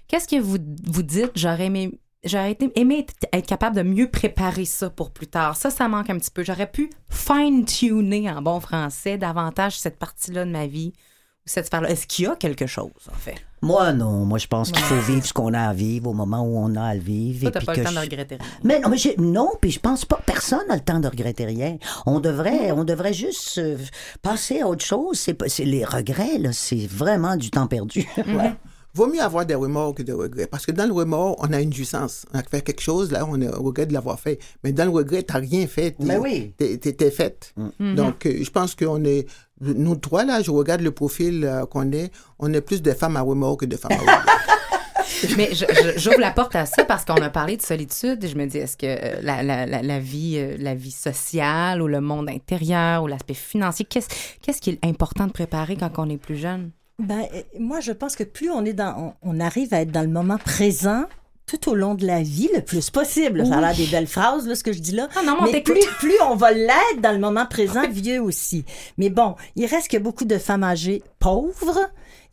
qu'est-ce 0.07 0.27
que 0.27 0.39
vous 0.39 0.57
vous 0.85 1.03
dites? 1.03 1.31
J'aurais 1.35 1.65
aimé, 1.67 1.99
j'aurais 2.27 2.51
été- 2.51 2.71
aimé 2.75 2.99
être- 2.99 3.27
être 3.33 3.47
capable 3.47 3.75
de 3.75 3.81
mieux 3.83 4.09
préparer 4.09 4.65
ça 4.65 4.89
pour 4.89 5.11
plus 5.11 5.27
tard. 5.27 5.55
Ça, 5.55 5.69
ça 5.69 5.87
manque 5.87 6.09
un 6.09 6.17
petit 6.17 6.31
peu. 6.31 6.43
J'aurais 6.43 6.69
pu 6.71 6.89
fine-tuner 7.09 8.29
en 8.29 8.41
bon 8.41 8.59
français 8.59 9.17
davantage 9.17 9.77
cette 9.79 9.97
partie-là 9.97 10.45
de 10.45 10.51
ma 10.51 10.67
vie 10.67 10.93
ou 10.95 11.43
cette 11.45 11.67
sphère-là. 11.67 11.89
Est-ce 11.89 12.07
qu'il 12.07 12.25
y 12.25 12.27
a 12.27 12.35
quelque 12.35 12.65
chose, 12.67 12.91
en 13.11 13.15
fait? 13.17 13.35
Moi, 13.61 13.91
non. 13.93 14.25
Moi, 14.25 14.37
je 14.37 14.45
pense 14.47 14.71
qu'il 14.71 14.83
faut 14.83 14.99
vivre 15.11 15.25
ce 15.25 15.33
qu'on 15.33 15.53
a 15.53 15.61
à 15.69 15.73
vivre 15.73 16.09
au 16.09 16.13
moment 16.13 16.41
où 16.43 16.57
on 16.57 16.75
a 16.75 16.83
à 16.83 16.93
le 16.93 16.99
vivre. 17.01 17.41
Toi, 17.41 17.51
t'as 17.51 17.61
pas 17.65 17.73
le 17.73 17.83
temps 17.83 17.91
de 17.91 17.97
regretter 17.99 18.35
rien. 18.35 18.45
Mais 18.63 18.79
non, 18.79 18.89
mais 18.89 18.97
non, 19.17 19.51
puis 19.59 19.71
je 19.71 19.79
pense 19.79 20.05
pas 20.05 20.19
personne 20.25 20.67
n'a 20.67 20.75
le 20.75 20.81
temps 20.81 20.99
de 20.99 21.07
regretter 21.07 21.45
rien. 21.45 21.77
On 22.05 22.19
devrait, 22.19 22.71
on 22.71 22.83
devrait 22.83 23.13
juste 23.13 23.57
euh, 23.57 23.77
passer 24.21 24.61
à 24.61 24.67
autre 24.67 24.85
chose. 24.85 25.19
C'est 25.47 25.65
les 25.65 25.83
regrets 25.85 26.37
là, 26.37 26.53
c'est 26.53 26.85
vraiment 26.87 27.35
du 27.35 27.49
temps 27.49 27.67
perdu. 27.67 28.07
Ouais. 28.17 28.53
Vaut 28.97 29.07
mieux 29.07 29.21
avoir 29.21 29.45
des 29.45 29.53
remords 29.55 29.93
que 29.95 30.01
des 30.03 30.11
regrets. 30.11 30.47
Parce 30.47 30.65
que 30.65 30.71
dans 30.71 30.85
le 30.87 30.93
remords, 30.93 31.35
on 31.39 31.53
a 31.53 31.61
une 31.61 31.71
jouissance. 31.71 32.25
On 32.33 32.39
a 32.39 32.43
fait 32.43 32.61
quelque 32.61 32.81
chose, 32.81 33.11
là, 33.11 33.25
on 33.29 33.39
a 33.41 33.51
regret 33.55 33.85
de 33.85 33.93
l'avoir 33.93 34.19
fait. 34.19 34.39
Mais 34.63 34.71
dans 34.71 34.85
le 34.85 34.89
regret, 34.91 35.21
tu 35.23 35.33
n'as 35.33 35.39
rien 35.39 35.67
fait. 35.67 35.91
T'es- 35.91 36.03
Mais 36.05 36.17
oui. 36.17 36.53
T'es, 36.57 36.77
t'es- 36.77 36.93
t'es 36.93 37.11
faite. 37.11 37.53
Donc, 37.79 38.25
euh, 38.25 38.39
je 38.43 38.49
pense 38.49 38.73
qu'on 38.75 39.03
est. 39.05 39.27
Nous 39.61 39.95
trois, 39.95 40.23
là, 40.25 40.41
je 40.41 40.51
regarde 40.51 40.81
le 40.81 40.91
profil 40.91 41.43
euh, 41.45 41.65
qu'on 41.65 41.91
est. 41.91 42.11
On 42.39 42.51
est 42.53 42.61
plus 42.61 42.81
de 42.81 42.91
femmes 42.93 43.17
à 43.17 43.21
remords 43.21 43.57
que 43.57 43.65
de 43.65 43.77
femmes 43.77 43.91
à 43.93 43.97
regrets. 43.97 44.13
Mais 45.37 45.49
j'ouvre 45.97 46.19
la 46.19 46.31
porte 46.31 46.55
à 46.55 46.65
ça 46.65 46.83
parce 46.83 47.05
qu'on 47.05 47.15
a 47.15 47.29
parlé 47.29 47.57
de 47.57 47.61
solitude 47.61 48.23
et 48.23 48.27
je 48.27 48.35
me 48.37 48.45
dis, 48.45 48.57
est-ce 48.57 48.77
que 48.77 48.85
euh, 48.85 49.19
la, 49.21 49.41
la, 49.41 49.65
la, 49.65 49.81
la 49.81 49.99
vie, 49.99 50.37
la 50.59 50.75
vie 50.75 50.91
sociale 50.91 51.81
ou 51.81 51.87
le 51.87 52.01
monde 52.01 52.29
intérieur 52.29 53.03
ou 53.03 53.07
l'aspect 53.07 53.33
financier, 53.33 53.85
qu'est-ce 53.85 54.07
qu'est-ce 54.41 54.61
qui 54.61 54.71
est 54.71 54.85
important 54.85 55.25
de 55.27 55.31
préparer 55.31 55.75
quand 55.75 55.89
on 55.97 56.09
est 56.09 56.17
plus 56.17 56.35
jeune? 56.37 56.71
Ben, 56.99 57.27
euh, 57.33 57.41
moi, 57.59 57.79
je 57.79 57.91
pense 57.91 58.15
que 58.15 58.23
plus 58.23 58.49
on 58.49 58.65
est 58.65 58.73
dans, 58.73 59.15
on, 59.21 59.37
on 59.37 59.39
arrive 59.39 59.73
à 59.73 59.81
être 59.81 59.91
dans 59.91 60.01
le 60.01 60.07
moment 60.07 60.37
présent 60.37 61.05
tout 61.47 61.69
au 61.69 61.75
long 61.75 61.95
de 61.95 62.05
la 62.05 62.21
vie 62.21 62.49
le 62.53 62.61
plus 62.61 62.89
possible. 62.89 63.45
Ça 63.47 63.57
a 63.57 63.61
l'air 63.61 63.75
des 63.75 63.87
belles 63.87 64.07
phrases, 64.07 64.45
là, 64.45 64.53
ce 64.53 64.63
que 64.63 64.73
je 64.73 64.79
dis 64.79 64.91
là. 64.91 65.07
Ah 65.15 65.23
non, 65.23 65.37
mais 65.41 65.61
plus, 65.61 65.79
plus 65.99 66.21
on 66.29 66.35
va 66.35 66.51
l'être 66.51 67.01
dans 67.01 67.13
le 67.13 67.19
moment 67.19 67.45
présent, 67.49 67.87
vieux 67.89 68.21
aussi. 68.21 68.65
Mais 68.97 69.09
bon, 69.09 69.35
il 69.55 69.65
reste 69.65 69.89
que 69.89 69.97
beaucoup 69.97 70.25
de 70.25 70.37
femmes 70.37 70.63
âgées 70.63 71.01
pauvres. 71.19 71.79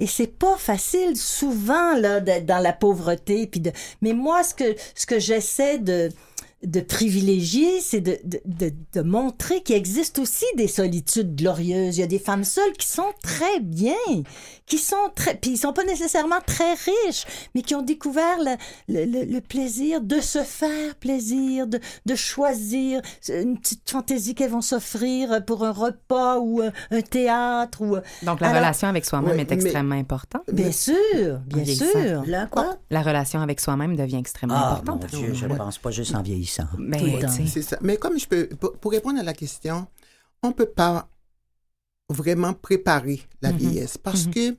Et 0.00 0.08
c'est 0.08 0.26
pas 0.26 0.56
facile 0.56 1.16
souvent 1.16 1.94
là 1.96 2.18
d'être 2.18 2.46
dans 2.46 2.58
la 2.58 2.72
pauvreté 2.72 3.46
puis 3.46 3.60
de 3.60 3.70
mais 4.02 4.12
moi 4.12 4.42
ce 4.42 4.52
que 4.52 4.74
ce 4.96 5.06
que 5.06 5.20
j'essaie 5.20 5.78
de 5.78 6.10
de 6.64 6.80
privilégier, 6.80 7.80
c'est 7.80 8.00
de, 8.00 8.18
de, 8.24 8.40
de, 8.46 8.72
de 8.94 9.00
montrer 9.02 9.62
qu'il 9.62 9.76
existe 9.76 10.18
aussi 10.18 10.44
des 10.56 10.68
solitudes 10.68 11.36
glorieuses. 11.36 11.98
Il 11.98 12.00
y 12.00 12.04
a 12.04 12.06
des 12.06 12.18
femmes 12.18 12.44
seules 12.44 12.72
qui 12.78 12.86
sont 12.88 13.12
très 13.22 13.60
bien, 13.60 13.94
qui 14.66 14.78
sont 14.78 15.10
très, 15.14 15.34
puis 15.34 15.52
ils 15.52 15.56
sont 15.58 15.72
pas 15.72 15.84
nécessairement 15.84 16.40
très 16.46 16.74
riches, 16.74 17.24
mais 17.54 17.62
qui 17.62 17.74
ont 17.74 17.82
découvert 17.82 18.38
le, 18.38 18.56
le, 18.88 19.04
le- 19.04 19.24
le 19.24 19.40
plaisir 19.40 20.00
de 20.00 20.20
se 20.20 20.38
faire 20.42 20.94
plaisir, 20.96 21.66
de, 21.66 21.78
de 22.06 22.14
choisir 22.14 23.00
une 23.28 23.58
petite 23.58 23.90
fantaisie 23.90 24.34
qu'elles 24.34 24.50
vont 24.50 24.60
s'offrir 24.62 25.44
pour 25.44 25.64
un 25.64 25.72
repas 25.72 26.38
ou 26.38 26.62
un, 26.62 26.72
un 26.90 27.02
théâtre 27.02 27.82
ou 27.82 27.96
Donc, 28.24 28.40
la 28.40 28.48
Alors- 28.48 28.56
relation 28.62 28.88
avec 28.88 29.04
soi-même 29.04 29.36
Ouais, 29.36 29.42
est 29.42 29.50
mais- 29.50 29.56
extrêmement 29.62 29.94
importante. 29.96 30.42
bien 30.52 30.72
sûr, 30.72 30.94
bien 31.46 31.62
vieillissant. 31.62 31.84
sûr. 31.90 32.22
Là, 32.26 32.46
quoi? 32.46 32.76
La 32.90 33.02
relation 33.02 33.40
avec 33.40 33.60
soi-même 33.60 33.96
devient 33.96 34.16
extrêmement 34.16 34.54
Ah, 34.56 34.82
mon 34.86 34.94
importante. 34.94 35.10
Dieu, 35.20 35.34
je 35.34 35.46
pense 35.46 35.78
pas 35.78 35.90
juste 35.90 36.14
en 36.14 36.22
vieillissant. 36.22 36.53
Mais, 36.78 36.98
Tout 36.98 37.06
le 37.06 37.12
temps. 37.22 37.28
tu 37.36 37.46
sais, 37.46 37.46
C'est 37.46 37.62
ça. 37.62 37.78
Mais 37.80 37.96
comme 37.96 38.18
je 38.18 38.26
peux, 38.26 38.46
pour, 38.48 38.72
pour 38.74 38.90
répondre 38.92 39.18
à 39.18 39.22
la 39.22 39.32
question, 39.34 39.86
on 40.42 40.48
ne 40.48 40.52
peut 40.52 40.66
pas 40.66 41.08
vraiment 42.08 42.52
préparer 42.52 43.22
la 43.42 43.50
Mhm. 43.52 43.58
vieillesse 43.58 43.98
parce 43.98 44.26
que 44.26 44.50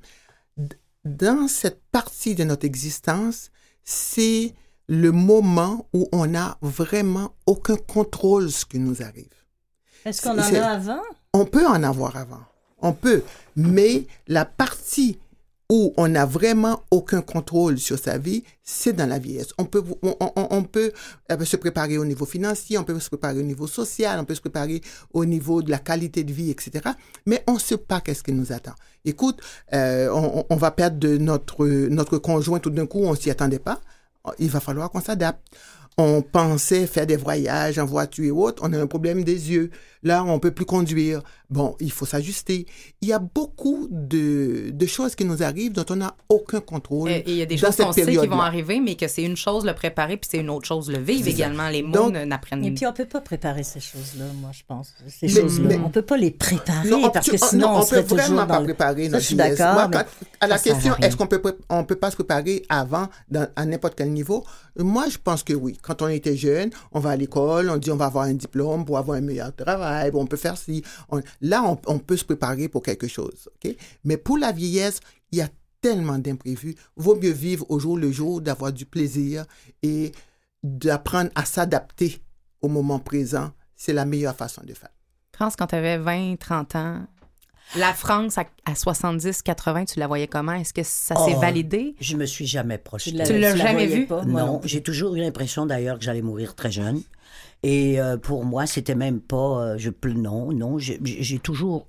d- 0.57 0.75
dans 1.03 1.47
cette 1.47 1.81
partie 1.91 2.33
de 2.35 2.43
notre 2.43 2.65
existence, 2.65 3.51
c'est 3.83 4.53
le 4.87 5.11
moment 5.11 5.87
où 5.93 6.07
on 6.11 6.25
n'a 6.27 6.57
vraiment 6.61 7.35
aucun 7.45 7.75
contrôle 7.75 8.49
sur 8.49 8.61
ce 8.61 8.65
qui 8.65 8.79
nous 8.79 9.01
arrive. 9.03 9.29
Est-ce 10.05 10.21
qu'on 10.21 10.37
en 10.37 10.39
a 10.39 10.65
avant? 10.71 11.01
On 11.33 11.45
peut 11.45 11.65
en 11.67 11.81
avoir 11.83 12.15
avant. 12.17 12.41
On 12.79 12.93
peut. 12.93 13.23
Mais 13.55 14.05
la 14.27 14.45
partie 14.45 15.17
où 15.70 15.93
on 15.97 16.07
n'a 16.07 16.26
vraiment 16.26 16.84
aucun 16.91 17.22
contrôle 17.22 17.80
sur 17.80 17.97
sa 17.97 18.18
vie, 18.18 18.43
c'est 18.63 18.93
dans 18.93 19.07
la 19.07 19.18
vieillesse. 19.18 19.49
On 19.57 19.66
peut, 19.66 19.84
on, 20.03 20.63
peut 20.63 20.91
se 21.43 21.55
préparer 21.55 21.97
au 21.97 22.05
niveau 22.05 22.26
financier, 22.26 22.78
on 22.78 22.84
peut 22.84 22.99
se 22.99 23.09
préparer 23.09 23.39
au 23.39 23.43
niveau 23.43 23.66
social, 23.66 24.20
on 24.20 24.26
peut 24.26 24.36
se 24.36 24.41
préparer 24.41 24.82
au 25.13 25.26
niveau 25.26 25.63
de 25.63 25.72
la 25.72 25.80
qualité 25.80 26.24
de 26.24 26.32
vie, 26.32 26.51
etc. 26.51 26.89
Mais 27.26 27.43
on 27.47 27.53
ne 27.53 27.59
sait 27.59 27.78
pas 27.78 27.99
qu'est-ce 27.99 28.22
qui 28.22 28.32
nous 28.32 28.51
attend. 28.51 28.74
Écoute, 29.05 29.41
euh, 29.74 30.09
on, 30.49 30.55
va 30.55 30.72
perdre 30.72 31.07
notre, 31.18 31.66
notre 31.66 32.20
conjoint 32.20 32.59
tout 32.59 32.70
d'un 32.70 32.86
coup, 32.86 32.99
on 32.99 33.16
s'y 33.16 33.32
attendait 33.32 33.59
pas. 33.59 33.82
Il 34.39 34.49
va 34.49 34.59
falloir 34.59 34.91
qu'on 34.91 35.01
s'adapte. 35.01 35.41
On 35.97 36.21
pensait 36.21 36.87
faire 36.87 37.05
des 37.07 37.15
voyages 37.15 37.79
en 37.79 37.85
voiture 37.85 38.25
et 38.25 38.31
autres. 38.31 38.61
On 38.65 38.73
a 38.73 38.77
un 38.81 38.87
problème 38.87 39.23
des 39.23 39.51
yeux. 39.51 39.69
Là, 40.03 40.23
on 40.25 40.39
peut 40.39 40.51
plus 40.51 40.65
conduire. 40.65 41.21
Bon, 41.49 41.75
il 41.79 41.91
faut 41.91 42.05
s'ajuster. 42.05 42.65
Il 43.01 43.07
y 43.07 43.13
a 43.13 43.17
beaucoup 43.19 43.87
de, 43.89 44.71
de 44.71 44.85
choses 44.85 45.15
qui 45.15 45.25
nous 45.25 45.41
arrivent 45.41 45.71
dont 45.71 45.85
on 45.89 45.95
n'a 45.95 46.15
aucun 46.29 46.59
contrôle. 46.59 47.09
Et 47.09 47.23
il 47.25 47.35
y 47.35 47.41
a 47.41 47.45
des 47.45 47.57
choses 47.57 47.75
qu'on 47.77 47.91
sait 47.93 48.05
qui 48.05 48.27
vont 48.27 48.41
arriver, 48.41 48.79
mais 48.81 48.95
que 48.95 49.07
c'est 49.07 49.23
une 49.23 49.37
chose 49.37 49.65
le 49.65 49.73
préparer, 49.73 50.17
puis 50.17 50.27
c'est 50.31 50.39
une 50.39 50.49
autre 50.49 50.67
chose 50.67 50.91
le 50.91 50.99
vivre 50.99 51.27
également. 51.27 51.69
Les 51.69 51.81
mots 51.81 52.11
n'apprennent 52.11 52.65
Et 52.65 52.71
puis, 52.71 52.85
on 52.85 52.93
peut 52.93 53.05
pas 53.05 53.21
préparer 53.21 53.63
ces 53.63 53.79
choses-là, 53.79 54.25
moi, 54.41 54.51
je 54.53 54.61
pense. 54.67 54.93
Ces 55.07 55.27
Mais- 55.27 55.41
choses-là. 55.41 55.67
mais- 55.69 55.79
on 55.83 55.89
peut 55.89 56.01
pas 56.01 56.17
les 56.17 56.31
préparer 56.31 56.89
Non, 56.89 57.05
on, 57.05 57.09
parce 57.09 57.29
que 57.29 57.37
sinon, 57.37 57.67
non, 57.69 57.75
on, 57.75 57.79
on 57.79 57.85
serait 57.85 58.03
peut 58.03 58.15
vraiment 58.15 58.45
pas 58.45 58.61
préparer 58.61 59.07
notre 59.09 59.23
je 59.23 59.35
d'accord, 59.35 59.73
Moi, 59.73 59.87
mais- 59.87 59.97
quand- 59.97 60.05
à 60.41 60.47
la 60.47 60.59
question, 60.59 60.95
est-ce 60.97 61.15
qu'on 61.15 61.27
peut, 61.27 61.41
on 61.69 61.83
peut 61.83 61.95
pas 61.95 62.11
se 62.11 62.15
préparer 62.15 62.63
avant, 62.69 63.07
dans- 63.29 63.47
à 63.55 63.65
n'importe 63.65 63.95
quel 63.95 64.11
niveau? 64.11 64.43
Moi, 64.77 65.05
je 65.09 65.17
pense 65.23 65.41
que 65.41 65.53
oui. 65.53 65.77
Quand 65.86 66.01
on 66.01 66.07
était 66.07 66.36
jeune, 66.36 66.71
on 66.91 66.99
va 66.99 67.11
à 67.11 67.15
l'école, 67.15 67.69
on 67.69 67.77
dit 67.77 67.91
on 67.91 67.95
va 67.95 68.05
avoir 68.05 68.25
un 68.25 68.33
diplôme 68.33 68.86
pour 68.86 68.97
avoir 68.97 69.17
un 69.17 69.21
meilleur 69.21 69.55
travail, 69.55 70.09
on 70.13 70.25
peut 70.25 70.36
faire 70.36 70.57
ci. 70.57 70.83
Là, 71.41 71.63
on, 71.86 71.99
peut 71.99 72.17
se 72.17 72.25
préparer 72.25 72.67
pour 72.67 72.81
quelque 72.81 73.07
chose. 73.07 73.47
ok? 73.55 73.75
Mais 74.03 74.17
pour 74.17 74.39
la 74.39 74.51
vieillesse, 74.51 74.99
il 75.31 75.38
y 75.38 75.41
a 75.41 75.49
tellement 75.81 76.17
d'imprévus. 76.17 76.75
Vaut 76.95 77.15
mieux 77.15 77.31
vivre 77.31 77.65
au 77.69 77.77
jour 77.77 77.97
le 77.97 78.11
jour, 78.11 78.41
d'avoir 78.41 78.73
du 78.73 78.88
plaisir 78.88 79.45
et 79.83 80.11
d'apprendre 80.63 81.29
à 81.36 81.45
s'adapter 81.45 82.19
au 82.61 82.67
moment 82.67 82.97
présent. 82.97 83.51
C'est 83.75 83.93
la 83.93 84.05
meilleure 84.05 84.36
façon 84.36 84.63
de 84.65 84.73
faire. 84.73 84.89
France, 85.36 85.55
quand 85.55 85.67
tu 85.67 85.75
avais 85.75 85.97
20, 85.97 86.38
30 86.39 86.75
ans, 86.75 87.01
la 87.76 87.93
France 87.93 88.38
à, 88.38 88.45
à 88.66 88.76
70, 88.76 89.41
80, 89.41 89.86
tu 89.86 89.99
la 89.99 90.07
voyais 90.07 90.28
comment? 90.28 90.53
Est-ce 90.53 90.74
que 90.74 90.84
ça 90.84 91.16
s'est 91.16 91.34
Oh, 91.36 91.39
validé? 91.39 91.95
Je 91.99 92.16
me 92.16 92.26
suis 92.26 92.45
jamais 92.45 92.78
projetée. 92.78 93.24
Tu 93.24 93.38
l'as 93.38 93.51
la 93.51 93.55
jamais 93.55 93.72
voyais 93.74 93.95
vu? 94.01 94.05
pas, 94.07 94.24
moi 94.24 94.41
Non, 94.43 94.61
j'ai 94.63 94.82
toujours 94.82 95.16
eu 95.16 95.20
l'impression 95.20 95.66
d'ailleurs 95.66 95.97
que 95.97 96.03
j'allais 96.05 96.22
mourir 96.22 96.55
très 96.55 96.72
jeune. 96.72 97.01
Et 97.68 97.99
euh, 97.99 98.16
pour 98.18 98.45
moi, 98.45 98.68
c'était 98.68 98.93
même 98.93 99.20
pas. 99.20 99.59
euh, 99.63 99.76
je 99.80 99.89
non, 100.13 100.51
non, 100.53 100.78
j'ai 100.78 101.39
toujours, 101.39 101.88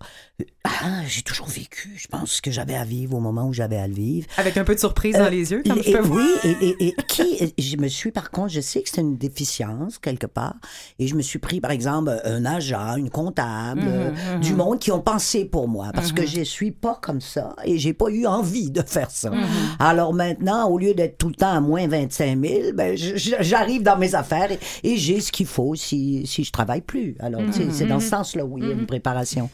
ah, 0.64 1.03
j'ai 1.07 1.20
toujours 1.20 1.49
vécu. 1.49 1.93
Je 1.99 2.09
pense 2.09 2.31
ce 2.33 2.41
que 2.43 2.51
j'avais 2.51 2.74
à 2.74 2.85
vivre 2.85 3.14
au 3.14 3.20
moment 3.20 3.47
où 3.47 3.53
j'avais 3.53 3.77
à 3.77 3.87
le 3.87 3.93
vivre. 3.93 4.27
Avec 4.39 4.57
un 4.57 4.64
peu 4.64 4.74
de 4.74 4.81
surprise 4.81 5.12
dans 5.16 5.24
Euh, 5.27 5.29
les 5.31 5.53
yeux, 5.53 5.62
comme 5.66 5.83
je 5.83 5.91
et- 5.91 5.93
peux 5.93 6.01
voir. 6.01 6.18
Oui, 6.45 6.51
et, 6.62 6.66
et- 6.68 6.89
et 6.89 6.95
qui, 7.07 7.53
je 7.59 7.77
me 7.77 7.89
suis, 7.89 8.11
par 8.11 8.31
contre, 8.31 8.49
je 8.55 8.62
sais 8.62 8.81
que 8.83 8.89
c'est 8.91 9.03
une 9.03 9.18
déficience 9.18 9.99
quelque 9.99 10.27
part, 10.27 10.55
et 10.99 11.07
je 11.09 11.14
me 11.14 11.20
suis 11.20 11.39
pris, 11.39 11.61
par 11.61 11.70
exemple, 11.70 12.11
un 12.24 12.47
agent, 12.47 12.97
une 12.97 13.11
comptable, 13.11 13.83
Mhm, 13.83 13.89
euh, 13.89 14.39
du 14.39 14.55
monde 14.55 14.79
qui 14.79 14.91
ont 14.93 15.01
pensé 15.03 15.45
pour 15.45 15.68
moi, 15.68 15.91
parce 15.93 16.11
que 16.12 16.24
je 16.27 16.41
suis 16.41 16.70
pas 16.70 16.99
comme 17.03 17.20
ça, 17.20 17.55
et 17.66 17.77
j'ai 17.79 17.93
pas 17.93 18.09
eu 18.09 18.24
envie 18.27 18.70
de 18.70 18.81
faire 18.81 19.11
ça. 19.11 19.31
Alors 19.79 20.14
maintenant, 20.14 20.70
au 20.70 20.79
lieu 20.79 20.95
d'être 20.95 21.18
tout 21.18 21.29
le 21.29 21.35
temps 21.35 21.53
à 21.53 21.61
moins 21.61 21.87
25 21.87 22.41
000, 22.43 22.72
ben, 22.72 22.97
je- 22.97 23.16
je- 23.16 23.37
j'arrive 23.41 23.83
dans 23.83 23.99
mes 23.99 24.14
affaires 24.14 24.51
et, 24.51 24.59
et 24.83 24.97
j'ai 24.97 25.20
ce 25.20 25.31
qu'il 25.31 25.47
faut 25.47 25.66
si, 25.75 26.27
si 26.27 26.45
je 26.45 26.53
travaille 26.53 26.83
plus. 26.83 27.17
Alors, 27.19 27.43
sais, 27.53 27.67
c'est 27.73 27.87
dans 27.87 28.01
ce 28.01 28.09
sens-là 28.09 28.45
où 28.45 28.59
il 28.59 28.64
y 28.64 28.71
a 28.71 28.73
une 28.75 28.87
préparation. 28.87 29.51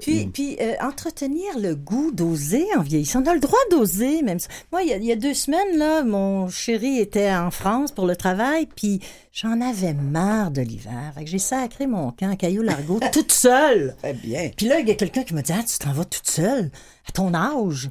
Puis, 0.00 0.26
puis 0.26 0.56
euh, 0.60 0.74
entretenir 0.80 1.58
le 1.60 1.76
goût 1.76 2.10
d'oser 2.10 2.64
en 2.76 2.82
vieillissant. 2.82 3.22
On 3.22 3.26
a 3.30 3.34
le 3.34 3.40
droit 3.40 3.58
d'oser, 3.70 4.20
même. 4.22 4.40
ça. 4.40 4.48
Moi, 4.72 4.82
il 4.82 4.88
y, 4.88 4.92
a, 4.92 4.96
il 4.96 5.04
y 5.04 5.12
a 5.12 5.16
deux 5.16 5.32
semaines, 5.32 5.78
là, 5.78 6.02
mon 6.02 6.48
chéri 6.48 6.98
était 6.98 7.32
en 7.32 7.52
France 7.52 7.92
pour 7.92 8.04
le 8.06 8.16
travail, 8.16 8.66
puis 8.74 9.00
j'en 9.32 9.60
avais 9.60 9.94
marre 9.94 10.50
de 10.50 10.60
l'hiver. 10.60 11.12
Fait 11.14 11.22
que 11.24 11.30
j'ai 11.30 11.38
sacré 11.38 11.86
mon 11.86 12.10
camp 12.10 12.32
à 12.32 12.36
Caillou-Largo 12.36 12.98
toute 13.12 13.30
seule. 13.30 13.94
Très 14.02 14.14
bien. 14.14 14.50
Puis 14.56 14.66
là, 14.66 14.80
il 14.80 14.88
y 14.88 14.90
a 14.90 14.94
quelqu'un 14.96 15.22
qui 15.22 15.34
m'a 15.34 15.42
dit 15.42 15.52
Ah, 15.52 15.62
tu 15.62 15.78
t'en 15.78 15.92
vas 15.92 16.04
toute 16.04 16.28
seule? 16.28 16.72
À 17.08 17.12
ton 17.12 17.32
âge. 17.32 17.88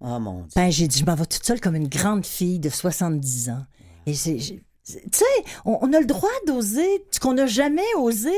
Oh 0.00 0.18
mon 0.20 0.42
Dieu. 0.42 0.48
Ben, 0.54 0.70
j'ai 0.70 0.86
dit 0.86 1.00
Je 1.00 1.04
m'en 1.04 1.16
vais 1.16 1.26
toute 1.26 1.44
seule 1.44 1.60
comme 1.60 1.74
une 1.74 1.88
grande 1.88 2.24
fille 2.24 2.60
de 2.60 2.68
70 2.68 3.48
ans. 3.50 3.64
Et 4.06 4.14
c'est- 4.14 4.38
j'ai- 4.38 4.62
Tu 4.84 4.98
sais, 5.12 5.24
on, 5.64 5.78
on 5.80 5.92
a 5.92 6.00
le 6.00 6.06
droit 6.06 6.28
d'oser 6.46 7.04
ce 7.10 7.20
qu'on 7.20 7.34
n'a 7.34 7.46
jamais 7.46 7.82
osé. 7.98 8.34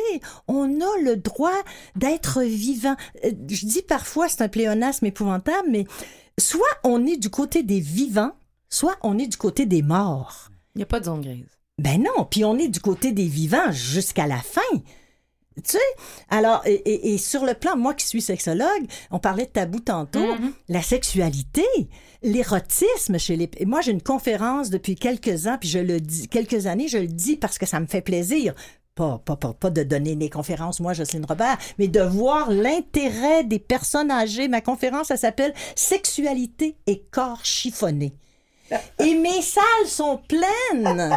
On 0.47 0.81
a 0.81 0.99
le 1.03 1.17
droit 1.17 1.63
d'être 1.97 2.43
vivant. 2.43 2.97
Euh, 3.25 3.31
Je 3.49 3.67
dis 3.67 3.83
parfois, 3.83 4.29
c'est 4.29 4.43
un 4.43 4.49
pléonasme 4.49 5.07
épouvantable, 5.07 5.69
mais 5.71 5.87
soit 6.39 6.61
on 6.83 7.07
est 7.07 7.17
du 7.17 7.31
côté 7.31 7.63
des 7.63 7.81
vivants, 7.81 8.33
soit 8.69 8.97
on 9.03 9.19
est 9.19 9.27
du 9.27 9.37
côté 9.37 9.65
des 9.67 9.83
morts. 9.83 10.51
Il 10.75 10.79
n'y 10.79 10.83
a 10.83 10.87
pas 10.87 11.01
de 11.01 11.07
zone 11.07 11.23
grise. 11.23 11.47
Ben 11.79 12.03
non, 12.03 12.25
puis 12.25 12.45
on 12.45 12.59
est 12.59 12.69
du 12.69 12.81
côté 12.81 13.13
des 13.13 13.27
vivants 13.27 13.73
jusqu'à 13.73 14.27
la 14.27 14.39
fin. 14.39 14.61
Tu 15.57 15.71
sais, 15.73 15.79
alors, 16.31 16.63
et, 16.67 16.73
et- 16.75 17.15
et 17.15 17.19
sur 17.19 17.45
le 17.45 17.55
plan, 17.55 17.77
moi 17.77 17.95
qui 17.95 18.05
suis 18.07 18.21
sexologue, 18.21 18.87
on 19.13 19.21
parlait 19.21 19.45
de 19.47 19.51
tabou 19.51 19.79
tantôt, 19.79 20.35
Mhm. 20.35 20.53
la 20.69 20.83
sexualité, 20.83 21.65
l'érotisme 22.23 23.19
chez 23.19 23.37
les... 23.37 23.49
et 23.59 23.65
Moi, 23.67 23.81
j'ai 23.81 23.93
une 23.93 24.03
conférence 24.03 24.71
depuis 24.71 24.97
quelques 24.97 25.47
ans, 25.47 25.57
puis 25.61 25.69
je 25.69 25.79
le 25.79 26.01
dis, 26.01 26.29
quelques 26.29 26.67
années, 26.67 26.89
je 26.89 26.99
le 26.99 27.07
dis 27.07 27.37
parce 27.37 27.59
que 27.59 27.67
ça 27.67 27.79
me 27.81 27.87
fait 27.87 28.01
plaisir. 28.01 28.55
Pas, 28.97 29.19
pas, 29.25 29.37
pas, 29.37 29.53
pas 29.53 29.71
de 29.71 29.83
donner 29.83 30.15
des 30.15 30.31
conférences, 30.31 30.79
moi, 30.81 30.93
Jocelyne 30.93 31.27
Robert, 31.29 31.59
mais 31.79 31.89
de 31.89 32.01
voir 32.01 32.51
l'intérêt 32.51 33.43
des 33.45 33.59
personnes 33.59 34.11
âgées. 34.11 34.47
Ma 34.49 34.61
conférence, 34.61 35.09
ça 35.09 35.17
s'appelle 35.17 35.53
Sexualité 35.77 36.77
et 36.87 37.03
corps 37.11 37.45
chiffonné. 37.45 38.13
Et 38.99 39.15
mes 39.15 39.43
salles 39.43 39.87
sont 39.87 40.21
pleines 40.29 40.83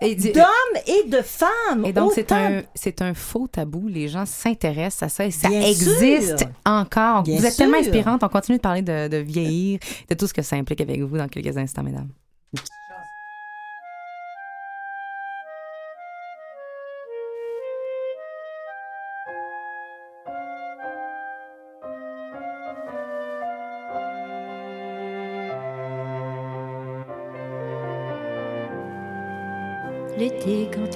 d'hommes 0.00 0.82
et 0.86 1.04
de 1.08 1.22
femmes. 1.22 1.84
et 1.84 1.92
donc, 1.92 2.12
c'est 2.14 2.32
un, 2.32 2.62
c'est 2.74 3.02
un 3.02 3.14
faux 3.14 3.46
tabou. 3.46 3.88
Les 3.88 4.08
gens 4.08 4.26
s'intéressent 4.26 5.04
à 5.04 5.08
ça 5.08 5.24
et 5.26 5.30
ça 5.30 5.48
Bien 5.48 5.60
existe 5.62 6.38
sûr. 6.40 6.48
encore. 6.66 7.22
Bien 7.22 7.38
vous 7.38 7.46
êtes 7.46 7.56
tellement 7.56 7.78
inspirante. 7.78 8.22
On 8.24 8.28
continue 8.28 8.58
de 8.58 8.62
parler 8.62 8.82
de, 8.82 9.08
de 9.08 9.16
vieillir, 9.18 9.78
de 10.08 10.14
tout 10.14 10.26
ce 10.26 10.34
que 10.34 10.42
ça 10.42 10.56
implique 10.56 10.80
avec 10.80 11.00
vous 11.00 11.16
dans 11.16 11.28
quelques 11.28 11.56
instants, 11.56 11.82
mesdames. 11.82 12.08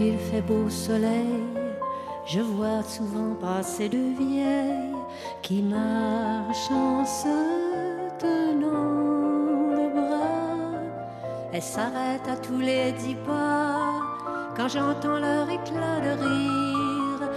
Il 0.08 0.18
fait 0.18 0.42
beau 0.42 0.68
soleil, 0.68 1.44
je 2.26 2.40
vois 2.40 2.82
souvent 2.82 3.34
passer 3.40 3.88
de 3.88 4.02
vieilles 4.18 4.96
qui 5.42 5.62
marchent 5.62 6.70
en 6.70 7.04
se 7.04 7.36
tenant 8.18 9.70
le 9.76 9.88
bras. 9.94 10.80
Elles 11.52 11.62
s'arrêtent 11.62 12.28
à 12.28 12.36
tous 12.36 12.58
les 12.58 12.92
dix 12.92 13.16
pas. 13.26 13.92
Quand 14.56 14.68
j'entends 14.68 15.18
leur 15.18 15.48
éclat 15.48 16.00
de 16.00 16.12
rire, 16.22 17.30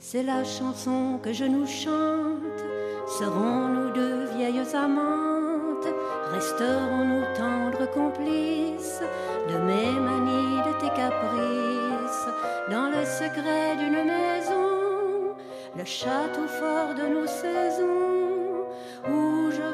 C'est 0.00 0.22
la 0.22 0.44
chanson 0.44 1.18
que 1.20 1.32
je 1.32 1.44
nous 1.44 1.66
chante. 1.66 2.60
Serons-nous 3.18 3.90
deux 3.90 4.26
vieilles 4.36 4.74
amantes? 4.74 5.88
Resterons-nous 6.32 7.24
tendres 7.36 7.90
complices 7.90 9.02
de 9.48 9.58
mes 9.58 9.90
manies, 9.90 10.62
de 10.62 10.80
tes 10.80 10.94
caprices? 10.94 12.28
Dans 12.70 12.88
le 12.90 13.04
secret 13.04 13.76
d'une 13.76 14.04
maison, 14.04 15.34
le 15.76 15.84
château 15.84 16.46
fort 16.46 16.94
de 16.94 17.14
nos 17.14 17.26
saisons 17.26 18.66
Où 19.08 19.50
je 19.50 19.67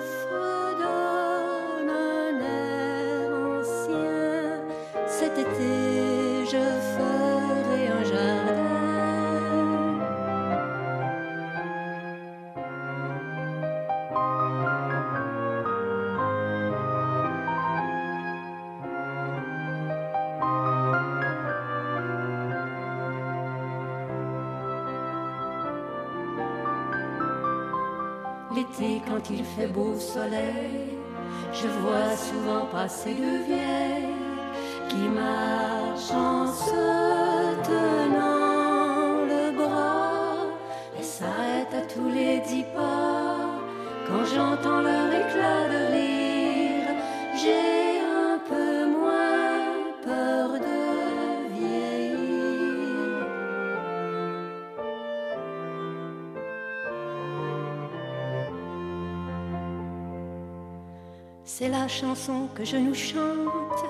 beau 29.74 29.94
soleil, 29.98 30.98
je 31.52 31.66
vois 31.82 32.16
souvent 32.16 32.66
passer 32.66 33.14
de 33.14 33.44
vieilles 33.46 34.14
qui 34.88 35.08
marchent 35.08 36.12
en 36.12 36.46
la 61.84 61.88
chanson 61.88 62.48
que 62.54 62.64
je 62.64 62.78
nous 62.78 62.94
chante. 62.94 63.82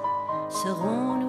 Serons-nous 0.50 1.23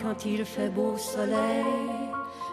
quand 0.00 0.24
il 0.24 0.44
fait 0.44 0.68
beau 0.68 0.96
soleil, 0.96 1.64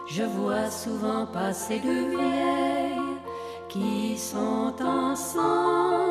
je 0.08 0.22
vois 0.22 0.70
souvent 0.70 1.26
passer 1.26 1.78
de 1.80 2.10
vieilles 2.10 3.18
qui 3.68 4.16
sont 4.18 4.74
ensemble 4.80 6.05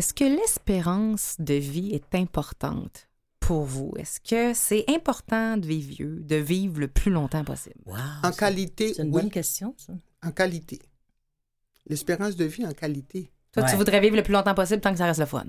Est-ce 0.00 0.14
que 0.14 0.24
l'espérance 0.24 1.36
de 1.40 1.52
vie 1.52 1.90
est 1.92 2.14
importante 2.14 3.06
pour 3.38 3.64
vous? 3.66 3.92
Est-ce 3.98 4.18
que 4.18 4.54
c'est 4.54 4.86
important 4.88 5.58
de 5.58 5.66
vivre 5.66 5.88
vieux, 5.90 6.20
de 6.22 6.36
vivre 6.36 6.80
le 6.80 6.88
plus 6.88 7.10
longtemps 7.10 7.44
possible? 7.44 7.74
Wow, 7.84 7.96
En 8.24 8.32
qualité, 8.32 8.94
C'est 8.94 9.02
une 9.02 9.08
oui. 9.14 9.20
bonne 9.20 9.30
question, 9.30 9.74
ça. 9.76 9.92
En 10.24 10.30
qualité. 10.30 10.78
L'espérance 11.86 12.34
de 12.34 12.46
vie 12.46 12.64
en 12.64 12.72
qualité. 12.72 13.30
Toi, 13.52 13.64
tu 13.64 13.76
voudrais 13.76 14.00
vivre 14.00 14.16
le 14.16 14.22
plus 14.22 14.32
longtemps 14.32 14.54
possible 14.54 14.80
tant 14.80 14.92
que 14.92 14.96
ça 14.96 15.04
reste 15.04 15.20
le 15.20 15.26
fun. 15.26 15.44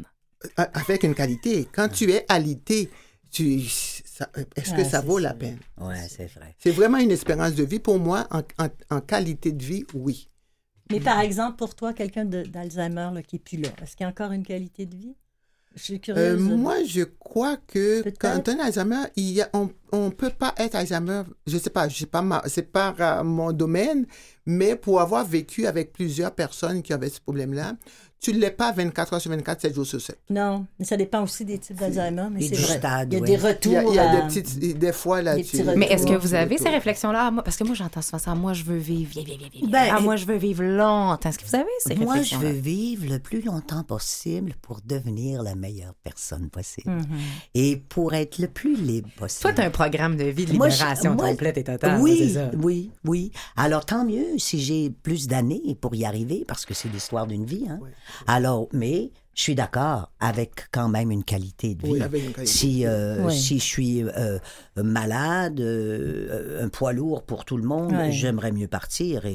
Euh, 0.59 0.65
Avec 0.73 1.03
une 1.03 1.15
qualité. 1.15 1.65
Quand 1.73 1.87
tu 1.87 2.11
es 2.11 2.25
alité, 2.27 2.91
tu, 3.31 3.61
ça- 3.69 4.29
est-ce 4.57 4.71
que 4.71 4.79
Ouais, 4.79 4.83
ça 4.83 4.99
c'est 4.99 5.07
vaut 5.07 5.17
la 5.17 5.33
peine? 5.33 5.59
Ouais, 5.77 6.09
c'est 6.09 6.25
vrai. 6.25 6.57
C'est 6.59 6.71
vraiment 6.71 6.97
une 6.97 7.11
espérance 7.11 7.53
de 7.55 7.63
vie. 7.63 7.79
Pour 7.79 7.99
moi, 7.99 8.27
en, 8.31 8.41
en- 8.61 8.69
en 8.97 8.99
qualité 8.99 9.53
de 9.53 9.63
vie, 9.63 9.85
oui. 9.93 10.27
Mais 10.91 10.99
par 10.99 11.19
exemple, 11.19 11.57
pour 11.57 11.75
toi, 11.75 11.93
quelqu'un 11.93 12.25
d'Alzheimer 12.25 13.09
qui 13.27 13.35
n'est 13.35 13.39
plus 13.39 13.57
là, 13.57 13.69
est-ce 13.81 13.95
qu'il 13.95 14.03
y 14.03 14.07
a 14.07 14.09
encore 14.09 14.31
une 14.31 14.43
qualité 14.45 14.85
de 14.85 14.95
vie? 14.95 15.15
Je 15.75 15.81
suis 15.83 15.93
Euh, 16.09 16.35
curieuse. 16.35 16.41
moi, 16.41 16.83
je 16.83 17.03
crois 17.03 17.55
que 17.55 18.03
quand 18.19 18.49
on 18.49 18.57
est 18.57 18.61
Alzheimer, 18.61 19.03
il 19.15 19.31
y 19.31 19.41
a, 19.41 19.49
on 19.53 19.69
ne 19.93 20.09
peut 20.09 20.29
pas 20.29 20.53
être 20.57 20.75
Alzheimer. 20.75 21.23
Je 21.47 21.57
sais 21.57 21.69
pas, 21.69 21.87
je 21.87 21.97
sais 21.97 22.05
pas, 22.05 22.21
ma- 22.21 22.43
c'est 22.47 22.69
pas 22.73 22.93
euh, 22.99 23.23
mon 23.23 23.53
domaine, 23.53 24.05
mais 24.45 24.75
pour 24.75 24.99
avoir 24.99 25.25
vécu 25.25 25.65
avec 25.67 25.93
plusieurs 25.93 26.35
personnes 26.35 26.81
qui 26.83 26.91
avaient 26.91 27.09
ce 27.09 27.21
problème-là, 27.21 27.77
tu 28.21 28.33
ne 28.33 28.37
l'es 28.39 28.51
pas 28.51 28.71
24 28.71 29.13
heures 29.15 29.21
sur 29.21 29.31
24, 29.31 29.61
7 29.61 29.73
jours 29.73 29.85
sur 29.85 29.99
7. 29.99 30.15
Non, 30.29 30.67
mais 30.77 30.85
ça 30.85 30.95
dépend 30.95 31.23
aussi 31.23 31.43
des 31.43 31.57
types 31.57 31.75
d'Alzheimer, 31.75 32.27
mais 32.31 32.41
c'est 32.41 32.55
vrai. 32.55 32.77
stade, 32.77 33.11
il 33.11 33.15
y 33.15 33.17
a 33.17 33.19
ouais. 33.21 33.27
des 33.27 33.33
Il 33.33 33.39
retours. 33.47 33.71
y 33.73 33.77
a, 33.77 33.83
il 33.83 33.93
y 33.95 33.99
a 33.99 34.09
à- 34.11 34.15
des 34.15 34.27
petites, 34.27 34.77
des 34.77 34.93
fois 34.93 35.23
là, 35.23 35.35
des 35.35 35.43
tu- 35.43 35.49
petits 35.53 35.61
retours. 35.63 35.77
Mais 35.77 35.87
est-ce 35.87 36.05
que 36.05 36.13
vous 36.13 36.35
avez 36.35 36.59
ces 36.59 36.69
réflexions-là? 36.69 37.31
Moi, 37.31 37.41
Parce 37.43 37.57
que 37.57 37.63
moi, 37.63 37.73
j'entends 37.73 38.03
souvent 38.03 38.19
ça. 38.19 38.35
Moi, 38.35 38.53
je 38.53 38.63
veux 38.63 38.77
vivre, 38.77 39.09
vivre, 39.11 39.25
vivre, 39.25 39.49
vivre. 39.51 39.67
Ben, 39.71 39.91
ah, 39.97 39.99
moi, 40.01 40.17
je 40.17 40.25
veux 40.27 40.35
vivre 40.37 40.63
longtemps. 40.63 41.29
Est-ce 41.29 41.39
que 41.39 41.45
vous 41.47 41.55
avez 41.55 41.65
ces 41.79 41.95
Moi, 41.95 42.13
je 42.17 42.19
réflexions 42.19 42.39
veux 42.41 42.51
vivre 42.51 43.07
le 43.11 43.17
plus 43.17 43.41
longtemps 43.41 43.83
possible 43.83 44.53
pour 44.61 44.81
devenir 44.85 45.41
la 45.41 45.55
meilleure 45.55 45.95
personne 46.03 46.49
possible. 46.51 46.91
Mhm. 46.91 47.05
Et 47.55 47.75
pour 47.75 48.13
être 48.13 48.37
le 48.37 48.47
plus 48.49 48.75
libre 48.75 49.09
possible. 49.17 49.41
Toi, 49.41 49.53
tu 49.53 49.61
as 49.61 49.65
un 49.65 49.71
programme 49.71 50.15
de 50.15 50.25
vie 50.25 50.45
de 50.45 50.53
Moi, 50.53 50.69
je- 50.69 50.75
libération 50.75 51.15
moi- 51.15 51.27
complète 51.31 51.57
et 51.57 51.63
totale. 51.63 51.99
Oui, 51.99 52.33
ça. 52.35 52.51
oui, 52.61 52.91
oui. 53.03 53.31
Alors, 53.57 53.83
tant 53.83 54.05
mieux 54.05 54.37
si 54.37 54.59
j'ai 54.59 54.91
plus 54.91 55.25
d'années 55.27 55.75
pour 55.81 55.95
y 55.95 56.05
arriver, 56.05 56.45
parce 56.47 56.67
que 56.67 56.75
c'est 56.75 56.89
l'histoire 56.89 57.25
d'une 57.25 57.45
vie. 57.45 57.65
Hein? 57.67 57.79
Alors, 58.27 58.67
mais 58.73 59.11
je 59.33 59.43
suis 59.43 59.55
d'accord 59.55 60.11
avec 60.19 60.67
quand 60.73 60.89
même 60.89 61.09
une 61.09 61.23
qualité 61.23 61.73
de 61.73 61.85
vie. 61.85 61.93
Oui, 61.93 62.01
avec 62.01 62.21
une 62.25 62.33
qualité. 62.33 62.51
Si, 62.51 62.85
euh, 62.85 63.25
Oui. 63.27 63.33
si 63.39 63.59
je 63.59 63.63
suis 63.63 64.03
euh, 64.03 64.39
malade, 64.75 65.59
euh, 65.61 66.63
un 66.63 66.67
poids 66.69 66.91
lourd 66.93 67.23
pour 67.23 67.45
tout 67.45 67.55
le 67.57 67.63
monde, 67.63 67.95
j'aimerais 68.09 68.51
mieux 68.51 68.67
partir 68.67 69.25
et, 69.25 69.33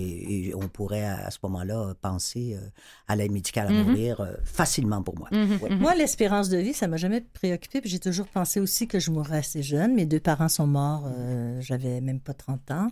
et 0.49 0.55
on 0.55 0.69
pourrait 0.69 1.05
à 1.07 1.31
ce 1.31 1.39
moment-là 1.45 1.95
penser 2.03 2.57
euh, 2.61 2.69
à 3.09 3.17
l'aide 3.17 3.33
médicale 3.33 3.69
à 3.69 3.71
Mhm. 3.71 3.85
mourir 3.85 4.21
euh, 4.21 4.33
facilement 4.45 5.03
pour 5.03 5.19
moi. 5.19 5.29
Ouais. 5.33 5.75
Moi, 5.77 5.95
l'espérance 5.95 6.51
de 6.51 6.59
vie, 6.59 6.75
ça 6.75 6.89
m'a 6.89 6.99
jamais 6.99 7.23
préoccupée. 7.23 7.81
J'ai 7.85 7.99
toujours 7.99 8.27
pensé 8.27 8.61
aussi 8.61 8.87
que 8.87 8.99
je 8.99 9.11
mourrais 9.11 9.39
assez 9.39 9.63
jeune. 9.63 9.95
Mes 9.95 10.05
deux 10.07 10.21
parents 10.21 10.49
sont 10.51 10.67
morts, 10.67 11.05
euh, 11.07 11.59
j'avais 11.63 12.01
même 12.03 12.21
pas 12.21 12.35
30 12.35 12.71
ans. 12.71 12.91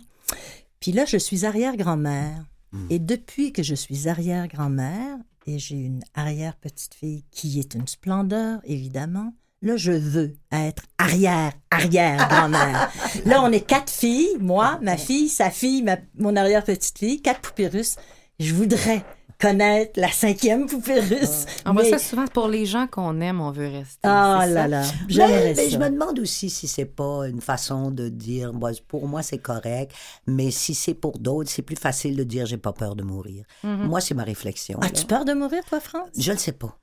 Puis 0.79 0.91
là, 0.91 1.05
je 1.05 1.17
suis 1.17 1.45
arrière-grand-mère. 1.45 2.43
Et 2.89 2.99
depuis 2.99 3.53
que 3.53 3.63
je 3.63 3.73
suis 3.73 4.09
arrière-grand-mère, 4.09 5.17
et 5.45 5.59
j'ai 5.59 5.75
une 5.75 6.03
arrière-petite-fille 6.13 7.23
qui 7.31 7.59
est 7.59 7.73
une 7.75 7.87
splendeur, 7.87 8.59
évidemment, 8.63 9.33
là, 9.61 9.77
je 9.77 9.91
veux 9.91 10.35
être 10.51 10.83
arrière-arrière-grand-mère. 10.97 12.91
là, 13.25 13.41
on 13.43 13.51
est 13.51 13.65
quatre 13.65 13.91
filles, 13.91 14.37
moi, 14.39 14.79
ma 14.81 14.97
fille, 14.97 15.29
sa 15.29 15.49
fille, 15.51 15.83
ma- 15.83 15.97
mon 16.17 16.35
arrière-petite-fille, 16.35 17.21
quatre 17.21 17.41
poupées 17.41 17.67
russes. 17.67 17.95
Je 18.39 18.53
voudrais 18.53 19.03
connaître 19.39 19.99
la 19.99 20.09
cinquième 20.11 20.65
poupée 20.67 20.99
russe. 20.99 21.45
On 21.65 21.73
voit 21.73 21.83
mais- 21.83 21.89
ça 21.89 21.99
souvent 21.99 22.25
pour 22.27 22.47
les 22.47 22.65
gens 22.65 22.87
qu'on 22.87 23.19
aime, 23.21 23.41
on 23.41 23.51
veut 23.51 23.67
rester. 23.67 23.99
Ah 24.03 24.45
là 24.47 24.53
ça. 24.53 24.67
là, 24.67 24.81
Mais, 24.81 25.13
j'aimerais 25.13 25.53
mais 25.55 25.69
je 25.69 25.77
me 25.77 25.89
demande 25.89 26.19
aussi 26.19 26.49
si 26.49 26.67
c'est 26.67 26.85
pas 26.85 27.27
une 27.27 27.41
façon 27.41 27.91
de 27.91 28.07
dire, 28.09 28.53
moi, 28.53 28.71
pour 28.87 29.07
moi 29.07 29.21
c'est 29.23 29.37
correct, 29.37 29.93
mais 30.25 30.51
si 30.51 30.73
c'est 30.73 30.93
pour 30.93 31.19
d'autres, 31.19 31.49
c'est 31.49 31.61
plus 31.63 31.75
facile 31.75 32.15
de 32.15 32.23
dire 32.23 32.45
j'ai 32.45 32.57
pas 32.57 32.73
peur 32.73 32.95
de 32.95 33.03
mourir. 33.03 33.43
Moi, 33.63 33.99
c'est 34.01 34.13
ma 34.13 34.23
réflexion. 34.23 34.79
As-tu 34.81 35.05
peur 35.05 35.25
de 35.25 35.33
mourir, 35.33 35.63
toi, 35.65 35.79
France? 35.79 36.09
Je 36.17 36.31
ne 36.31 36.37
sais 36.37 36.53
pas. 36.53 36.77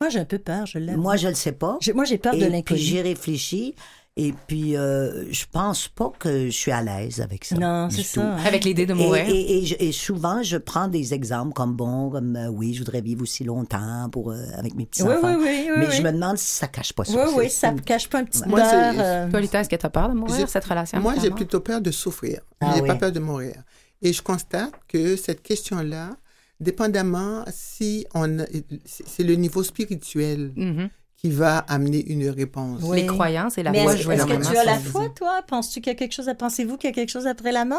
Moi, 0.00 0.08
j'ai 0.08 0.18
un 0.18 0.24
peu 0.24 0.38
peur, 0.38 0.66
je 0.66 0.78
l'aime. 0.78 0.96
Moi, 1.00 1.16
je 1.16 1.28
le 1.28 1.34
sais 1.34 1.52
pas. 1.52 1.76
J'ai- 1.80 1.92
moi, 1.92 2.04
j'ai 2.04 2.18
peur 2.18 2.34
de 2.34 2.40
l'inconnu. 2.40 2.62
puis 2.64 2.76
j'y 2.78 3.00
réfléchis. 3.00 3.74
Et 4.18 4.34
puis, 4.46 4.76
euh, 4.76 5.32
je 5.32 5.46
pense 5.50 5.88
pas 5.88 6.12
que 6.18 6.44
je 6.46 6.50
suis 6.50 6.70
à 6.70 6.82
l'aise 6.82 7.22
avec 7.22 7.46
ça. 7.46 7.56
Non, 7.56 7.88
c'est 7.88 8.02
ça. 8.02 8.20
hein. 8.34 8.36
Avec 8.44 8.62
l'idée 8.62 8.84
de 8.84 8.92
mourir. 8.92 9.24
et- 9.26 9.58
et 9.60 9.64
je- 9.64 9.74
et 9.78 9.90
souvent, 9.90 10.42
je 10.42 10.58
prends 10.58 10.86
des 10.88 11.14
exemples 11.14 11.54
comme 11.54 11.74
bon, 11.74 12.10
comme 12.10 12.36
euh, 12.36 12.48
oui, 12.48 12.74
je 12.74 12.80
voudrais 12.80 13.00
vivre 13.00 13.22
aussi 13.22 13.42
longtemps 13.42 14.10
pour 14.12 14.30
euh, 14.32 14.36
avec 14.58 14.74
mes 14.74 14.84
petits 14.84 15.02
Oui, 15.02 15.14
enfants. 15.14 15.34
oui, 15.38 15.44
oui, 15.44 15.66
oui, 15.70 15.74
Mais 15.78 15.86
oui. 15.88 15.96
je 15.96 16.02
me 16.02 16.12
demande 16.12 16.36
si 16.36 16.46
ça 16.56 16.66
cache 16.68 16.92
pas 16.92 17.06
ça. 17.06 17.12
Oui, 17.26 17.32
oui, 17.38 17.50
ça 17.50 17.72
me 17.72 17.80
cache 17.80 18.10
pas 18.10 18.18
un 18.18 18.24
petit 18.24 18.42
Moi, 18.46 18.60
peur. 18.60 18.68
c'est- 18.70 19.00
euh, 19.00 19.28
est-ce 19.60 19.68
que 19.70 19.76
tu 19.76 19.86
as 19.86 19.90
peur 19.90 20.10
de 20.10 20.14
mourir, 20.14 20.46
cette 20.46 20.64
relation? 20.64 21.00
Moi, 21.00 21.14
j'ai 21.20 21.30
plutôt 21.30 21.60
peur 21.60 21.80
de 21.80 21.90
souffrir. 21.90 22.42
Ah 22.60 22.74
j'ai 22.76 22.82
pas 22.82 22.96
peur 22.96 23.12
de 23.12 23.20
mourir. 23.20 23.54
Et 24.02 24.12
je 24.12 24.20
constate 24.20 24.72
que 24.88 25.16
cette 25.16 25.42
question-là, 25.42 26.10
dépendamment 26.60 27.44
si 27.50 28.06
on, 28.14 28.40
a- 28.40 28.46
c'est 28.84 29.22
le 29.24 29.36
niveau 29.36 29.62
spirituel 29.62 30.52
Mhm. 30.54 30.90
Qui 31.22 31.30
va 31.30 31.58
amener 31.58 32.04
une 32.10 32.28
réponse. 32.30 32.80
Oui. 32.82 33.02
Les 33.02 33.06
croyances 33.06 33.56
et 33.56 33.62
la 33.62 33.70
Mais 33.70 33.82
foi 33.84 33.94
est-ce 33.94 34.10
énormément 34.10 34.40
que 34.40 34.50
tu 34.50 34.56
as 34.58 34.64
la 34.64 34.78
foi, 34.78 35.08
toi? 35.10 35.40
Penses-tu 35.46 35.80
qu'il 35.80 35.92
y 35.92 35.94
a 35.94 35.98
quelque 35.98 36.12
chose 36.14 36.28
à... 36.28 36.34
Pensez-vous 36.34 36.76
qu'il 36.76 36.90
y 36.90 36.92
a 36.92 36.94
quelque 36.94 37.10
chose 37.10 37.28
après 37.28 37.52
la 37.52 37.64
mort? 37.64 37.78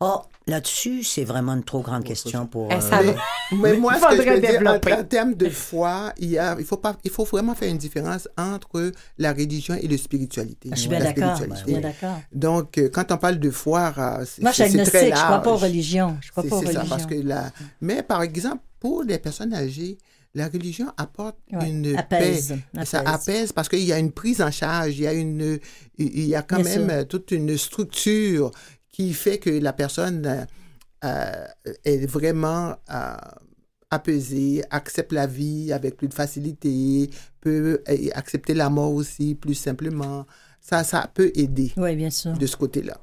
Oh, 0.00 0.20
là-dessus, 0.46 1.02
c'est 1.04 1.24
vraiment 1.24 1.52
une 1.54 1.62
trop 1.64 1.80
grande 1.80 2.04
question 2.04 2.46
pour. 2.46 2.70
Eh, 2.72 2.74
euh. 2.74 3.12
Mais 3.60 3.74
moi, 3.76 3.94
ce 4.00 4.00
que 4.00 4.10
je 4.10 4.16
Faudrait 4.16 4.34
veux 4.34 4.40
dire, 4.40 4.48
en, 4.50 4.52
développer. 4.52 4.92
en 4.94 5.04
termes 5.04 5.34
de 5.34 5.48
foi, 5.50 6.12
il, 6.18 6.30
y 6.30 6.38
a, 6.38 6.56
il, 6.58 6.64
faut 6.64 6.76
pas, 6.76 6.96
il 7.04 7.10
faut 7.10 7.24
vraiment 7.24 7.54
faire 7.54 7.68
une 7.70 7.76
différence 7.78 8.28
entre 8.38 8.92
la 9.18 9.32
religion 9.32 9.74
et 9.74 9.86
la 9.86 9.96
spiritualité. 9.98 10.70
Je 10.72 10.76
suis 10.80 10.88
La 10.90 10.98
bien 11.00 11.12
d'accord. 11.12 11.36
Je 11.36 11.42
spiritualité. 11.44 11.72
suis 11.72 11.80
bien 11.80 11.90
d'accord. 11.90 12.20
Donc, 12.32 12.78
euh, 12.78 12.88
quand 12.92 13.12
on 13.12 13.16
parle 13.18 13.38
de 13.38 13.50
foi, 13.50 13.92
euh, 13.98 14.24
c'est 14.26 14.42
Moi, 14.42 14.50
je 14.52 14.62
suis 14.62 14.72
c'est- 14.72 14.84
c'est 14.84 14.90
très 14.90 14.98
agnostique, 14.98 15.16
je 15.16 15.24
crois 15.24 15.42
pas 15.42 15.52
aux 15.52 15.56
religions. 15.56 16.16
Je 16.20 16.30
crois 16.30 16.42
C'est 16.44 16.48
pas 16.48 16.56
aux 16.56 16.60
c'est 16.60 16.72
ça, 16.72 16.78
religions. 16.80 16.96
parce 16.96 17.06
que 17.06 17.14
la... 17.14 17.50
Mais 17.80 18.02
par 18.02 18.22
exemple, 18.22 18.62
pour 18.80 19.02
les 19.04 19.18
personnes 19.18 19.54
âgées, 19.54 19.98
la 20.34 20.48
religion 20.48 20.86
apporte 20.96 21.36
Ouais, 21.52 21.68
une 21.68 21.96
apaise, 21.96 22.54
paix. 22.72 22.84
Ça 22.84 23.00
apaise. 23.00 23.52
parce 23.52 23.68
qu'il 23.68 23.80
y 23.84 23.92
a 23.92 23.98
une 23.98 24.12
prise 24.12 24.40
en 24.40 24.50
charge, 24.50 24.96
il 24.96 25.02
y 25.02 25.06
a, 25.06 25.12
une, 25.12 25.58
il 25.98 26.24
y 26.26 26.34
a 26.34 26.42
quand 26.42 26.60
Bien 26.62 26.78
même 26.86 26.98
sûr. 27.00 27.08
toute 27.08 27.30
une 27.32 27.56
structure 27.58 28.50
qui 28.92 29.12
fait 29.12 29.38
que 29.38 29.50
la 29.50 29.72
personne 29.72 30.26
euh, 30.26 30.44
euh, 31.04 31.74
est 31.84 32.06
vraiment 32.06 32.76
euh, 32.92 33.16
apaisée, 33.90 34.62
accepte 34.70 35.12
la 35.12 35.26
vie 35.26 35.72
avec 35.72 35.96
plus 35.96 36.08
de 36.08 36.14
facilité, 36.14 37.10
peut 37.40 37.82
accepter 38.14 38.54
la 38.54 38.70
mort 38.70 38.92
aussi 38.92 39.34
plus 39.34 39.54
simplement. 39.54 40.26
Ça, 40.60 40.84
ça 40.84 41.10
peut 41.12 41.32
aider 41.34 41.72
Oui, 41.76 41.96
bien 41.96 42.10
sûr. 42.10 42.34
de 42.34 42.46
ce 42.46 42.56
côté-là. 42.56 42.98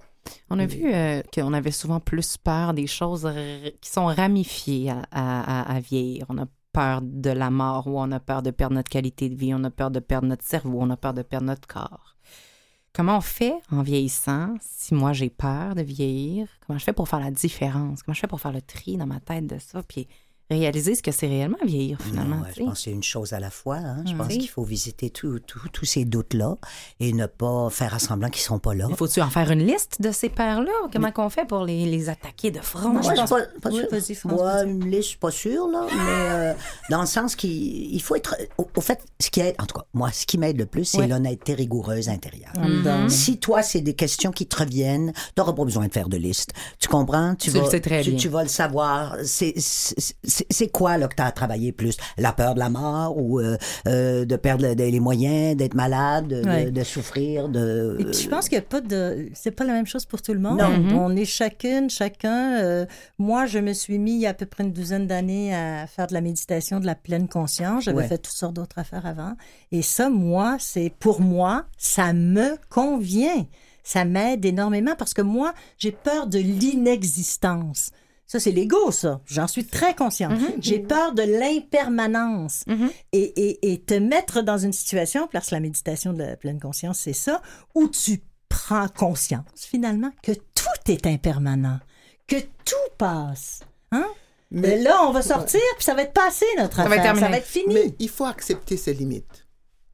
On 0.49 0.59
a 0.59 0.65
vu 0.65 0.93
euh, 0.93 1.21
qu'on 1.33 1.53
avait 1.53 1.71
souvent 1.71 1.99
plus 1.99 2.37
peur 2.37 2.73
des 2.73 2.87
choses 2.87 3.27
qui 3.81 3.89
sont 3.89 4.05
ramifiées 4.05 4.89
à, 4.91 5.01
à- 5.11 5.61
à- 5.71 5.75
à 5.75 5.79
vieillir. 5.79 6.25
On 6.29 6.37
a 6.37 6.45
peur 6.77 7.01
de 7.01 7.31
la 7.31 7.49
mort 7.49 7.87
ou 7.87 7.99
on 7.99 8.11
a 8.11 8.19
peur 8.19 8.43
de 8.43 8.51
perdre 8.51 8.75
notre 8.75 8.91
qualité 8.91 9.29
de 9.29 9.35
vie, 9.35 9.51
on 9.51 9.63
a 9.63 9.71
peur 9.71 9.89
de 9.89 9.99
perdre 9.99 10.27
notre 10.27 10.45
cerveau, 10.45 10.77
on 10.79 10.91
a 10.91 10.95
peur 10.95 11.15
de 11.15 11.23
perdre 11.23 11.47
notre 11.47 11.67
corps. 11.67 12.15
Comment 12.93 13.17
on 13.17 13.21
fait 13.21 13.55
en 13.71 13.81
vieillissant 13.81 14.53
si 14.61 14.93
moi 14.93 15.11
j'ai 15.11 15.31
peur 15.31 15.73
de 15.73 15.81
vieillir? 15.81 16.47
Comment 16.65 16.77
je 16.77 16.83
fais 16.83 16.93
pour 16.93 17.09
faire 17.09 17.19
la 17.19 17.31
différence? 17.31 18.03
Comment 18.03 18.13
je 18.13 18.19
fais 18.19 18.27
pour 18.27 18.41
faire 18.41 18.51
le 18.51 18.61
tri 18.61 18.95
dans 18.95 19.07
ma 19.07 19.19
tête 19.19 19.47
de 19.47 19.57
ça? 19.57 19.81
Puis 19.81 20.07
réaliser 20.49 20.95
ce 20.95 21.03
que 21.03 21.11
c'est 21.11 21.27
réellement 21.27 21.57
vieillir 21.65 21.99
finalement. 22.01 22.37
Non, 22.37 22.41
ouais, 22.43 22.49
je 22.57 22.63
pense 22.63 22.73
que 22.77 22.79
c'est 22.85 22.91
une 22.91 23.03
chose 23.03 23.33
à 23.33 23.39
la 23.39 23.49
fois. 23.49 23.77
hein. 23.77 24.03
Je 24.05 24.13
Mm. 24.13 24.17
pense 24.17 24.27
Oui. 24.27 24.37
qu'il 24.39 24.49
faut 24.49 24.63
visiter 24.63 25.09
tout- 25.09 25.39
tout- 25.39 25.67
tous 25.73 25.85
ces 25.85 26.05
doutes-là 26.05 26.55
et 26.99 27.11
ne 27.13 27.25
pas 27.25 27.69
faire 27.69 27.93
à 27.93 27.99
semblant 27.99 28.29
qu'ils 28.29 28.41
ne 28.43 28.45
sont 28.47 28.59
pas 28.59 28.73
là. 28.73 28.87
Il 28.89 28.95
faut-tu 28.95 29.21
en 29.21 29.29
faire 29.29 29.51
une 29.51 29.65
liste 29.65 30.01
de 30.01 30.11
ces 30.11 30.29
peurs-là? 30.29 30.71
Comment 30.93 31.11
qu'on 31.11 31.29
fait 31.29 31.45
pour 31.45 31.65
les, 31.65 31.85
les 31.85 32.09
attaquer 32.09 32.51
de 32.51 32.59
front? 32.59 32.89
Moi, 32.89 33.01
je 33.01 33.07
pense- 33.09 33.27
suis 33.27 33.35
pas, 33.35 33.41
pas 33.61 33.69
Oui, 33.75 33.81
vas-y, 33.91 34.15
France, 34.15 34.39
vas-y. 34.41 34.69
une 34.69 34.85
liste, 34.89 35.03
je 35.03 35.07
suis 35.09 35.17
pas 35.17 35.31
sûre, 35.31 35.67
là, 35.67 35.85
mais 35.91 35.95
euh, 36.01 36.53
dans 36.89 37.01
le 37.01 37.07
sens 37.07 37.35
qu'il 37.35 37.93
il 37.93 38.01
faut 38.01 38.15
être... 38.15 38.35
Au, 38.57 38.67
au 38.75 38.81
fait, 38.81 38.99
ce 39.19 39.29
qui 39.29 39.39
aide, 39.41 39.55
en 39.59 39.65
tout 39.65 39.75
cas, 39.77 39.85
moi, 39.93 40.11
ce 40.11 40.25
qui 40.25 40.37
m'aide 40.37 40.57
le 40.57 40.65
plus, 40.65 40.85
c'est 40.85 40.99
Ouais. 40.99 41.07
l'honnêteté 41.07 41.53
rigoureuse 41.53 42.09
intérieure. 42.09 42.51
Dedans. 42.55 43.09
Si 43.09 43.37
toi, 43.37 43.61
c'est 43.63 43.81
des 43.81 43.93
questions 43.95 44.31
qui 44.31 44.45
te 44.47 44.55
reviennent, 44.57 45.11
tu 45.13 45.21
n'auras 45.37 45.53
pas 45.53 45.63
besoin 45.65 45.87
de 45.87 45.91
faire 45.93 46.09
de 46.09 46.17
liste. 46.17 46.53
Tu 46.79 46.87
comprends? 46.87 47.35
Tu 47.35 47.51
le 47.51 47.65
sais 47.65 47.79
très 47.81 48.01
tu, 48.03 48.11
bien. 48.11 48.19
tu 48.19 48.29
vas 48.29 48.43
le 48.43 48.49
savoir. 48.49 49.15
C'est- 49.23 49.53
C'est 49.57 50.36
c'est 50.49 50.71
quoi 50.71 50.97
là, 50.97 51.07
que 51.07 51.15
tu 51.15 51.21
as 51.21 51.25
à 51.27 51.31
travailler 51.31 51.71
plus? 51.71 51.97
La 52.17 52.31
peur 52.33 52.53
de 52.53 52.59
la 52.59 52.69
mort 52.69 53.17
ou 53.17 53.39
euh, 53.39 53.57
euh, 53.87 54.25
de 54.25 54.35
perdre 54.35 54.65
le- 54.67 54.73
les 54.73 54.99
moyens, 54.99 55.55
d'être 55.55 55.73
malade, 55.73 56.27
de, 56.27 56.43
Ouais. 56.47 56.71
de 56.71 56.83
souffrir? 56.83 57.49
De... 57.49 57.97
Et 57.99 58.05
puis 58.05 58.21
je 58.23 58.29
pense 58.29 58.49
qu'il 58.49 58.57
n'y 58.57 58.63
a 58.63 58.67
pas 58.67 58.81
de. 58.81 59.29
C'est 59.33 59.51
pas 59.51 59.63
la 59.65 59.73
même 59.73 59.87
chose 59.87 60.05
pour 60.05 60.21
tout 60.21 60.33
le 60.33 60.39
monde. 60.39 60.59
Non. 60.59 60.99
On 60.99 61.15
est 61.15 61.25
chacune, 61.25 61.89
chacun. 61.89 62.61
euh, 62.61 62.85
moi, 63.17 63.45
je 63.45 63.59
me 63.59 63.73
suis 63.73 63.97
mis 63.99 64.13
il 64.15 64.19
y 64.21 64.25
a 64.25 64.29
à 64.29 64.33
peu 64.33 64.45
près 64.45 64.63
une 64.63 64.73
douzaine 64.73 65.07
d'années 65.07 65.53
à 65.55 65.87
faire 65.87 66.07
de 66.07 66.13
la 66.13 66.21
méditation, 66.21 66.79
de 66.79 66.85
la 66.85 66.95
pleine 66.95 67.27
conscience. 67.27 67.83
J'avais 67.85 67.97
Ouais. 67.97 68.07
fait 68.07 68.17
toutes 68.17 68.33
sortes 68.35 68.53
d'autres 68.55 68.77
affaires 68.79 69.05
avant. 69.05 69.33
Et 69.71 69.81
ça, 69.81 70.09
moi, 70.09 70.57
c'est 70.59 70.91
pour 70.99 71.21
moi, 71.21 71.65
ça 71.77 72.13
me 72.13 72.55
convient. 72.69 73.45
Ça 73.83 74.03
m'aide 74.03 74.43
énormément 74.43 74.95
parce 74.97 75.13
que 75.13 75.21
moi, 75.21 75.53
j'ai 75.77 75.91
peur 75.93 76.27
de 76.27 76.39
l'inexistence. 76.39 77.91
Ça, 78.27 78.39
c'est 78.41 78.51
l'ego, 78.51 78.91
ça. 78.91 79.21
J'en 79.25 79.47
suis 79.47 79.65
très 79.65 79.95
consciente. 79.95 80.33
Mm-hmm. 80.33 80.55
J'ai 80.59 80.79
peur 80.79 81.13
de 81.13 81.23
l'impermanence. 81.23 82.63
Mhm. 82.67 82.89
Et, 83.13 83.21
et, 83.21 83.71
et 83.73 83.79
te 83.81 83.93
mettre 83.93 84.41
dans 84.41 84.57
une 84.57 84.73
situation, 84.73 85.27
parce 85.31 85.49
que 85.49 85.55
la 85.55 85.61
méditation 85.61 86.13
de 86.13 86.19
la 86.23 86.35
pleine 86.35 86.59
conscience, 86.59 86.99
c'est 86.99 87.13
ça, 87.13 87.41
où 87.75 87.87
tu 87.87 88.21
prends 88.49 88.87
conscience, 88.89 89.45
finalement, 89.55 90.11
que 90.23 90.33
tout 90.33 90.91
est 90.91 91.05
impermanent, 91.07 91.79
que 92.27 92.35
tout 92.65 92.75
passe. 92.97 93.61
Hein? 93.91 94.07
Mais 94.51 94.61
Mais, 94.61 94.81
là, 94.81 95.03
on 95.07 95.11
va 95.11 95.21
sortir, 95.21 95.59
puis 95.75 95.83
ça 95.85 95.93
va 95.93 96.03
être 96.03 96.13
passé, 96.13 96.45
notre 96.57 96.77
va 96.77 96.83
être 96.95 96.99
affaire. 96.99 97.17
ça 97.17 97.29
va 97.29 97.37
être 97.37 97.45
fini. 97.45 97.73
mais 97.73 97.93
il 97.99 98.09
faut 98.09 98.25
accepter 98.25 98.77
ses 98.77 98.93
limites. 98.93 99.45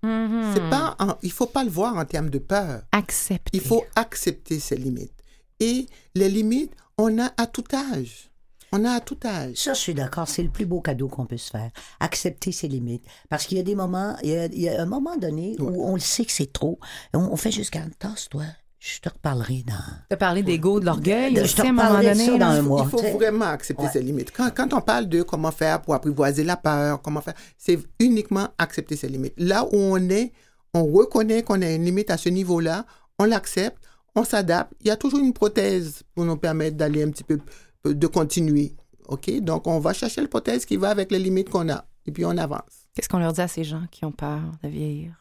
Mhm. 0.03 0.51
C'est 0.53 0.69
pas, 0.69 0.95
en- 0.99 1.17
il 1.23 1.31
faut 1.31 1.45
pas 1.45 1.63
le 1.63 1.69
voir 1.69 1.95
en 1.97 2.05
termes 2.05 2.29
de 2.29 2.39
peur. 2.39 2.81
Accepter. 2.91 3.49
Il 3.53 3.61
faut 3.61 3.83
accepter 3.95 4.59
ses 4.59 4.75
limites. 4.75 5.13
Et 5.59 5.85
les 6.15 6.29
limites, 6.29 6.73
on 6.97 7.19
a 7.19 7.31
à 7.37 7.47
tout 7.47 7.63
âge. 7.73 8.29
On 8.71 8.85
a 8.85 8.91
à 8.93 8.99
tout 9.01 9.17
âge. 9.25 9.55
Ça, 9.57 9.73
je 9.75 9.79
suis 9.79 9.93
d'accord. 9.93 10.27
C'est 10.27 10.41
le 10.41 10.49
plus 10.49 10.65
beau 10.65 10.81
cadeau 10.81 11.07
qu'on 11.07 11.25
peut 11.27 11.37
se 11.37 11.51
faire. 11.51 11.69
Accepter 11.99 12.51
ses 12.51 12.67
limites. 12.67 13.03
Parce 13.29 13.45
qu'il 13.45 13.57
y 13.57 13.61
a 13.61 13.63
des 13.63 13.75
moments, 13.75 14.15
il 14.23 14.29
y 14.29 14.35
a, 14.35 14.45
il 14.45 14.59
y 14.61 14.69
a 14.69 14.81
un 14.81 14.85
moment 14.87 15.15
donné 15.15 15.55
où 15.59 15.85
on 15.87 15.93
le 15.93 15.99
sait 15.99 16.25
que 16.25 16.31
c'est 16.31 16.51
trop. 16.51 16.79
On, 17.13 17.19
on 17.19 17.35
fait 17.35 17.51
jusqu'à 17.51 17.81
tasse, 17.99 18.29
toi. 18.29 18.43
Je 18.79 18.99
te 18.99 19.07
reparlerai 19.09 19.63
dans. 19.65 19.75
As 20.09 20.17
parlé 20.17 20.41
d'ego, 20.43 20.79
de 20.79 20.85
l'orgueil 20.85 21.39
Je 21.45 21.55
te 21.55 21.61
à 21.61 21.65
un 21.65 21.71
moment 21.71 21.83
reparlerai 21.89 22.13
de 22.15 22.17
donné. 22.19 22.25
ça 22.25 22.37
dans 22.37 22.45
un 22.51 22.61
mois. 22.63 22.81
Il 22.85 22.89
faut 22.89 23.17
vraiment 23.17 23.45
accepter 23.45 23.83
Ouais. 23.83 23.89
ses 23.91 24.01
limites. 24.01 24.31
Quand, 24.35 24.49
quand 24.53 24.73
on 24.73 24.81
parle 24.81 25.07
de 25.07 25.21
comment 25.21 25.51
faire 25.51 25.81
pour 25.81 25.93
apprivoiser 25.93 26.43
la 26.43 26.57
peur, 26.57 27.01
comment 27.01 27.21
faire, 27.21 27.35
c'est 27.57 27.79
uniquement 27.99 28.49
accepter 28.57 28.95
ses 28.97 29.07
limites. 29.07 29.35
Là 29.37 29.63
où 29.65 29.75
on 29.77 30.09
est, 30.09 30.33
on 30.73 30.83
reconnaît 30.91 31.43
qu'on 31.43 31.61
a 31.61 31.69
une 31.69 31.85
limite 31.85 32.09
à 32.09 32.17
ce 32.17 32.27
niveau-là, 32.29 32.85
on 33.19 33.25
l'accepte, 33.25 33.77
on 34.15 34.23
s'adapte. 34.23 34.73
Il 34.81 34.87
y 34.87 34.91
a 34.91 34.95
toujours 34.97 35.19
une 35.19 35.33
prothèse 35.33 36.03
pour 36.15 36.25
nous 36.25 36.37
permettre 36.37 36.77
d'aller 36.77 37.03
un 37.03 37.09
petit 37.09 37.23
peu, 37.23 37.39
de 37.85 38.07
continuer. 38.07 38.75
OK? 39.07 39.31
Donc, 39.41 39.67
on 39.67 39.79
va 39.79 39.93
chercher 39.93 40.21
la 40.21 40.27
prothèse 40.27 40.65
qui 40.65 40.77
va 40.77 40.89
avec 40.89 41.11
les 41.11 41.19
limites 41.19 41.49
qu'on 41.49 41.69
a. 41.69 41.85
Et 42.05 42.11
puis, 42.11 42.25
on 42.25 42.37
avance. 42.37 42.87
Qu'est-ce 42.95 43.09
qu'on 43.09 43.19
leur 43.19 43.33
dit 43.33 43.41
à 43.41 43.47
ces 43.47 43.63
gens 43.63 43.83
qui 43.91 44.05
ont 44.05 44.11
peur 44.11 44.39
de 44.63 44.69
vieillir? 44.69 45.13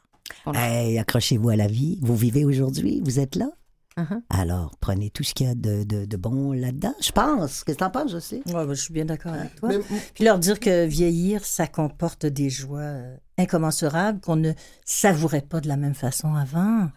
On- 0.47 0.53
Hey, 0.53 0.99
accrochez-vous 0.99 1.49
à 1.51 1.57
la 1.57 1.67
vie. 1.67 1.99
Vous 2.03 2.17
vivez 2.17 2.45
aujourd'hui. 2.45 3.01
Vous 3.05 3.19
êtes 3.19 3.35
là? 3.37 3.51
Uh-huh. 3.99 4.23
Alors, 4.31 4.75
prenez 4.81 5.11
tout 5.11 5.23
ce 5.23 5.35
qu'il 5.35 5.47
y 5.47 5.51
a 5.51 5.55
de, 5.55 5.85
de, 5.85 6.07
de 6.07 6.17
bon 6.17 6.53
là-dedans. 6.53 6.95
Je 7.03 7.13
pense. 7.13 7.63
Qu'est-ce 7.65 7.77
que 7.77 7.81
t'en 7.85 7.91
penses, 7.91 8.13
je 8.13 8.19
sais? 8.21 8.37
Ouais, 8.47 8.65
ben, 8.67 8.73
je 8.73 8.81
suis 8.81 8.93
bien 8.95 9.05
d'accord 9.05 9.33
avec 9.35 9.55
toi. 9.57 9.69
Mais- 9.69 9.81
Puis 10.15 10.25
leur 10.25 10.39
dire 10.39 10.59
que 10.61 10.87
vieillir, 10.87 11.45
ça 11.45 11.67
comporte 11.67 12.25
des 12.25 12.49
joies 12.49 12.81
euh, 12.81 13.17
incommensurables 13.37 14.21
qu'on 14.21 14.37
ne 14.37 14.53
savourait 14.87 15.43
pas 15.43 15.61
de 15.61 15.69
la 15.69 15.77
même 15.77 15.95
façon 15.95 16.35
avant, 16.35 16.89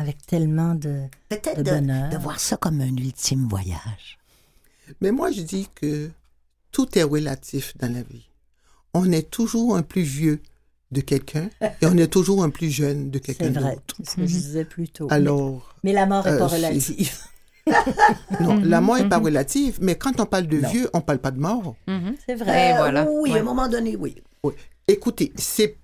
avec 0.00 0.26
tellement 0.26 0.74
de... 0.74 1.02
Peut-être 1.28 1.58
De 1.58 1.62
de, 1.62 1.70
bonheur. 1.70 2.08
de 2.08 2.16
voir 2.16 2.40
ça 2.40 2.56
comme 2.56 2.80
un 2.80 2.96
ultime 2.96 3.46
voyage. 3.48 4.18
Mais 5.02 5.12
moi, 5.12 5.30
je 5.30 5.42
dis 5.42 5.68
que 5.74 6.10
tout 6.72 6.98
est 6.98 7.02
relatif 7.02 7.76
dans 7.76 7.92
la 7.92 8.02
vie. 8.02 8.26
On 8.94 9.12
est 9.12 9.30
toujours 9.30 9.76
un 9.76 9.82
plus 9.82 10.02
vieux 10.02 10.40
de 10.90 11.00
quelqu'un 11.02 11.50
et 11.60 11.86
on 11.86 11.96
est 11.98 12.08
toujours 12.08 12.42
un 12.42 12.50
plus 12.50 12.70
jeune 12.70 13.10
de 13.10 13.18
quelqu'un 13.18 13.50
vrai, 13.50 13.74
d'autre. 13.74 13.94
c'est 13.98 14.10
ce 14.10 14.16
que 14.16 14.22
je 14.22 14.26
disais 14.32 14.64
plus 14.64 14.88
tôt. 14.88 15.06
Alors, 15.10 15.76
Mais 15.84 15.92
la 15.92 16.06
mort 16.06 16.24
n'est 16.24 16.32
euh, 16.32 16.38
pas 16.38 16.48
c'est- 16.48 16.56
relative. 16.56 17.18
non, 18.40 18.54
Mhm, 18.56 18.64
la 18.64 18.80
mort 18.80 18.96
n'est 18.96 19.08
pas 19.08 19.18
relative, 19.18 19.78
mais 19.82 19.94
quand 19.96 20.18
on 20.18 20.26
parle 20.26 20.46
de 20.48 20.58
Non. 20.60 20.68
vieux, 20.70 20.90
on 20.94 21.00
parle 21.02 21.18
pas 21.20 21.30
de 21.30 21.38
mort. 21.38 21.76
Mhm. 21.86 22.16
C'est 22.26 22.34
vrai. 22.34 22.70
Et 22.70 22.76
voilà. 22.76 23.06
Oui, 23.08 23.30
Ouais. 23.30 23.38
à 23.38 23.42
un 23.42 23.44
moment 23.44 23.68
donné, 23.68 23.94
oui. 23.96 24.16
Oui. 24.42 24.54
Écoutez, 24.88 25.32
c'est 25.36 25.76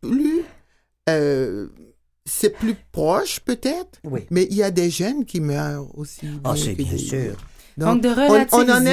plus, 0.00 0.42
euh, 1.10 1.68
c'est 2.26 2.50
plus 2.56 2.74
proche 2.92 3.40
peut-être, 3.40 3.98
Oui. 4.04 4.22
mais 4.30 4.46
il 4.50 4.56
y 4.56 4.62
a 4.62 4.70
des 4.70 4.90
jeunes 4.90 5.24
qui 5.24 5.40
meurent 5.40 5.86
aussi. 5.96 6.26
Ah, 6.44 6.54
c'est 6.56 6.72
bien 6.74 6.90
des- 6.90 6.98
sûr. 6.98 7.36
Donc, 7.76 8.02
de 8.02 8.08
on, 8.08 8.12
on 8.12 8.16
en 8.20 8.36
est 8.36 8.44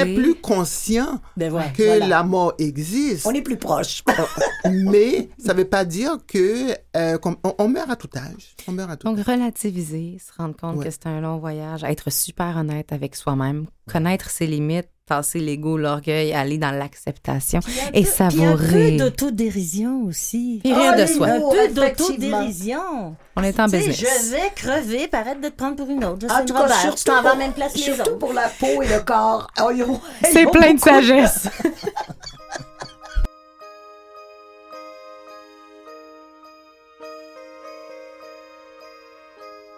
relativiser. 0.02 0.14
plus 0.16 0.34
conscient 0.34 1.20
Ben 1.36 1.52
que 1.72 1.82
voilà. 1.84 2.06
la 2.08 2.22
mort 2.24 2.52
existe. 2.58 3.24
On 3.28 3.30
est 3.30 3.40
plus 3.42 3.56
proche. 3.56 4.02
mais 4.70 5.28
ça 5.38 5.52
ne 5.54 5.58
veut 5.58 5.64
pas 5.68 5.84
dire 5.84 6.16
que 6.26 6.74
euh, 6.96 7.16
qu'on- 7.18 7.36
on, 7.44 7.54
on 7.58 7.68
meurt 7.68 7.88
à 7.90 7.94
tout 7.94 8.08
âge. 8.16 8.56
On 8.66 8.72
meurt 8.72 8.90
à 8.90 8.96
tout 8.96 9.06
Donc, 9.06 9.20
âge. 9.20 9.24
relativiser, 9.26 10.18
se 10.18 10.32
rendre 10.36 10.56
compte 10.56 10.78
Ouais. 10.78 10.86
que 10.86 10.90
c'est 10.90 11.06
un 11.06 11.20
long 11.20 11.38
voyage, 11.38 11.84
être 11.84 12.10
super 12.10 12.56
honnête 12.56 12.92
avec 12.92 13.14
soi-même, 13.14 13.66
connaître 13.88 14.30
ses 14.30 14.48
limites, 14.48 14.88
passer 15.16 15.38
l'ego, 15.40 15.76
l'orgueil, 15.76 16.32
aller 16.32 16.58
dans 16.58 16.70
l'acceptation 16.70 17.60
et 17.92 18.02
Puis 18.02 18.10
un 18.10 18.14
savourer. 18.30 18.96
peu 18.96 19.04
d'autodérision 19.04 20.02
aussi. 20.04 20.60
Rire 20.64 20.76
Ah, 20.92 20.96
de 20.96 21.02
les 21.02 21.06
soi. 21.06 21.26
Un 21.28 21.40
peu 21.40 21.64
effectivement. 21.64 21.86
d'autodérision. 21.86 23.16
On 23.36 23.42
est 23.42 23.58
en 23.60 23.64
Tu 23.66 23.70
sais, 23.72 23.76
business. 23.88 24.00
je 24.00 24.30
vais 24.32 24.50
crever, 24.54 25.08
par 25.08 25.26
être 25.28 25.40
de 25.40 25.48
te 25.48 25.54
prendre 25.56 25.76
pour 25.76 25.88
une 25.90 26.04
autre. 26.04 26.18
Je 26.22 26.32
En 26.32 26.38
sais 26.38 26.44
tout 26.46 26.54
Robert, 26.54 26.68
cas, 26.68 26.74
tu 26.76 26.80
surtout, 26.82 27.04
t'en 27.04 27.12
vas 27.12 27.18
à 27.20 27.22
la 27.22 27.30
pour, 27.30 27.38
même 27.38 27.52
place 27.52 27.74
surtout 27.74 28.00
autres. 28.02 28.18
pour 28.18 28.32
la 28.32 28.48
peau 28.48 28.82
et 28.82 28.88
le 28.88 29.00
corps. 29.00 29.46
Oh, 29.62 29.70
C'est 30.30 30.50
plein 30.50 30.74
de 30.74 30.80
sagesse. 30.80 31.48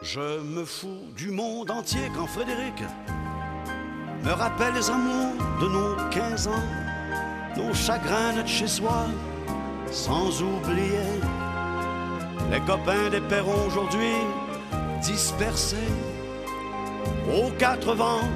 Je 0.03 0.41
me 0.43 0.65
fous 0.65 1.01
du 1.17 1.31
monde 1.31 1.71
entier 1.71 2.11
quand 2.15 2.27
Frédéric 2.27 2.75
me 4.25 4.33
rappelle 4.33 4.75
les 4.75 4.89
amours 4.89 5.35
de 5.61 5.69
nos 5.69 5.97
15 6.11 6.49
ans, 6.49 6.67
nos 7.57 7.75
chagrins 7.75 8.33
de 8.43 8.47
chez 8.47 8.67
soi, 8.67 9.07
sans 9.91 10.43
oublier 10.43 11.21
les 12.51 12.61
copains 12.61 13.11
des 13.11 13.21
perrons 13.21 13.67
aujourd'hui 13.67 14.17
dispersés. 15.03 15.91
Aux 17.37 17.51
quatre 17.59 17.95
vents, 17.95 18.27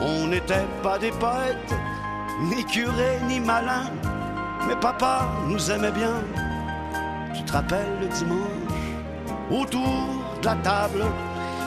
on 0.00 0.26
n'était 0.26 0.66
pas 0.82 0.98
des 0.98 1.12
poètes, 1.12 1.74
ni 2.42 2.64
curés, 2.66 3.18
ni 3.26 3.40
malins, 3.40 3.90
mais 4.68 4.76
papa 4.76 5.28
nous 5.48 5.70
aimait 5.70 5.92
bien. 5.92 6.22
Tu 7.34 7.42
te 7.44 7.52
rappelles 7.52 7.98
le 8.00 8.08
dimanche? 8.08 8.38
Autour 9.50 10.06
de 10.42 10.46
la 10.46 10.56
table, 10.56 11.04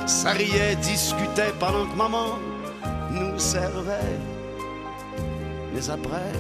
ça 0.06 0.32
riait, 0.32 0.76
discutait 0.76 1.54
pendant 1.60 1.86
que 1.86 1.98
maman 1.98 2.38
nous 3.14 3.38
servait. 3.38 4.18
Mais 5.74 5.90
après, 5.90 6.32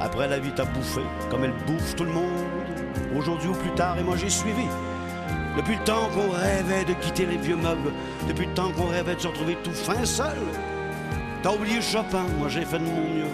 après 0.00 0.28
la 0.28 0.38
vie 0.38 0.52
t'a 0.52 0.64
bouffé, 0.64 1.00
comme 1.30 1.44
elle 1.44 1.54
bouffe 1.66 1.94
tout 1.96 2.04
le 2.04 2.12
monde, 2.12 2.44
aujourd'hui 3.16 3.48
ou 3.48 3.54
plus 3.54 3.70
tard, 3.70 3.98
et 3.98 4.02
moi 4.02 4.16
j'ai 4.16 4.30
suivi. 4.30 4.66
Depuis 5.56 5.76
le 5.76 5.84
temps 5.84 6.08
qu'on 6.14 6.30
rêvait 6.30 6.84
de 6.84 6.94
quitter 6.94 7.26
les 7.26 7.36
vieux 7.36 7.56
meubles, 7.56 7.92
depuis 8.26 8.46
le 8.46 8.54
temps 8.54 8.72
qu'on 8.72 8.86
rêvait 8.86 9.14
de 9.14 9.20
se 9.20 9.28
retrouver 9.28 9.56
tout 9.62 9.72
fin 9.72 10.04
seul, 10.04 10.38
t'as 11.42 11.52
oublié 11.52 11.80
Chopin, 11.80 12.24
moi 12.38 12.48
j'ai 12.48 12.64
fait 12.64 12.78
de 12.78 12.84
mon 12.84 13.08
mieux. 13.14 13.32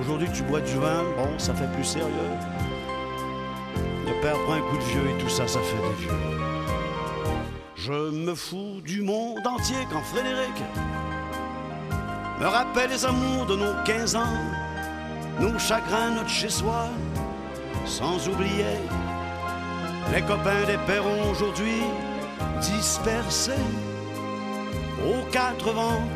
Aujourd'hui 0.00 0.28
tu 0.32 0.42
bois 0.42 0.60
du 0.60 0.74
vin, 0.74 1.02
bon, 1.16 1.38
ça 1.38 1.54
fait 1.54 1.70
plus 1.74 1.84
sérieux. 1.84 2.08
Le 4.06 4.22
père 4.22 4.38
prend 4.44 4.54
un 4.54 4.60
coup 4.60 4.76
de 4.76 4.84
vieux 4.84 5.10
et 5.10 5.22
tout 5.22 5.28
ça, 5.28 5.46
ça 5.46 5.58
fait 5.60 5.76
des 5.76 6.06
vieux. 6.06 6.47
Je 7.88 8.10
me 8.10 8.34
fous 8.34 8.82
du 8.84 9.00
monde 9.00 9.46
entier 9.46 9.78
quand 9.90 10.02
Frédéric 10.02 10.62
me 12.38 12.44
rappelle 12.44 12.90
les 12.90 13.06
amours 13.06 13.46
de 13.46 13.56
nos 13.56 13.82
15 13.86 14.14
ans, 14.14 14.36
nos 15.40 15.58
chagrins, 15.58 16.10
notre 16.10 16.28
chez-soi, 16.28 16.90
sans 17.86 18.28
oublier 18.28 18.76
les 20.12 20.20
copains 20.20 20.66
des 20.66 20.76
perrons 20.86 21.30
aujourd'hui 21.30 21.80
dispersés. 22.60 23.64
Aux 25.06 25.24
quatre 25.30 25.72
vents, 25.72 26.06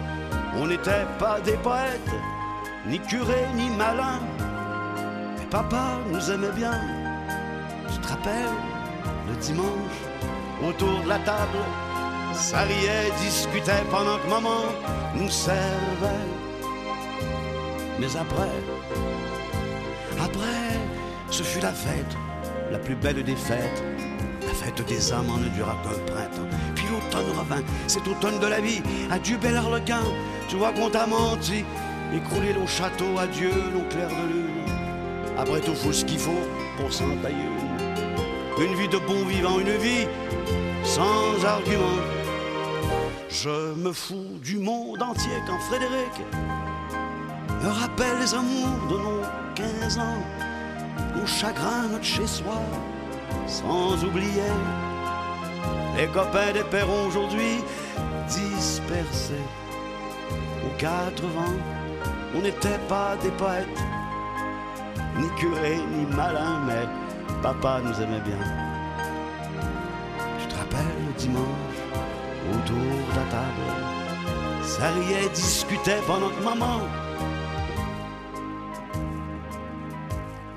on 0.59 0.67
n'était 0.67 1.07
pas 1.19 1.41
des 1.41 1.57
poètes, 1.57 2.15
ni 2.87 3.01
curés, 3.01 3.47
ni 3.55 3.71
malins. 3.71 4.21
Mais 5.39 5.47
papa 5.47 5.99
nous 6.13 6.31
aimait 6.31 6.53
bien. 6.53 6.79
Tu 7.91 7.99
te 7.99 8.09
rappelles, 8.09 8.59
le 9.27 9.37
dimanche, 9.37 10.03
autour 10.65 11.03
de 11.03 11.09
la 11.09 11.19
table, 11.19 11.59
ça 12.35 12.63
riait, 12.63 13.11
discutait 13.21 13.85
pendant 13.91 14.19
que 14.19 14.29
maman 14.29 14.65
nous 15.15 15.31
servait. 15.31 16.29
Mais 17.99 18.17
après, 18.17 18.51
après, 20.23 20.73
ce 21.31 21.43
fut 21.43 21.61
la 21.61 21.73
fête, 21.73 22.17
la 22.71 22.79
plus 22.79 22.95
belle 22.95 23.23
des 23.23 23.37
fêtes. 23.37 23.83
La 24.47 24.55
fête 24.55 24.87
des 24.87 25.13
âmes 25.13 25.31
en 25.31 25.39
ne 25.39 25.49
dura 25.51 25.77
qu'un 25.83 26.13
printemps. 26.13 26.57
Puis 26.75 26.85
l'automne 26.91 27.39
revint, 27.39 27.63
cet 27.87 28.07
automne 28.09 28.39
de 28.41 28.47
la 28.47 28.61
vie. 28.61 28.83
Adieu 29.11 29.37
bel 29.37 29.57
harlequin, 29.57 30.03
tu 30.49 30.57
vois 30.57 30.73
qu'on 30.73 30.91
t'a 30.91 31.07
menti. 31.07 31.65
Écroulé 32.15 32.55
au 32.63 32.67
château, 32.67 33.19
adieu 33.19 33.53
nos 33.73 33.89
clairs 33.89 34.09
de 34.09 34.33
lune. 34.33 34.53
Après 35.39 35.61
tout, 35.61 35.75
faut 35.75 35.93
ce 35.93 36.05
qu'il 36.05 36.19
faut 36.19 36.45
pour 36.77 36.93
s'en 36.93 37.09
tailler. 37.23 37.37
Une 38.59 38.75
vie 38.75 38.89
de 38.89 38.99
bon 38.99 39.25
vivant, 39.27 39.59
une 39.59 39.77
vie 39.79 40.07
sans 40.95 41.45
argument. 41.47 42.01
Je 43.31 43.75
me 43.75 43.93
fous 43.93 44.39
du 44.43 44.59
monde 44.59 45.03
entier 45.03 45.39
quand 45.47 45.59
Frédéric 45.71 46.15
me 47.63 47.71
rappelle 47.81 48.19
les 48.21 48.35
amours 48.35 48.87
de 48.91 48.97
nos 49.05 49.23
15 49.55 49.99
ans, 49.99 50.23
nos 51.17 51.27
chagrins, 51.27 51.89
notre 51.91 52.05
chez-soi, 52.05 52.61
sans 53.47 54.05
oublier 54.05 54.53
les 55.97 56.09
copains 56.09 56.53
des 56.53 56.65
perrons 56.65 57.07
aujourd'hui 57.09 57.57
dispersés. 58.29 59.47
quatre 60.79 61.27
vents. 61.35 61.61
On 62.35 62.41
n'était 62.41 62.83
pas 62.89 63.17
des 63.23 63.31
poètes, 63.33 63.83
ni 65.19 65.29
curés, 65.39 65.81
ni 65.95 66.05
malins, 66.17 66.61
mais 66.67 66.85
papa 67.43 67.81
nous 67.85 67.97
aimait 68.03 68.25
bien. 68.25 68.72
Dimanche, 71.23 71.79
autour 72.53 72.77
de 72.77 73.15
la 73.17 73.27
table, 73.31 73.69
ça 74.63 74.89
riait, 74.91 75.29
discutait 75.29 76.01
pendant 76.07 76.31
que 76.31 76.43
maman 76.43 76.81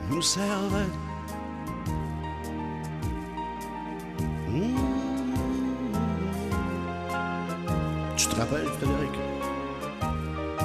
nous 0.09 0.21
servait. 0.21 0.91
Mmh. 4.49 4.75
Tu 8.17 8.27
te 8.27 8.35
rappelles, 8.35 8.69
Frédéric? 8.77 9.15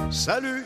Salut 0.09 0.65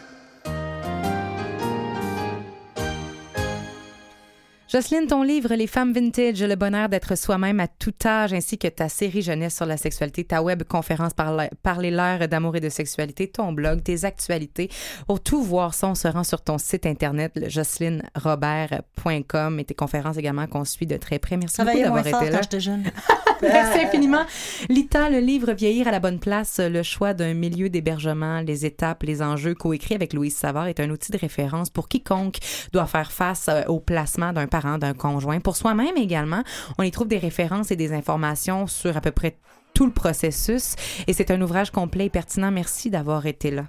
Jocelyne, 4.76 5.08
ton 5.08 5.24
livre 5.24 5.56
Les 5.56 5.68
femmes 5.68 5.94
vintage, 5.94 6.44
le 6.44 6.56
bonheur 6.56 6.90
d'être 6.90 7.18
soi-même 7.18 7.62
à 7.62 7.68
tout 7.70 7.94
âge, 8.04 8.34
ainsi 8.34 8.58
que 8.58 8.68
ta 8.68 8.90
série 8.90 9.22
jeunesse 9.22 9.56
sur 9.56 9.66
la 9.66 9.78
sexualité, 9.78 10.26
ta 10.26 10.44
web 10.44 10.64
conférence 10.64 11.14
Parler 11.14 11.92
l'heure 11.92 12.28
d'amour 12.28 12.58
et 12.58 12.60
de 12.60 12.68
sexualité, 12.68 13.30
ton 13.30 13.54
blog, 13.54 13.84
tes 13.84 14.04
actualités. 14.04 14.70
Pour 15.08 15.24
tout 15.24 15.42
voir 15.42 15.74
ça, 15.74 15.88
on 15.88 15.96
se 15.96 16.10
rend 16.10 16.26
sur 16.26 16.42
ton 16.42 16.58
site 16.58 16.86
internet, 16.86 17.50
jocelynerobert.com 17.50 19.60
et 19.62 19.64
tes 19.64 19.76
conférences 19.76 20.18
également 20.18 20.46
qu'on 20.48 20.66
suit 20.66 20.88
de 20.88 20.98
très 20.98 21.20
près. 21.20 21.38
Merci 21.38 21.62
beaucoup 21.62 21.80
d'avoir 21.80 22.06
été 22.06 22.30
là. 22.30 22.42
Quand. 22.42 22.84
Merci 23.46 23.80
infiniment. 23.86 24.26
Lita, 24.70 25.10
le 25.10 25.20
livre 25.20 25.54
Vieillir 25.54 25.88
à 25.88 25.92
la 25.92 26.00
bonne 26.00 26.20
place, 26.20 26.60
le 26.60 26.84
choix 26.84 27.14
d'un 27.14 27.34
milieu 27.34 27.70
d'hébergement, 27.70 28.42
les 28.42 28.66
étapes, 28.66 29.04
les 29.04 29.22
enjeux, 29.22 29.54
coécrit 29.54 29.96
avec 29.96 30.14
Louise 30.14 30.36
Savard, 30.36 30.68
est 30.68 30.80
un 30.80 30.90
outil 30.90 31.12
de 31.12 31.18
référence 31.18 31.70
pour 31.70 31.88
quiconque 31.88 32.38
doit 32.72 32.86
faire 32.86 33.12
face 33.12 33.48
euh, 33.50 33.64
au 33.68 33.80
placement 33.80 34.34
d'un 34.34 34.48
parent 34.48 34.78
d'un 34.78 34.94
conjoint. 34.94 35.40
Pour 35.40 35.56
soi-même 35.56 35.98
également, 35.98 36.44
on 36.78 36.84
y 36.84 36.92
trouve 36.92 37.08
des 37.08 37.18
références 37.18 37.72
et 37.72 37.76
des 37.76 37.94
informations 37.94 38.68
sur 38.68 38.98
à 38.98 39.02
peu 39.02 39.12
près 39.12 39.38
tout 39.74 39.86
le 39.86 39.92
processus. 39.92 40.76
Et 41.08 41.14
c'est 41.14 41.32
un 41.32 41.42
ouvrage 41.42 41.72
complet 41.72 42.06
et 42.06 42.10
pertinent. 42.10 42.52
Merci 42.52 42.90
d'avoir 42.90 43.26
été 43.26 43.52
là. 43.52 43.66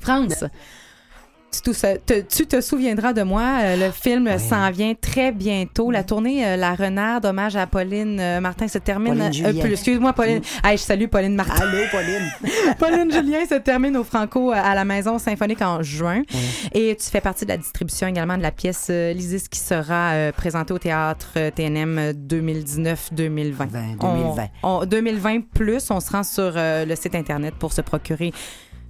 France. 0.00 0.44
Tu, 1.52 2.46
te, 2.46 2.60
souviendras 2.62 3.12
de 3.12 3.22
moi. 3.22 3.42
Euh, 3.60 3.76
le 3.76 3.92
film 3.92 4.38
s'en 4.38 4.70
vient 4.70 4.94
très 4.98 5.32
bientôt. 5.32 5.90
La 5.90 6.02
tournée 6.02 6.46
euh, 6.46 6.56
La 6.56 6.74
Renarde, 6.74 7.26
hommage 7.26 7.56
à 7.56 7.66
Pauline 7.66 8.18
euh, 8.18 8.40
Martin, 8.40 8.68
se 8.68 8.78
termine. 8.78 9.20
Excuse-moi, 9.20 10.14
Pauline. 10.14 10.40
je 10.64 10.76
salue 10.76 11.08
Pauline 11.08 11.34
Martin. 11.34 11.66
Allô, 11.66 11.84
Pauline. 11.90 12.74
Pauline 12.78 13.12
Julien 13.12 13.44
se 13.46 13.56
termine 13.56 13.98
au 13.98 14.04
Franco 14.04 14.50
à 14.50 14.74
la 14.74 14.86
Maison 14.86 15.18
Symphonique 15.18 15.60
en 15.60 15.82
juin. 15.82 16.22
Et 16.72 16.96
tu 16.96 17.10
fais 17.10 17.20
partie 17.20 17.44
de 17.44 17.50
la 17.50 17.58
distribution 17.58 18.06
également 18.06 18.38
de 18.38 18.42
la 18.42 18.50
pièce 18.50 18.88
Lysis 18.88 19.48
qui 19.48 19.60
sera 19.60 20.32
présentée 20.34 20.72
au 20.72 20.78
théâtre 20.78 21.34
TNM 21.54 22.12
2019-2020. 22.12 23.98
2020. 24.00 24.86
2020 24.86 25.40
plus, 25.52 25.90
on 25.90 26.00
se 26.00 26.10
rend 26.10 26.22
sur 26.22 26.52
le 26.54 26.94
site 26.94 27.14
Internet 27.14 27.54
pour 27.58 27.72
se 27.74 27.82
procurer 27.82 28.32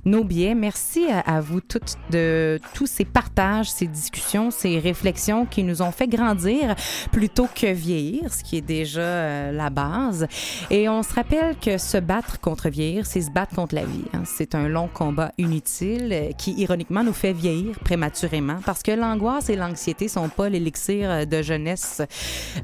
nos 0.05 0.25
billets. 0.25 0.55
Merci 0.55 1.07
à, 1.11 1.41
vous 1.41 1.61
toutes 1.61 1.97
de 2.11 2.61
tous 2.75 2.87
ces 2.87 3.05
partages, 3.05 3.71
ces 3.71 3.87
discussions, 3.87 4.51
ces 4.51 4.79
réflexions 4.79 5.47
qui 5.47 5.63
nous 5.63 5.83
ont 5.83 5.93
fait 5.93 6.09
grandir 6.09 6.75
plutôt 7.11 7.49
que 7.55 7.73
vieillir, 7.73 8.33
ce 8.33 8.43
qui 8.43 8.57
est 8.57 8.63
déjà 8.63 9.01
euh, 9.01 9.53
la 9.53 9.71
base. 9.71 10.27
Et 10.71 10.89
on 10.89 11.03
se 11.03 11.15
rappelle 11.15 11.57
que 11.57 11.79
se 11.79 11.99
battre 11.99 12.41
contre 12.41 12.69
vieillir, 12.69 13.07
c'est 13.07 13.23
se 13.23 13.31
battre 13.31 13.55
contre 13.55 13.75
la 13.75 13.85
vie. 13.85 14.05
Hein. 14.13 14.23
C'est 14.25 14.55
un 14.55 14.69
long 14.69 14.89
combat 14.93 15.33
inutile 15.39 16.11
euh, 16.13 16.33
qui, 16.33 16.53
ironiquement, 16.55 17.05
nous 17.05 17.13
fait 17.13 17.33
vieillir 17.33 17.79
prématurément 17.81 18.59
parce 18.65 18.83
que 18.83 18.93
l'angoisse 18.93 19.49
et 19.49 19.57
l'anxiété 19.57 20.09
sont 20.09 20.29
pas 20.29 20.49
l'élixir 20.49 21.27
de 21.27 21.43
jeunesse 21.43 22.03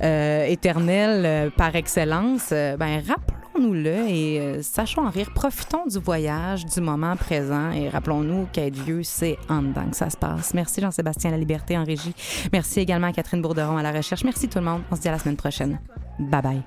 euh, 0.02 0.44
éternelle 0.44 1.50
par 1.52 1.76
excellence. 1.76 2.50
Ben, 2.50 3.02
rappelons 3.06 3.37
nous-le 3.60 4.08
et 4.08 4.40
euh, 4.40 4.62
sachons 4.62 5.06
en 5.06 5.10
rire. 5.10 5.30
Profitons 5.34 5.86
du 5.86 5.98
voyage, 5.98 6.64
du 6.66 6.80
moment 6.80 7.16
présent 7.16 7.70
et 7.70 7.88
rappelons-nous 7.88 8.46
qu'être 8.52 8.76
vieux, 8.76 9.02
c'est 9.02 9.38
en 9.48 9.62
dedans 9.62 9.88
que 9.90 9.96
ça 9.96 10.10
se 10.10 10.16
passe. 10.16 10.54
Merci 10.54 10.80
Jean-Sébastien 10.80 11.30
La 11.30 11.38
Liberté 11.38 11.76
en 11.76 11.84
régie. 11.84 12.14
Merci 12.52 12.80
également 12.80 13.08
à 13.08 13.12
Catherine 13.12 13.42
Bourderon 13.42 13.76
à 13.76 13.82
la 13.82 13.92
recherche. 13.92 14.24
Merci 14.24 14.48
tout 14.48 14.58
le 14.58 14.64
monde. 14.64 14.82
On 14.90 14.96
se 14.96 15.00
dit 15.00 15.08
à 15.08 15.12
la 15.12 15.18
semaine 15.18 15.36
prochaine. 15.36 15.78
Bye 16.18 16.42
bye. 16.42 16.62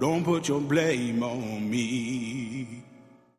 Don't 0.00 0.22
put 0.22 0.46
your 0.46 0.60
blame 0.60 1.24
on 1.24 1.68
me. 1.68 2.84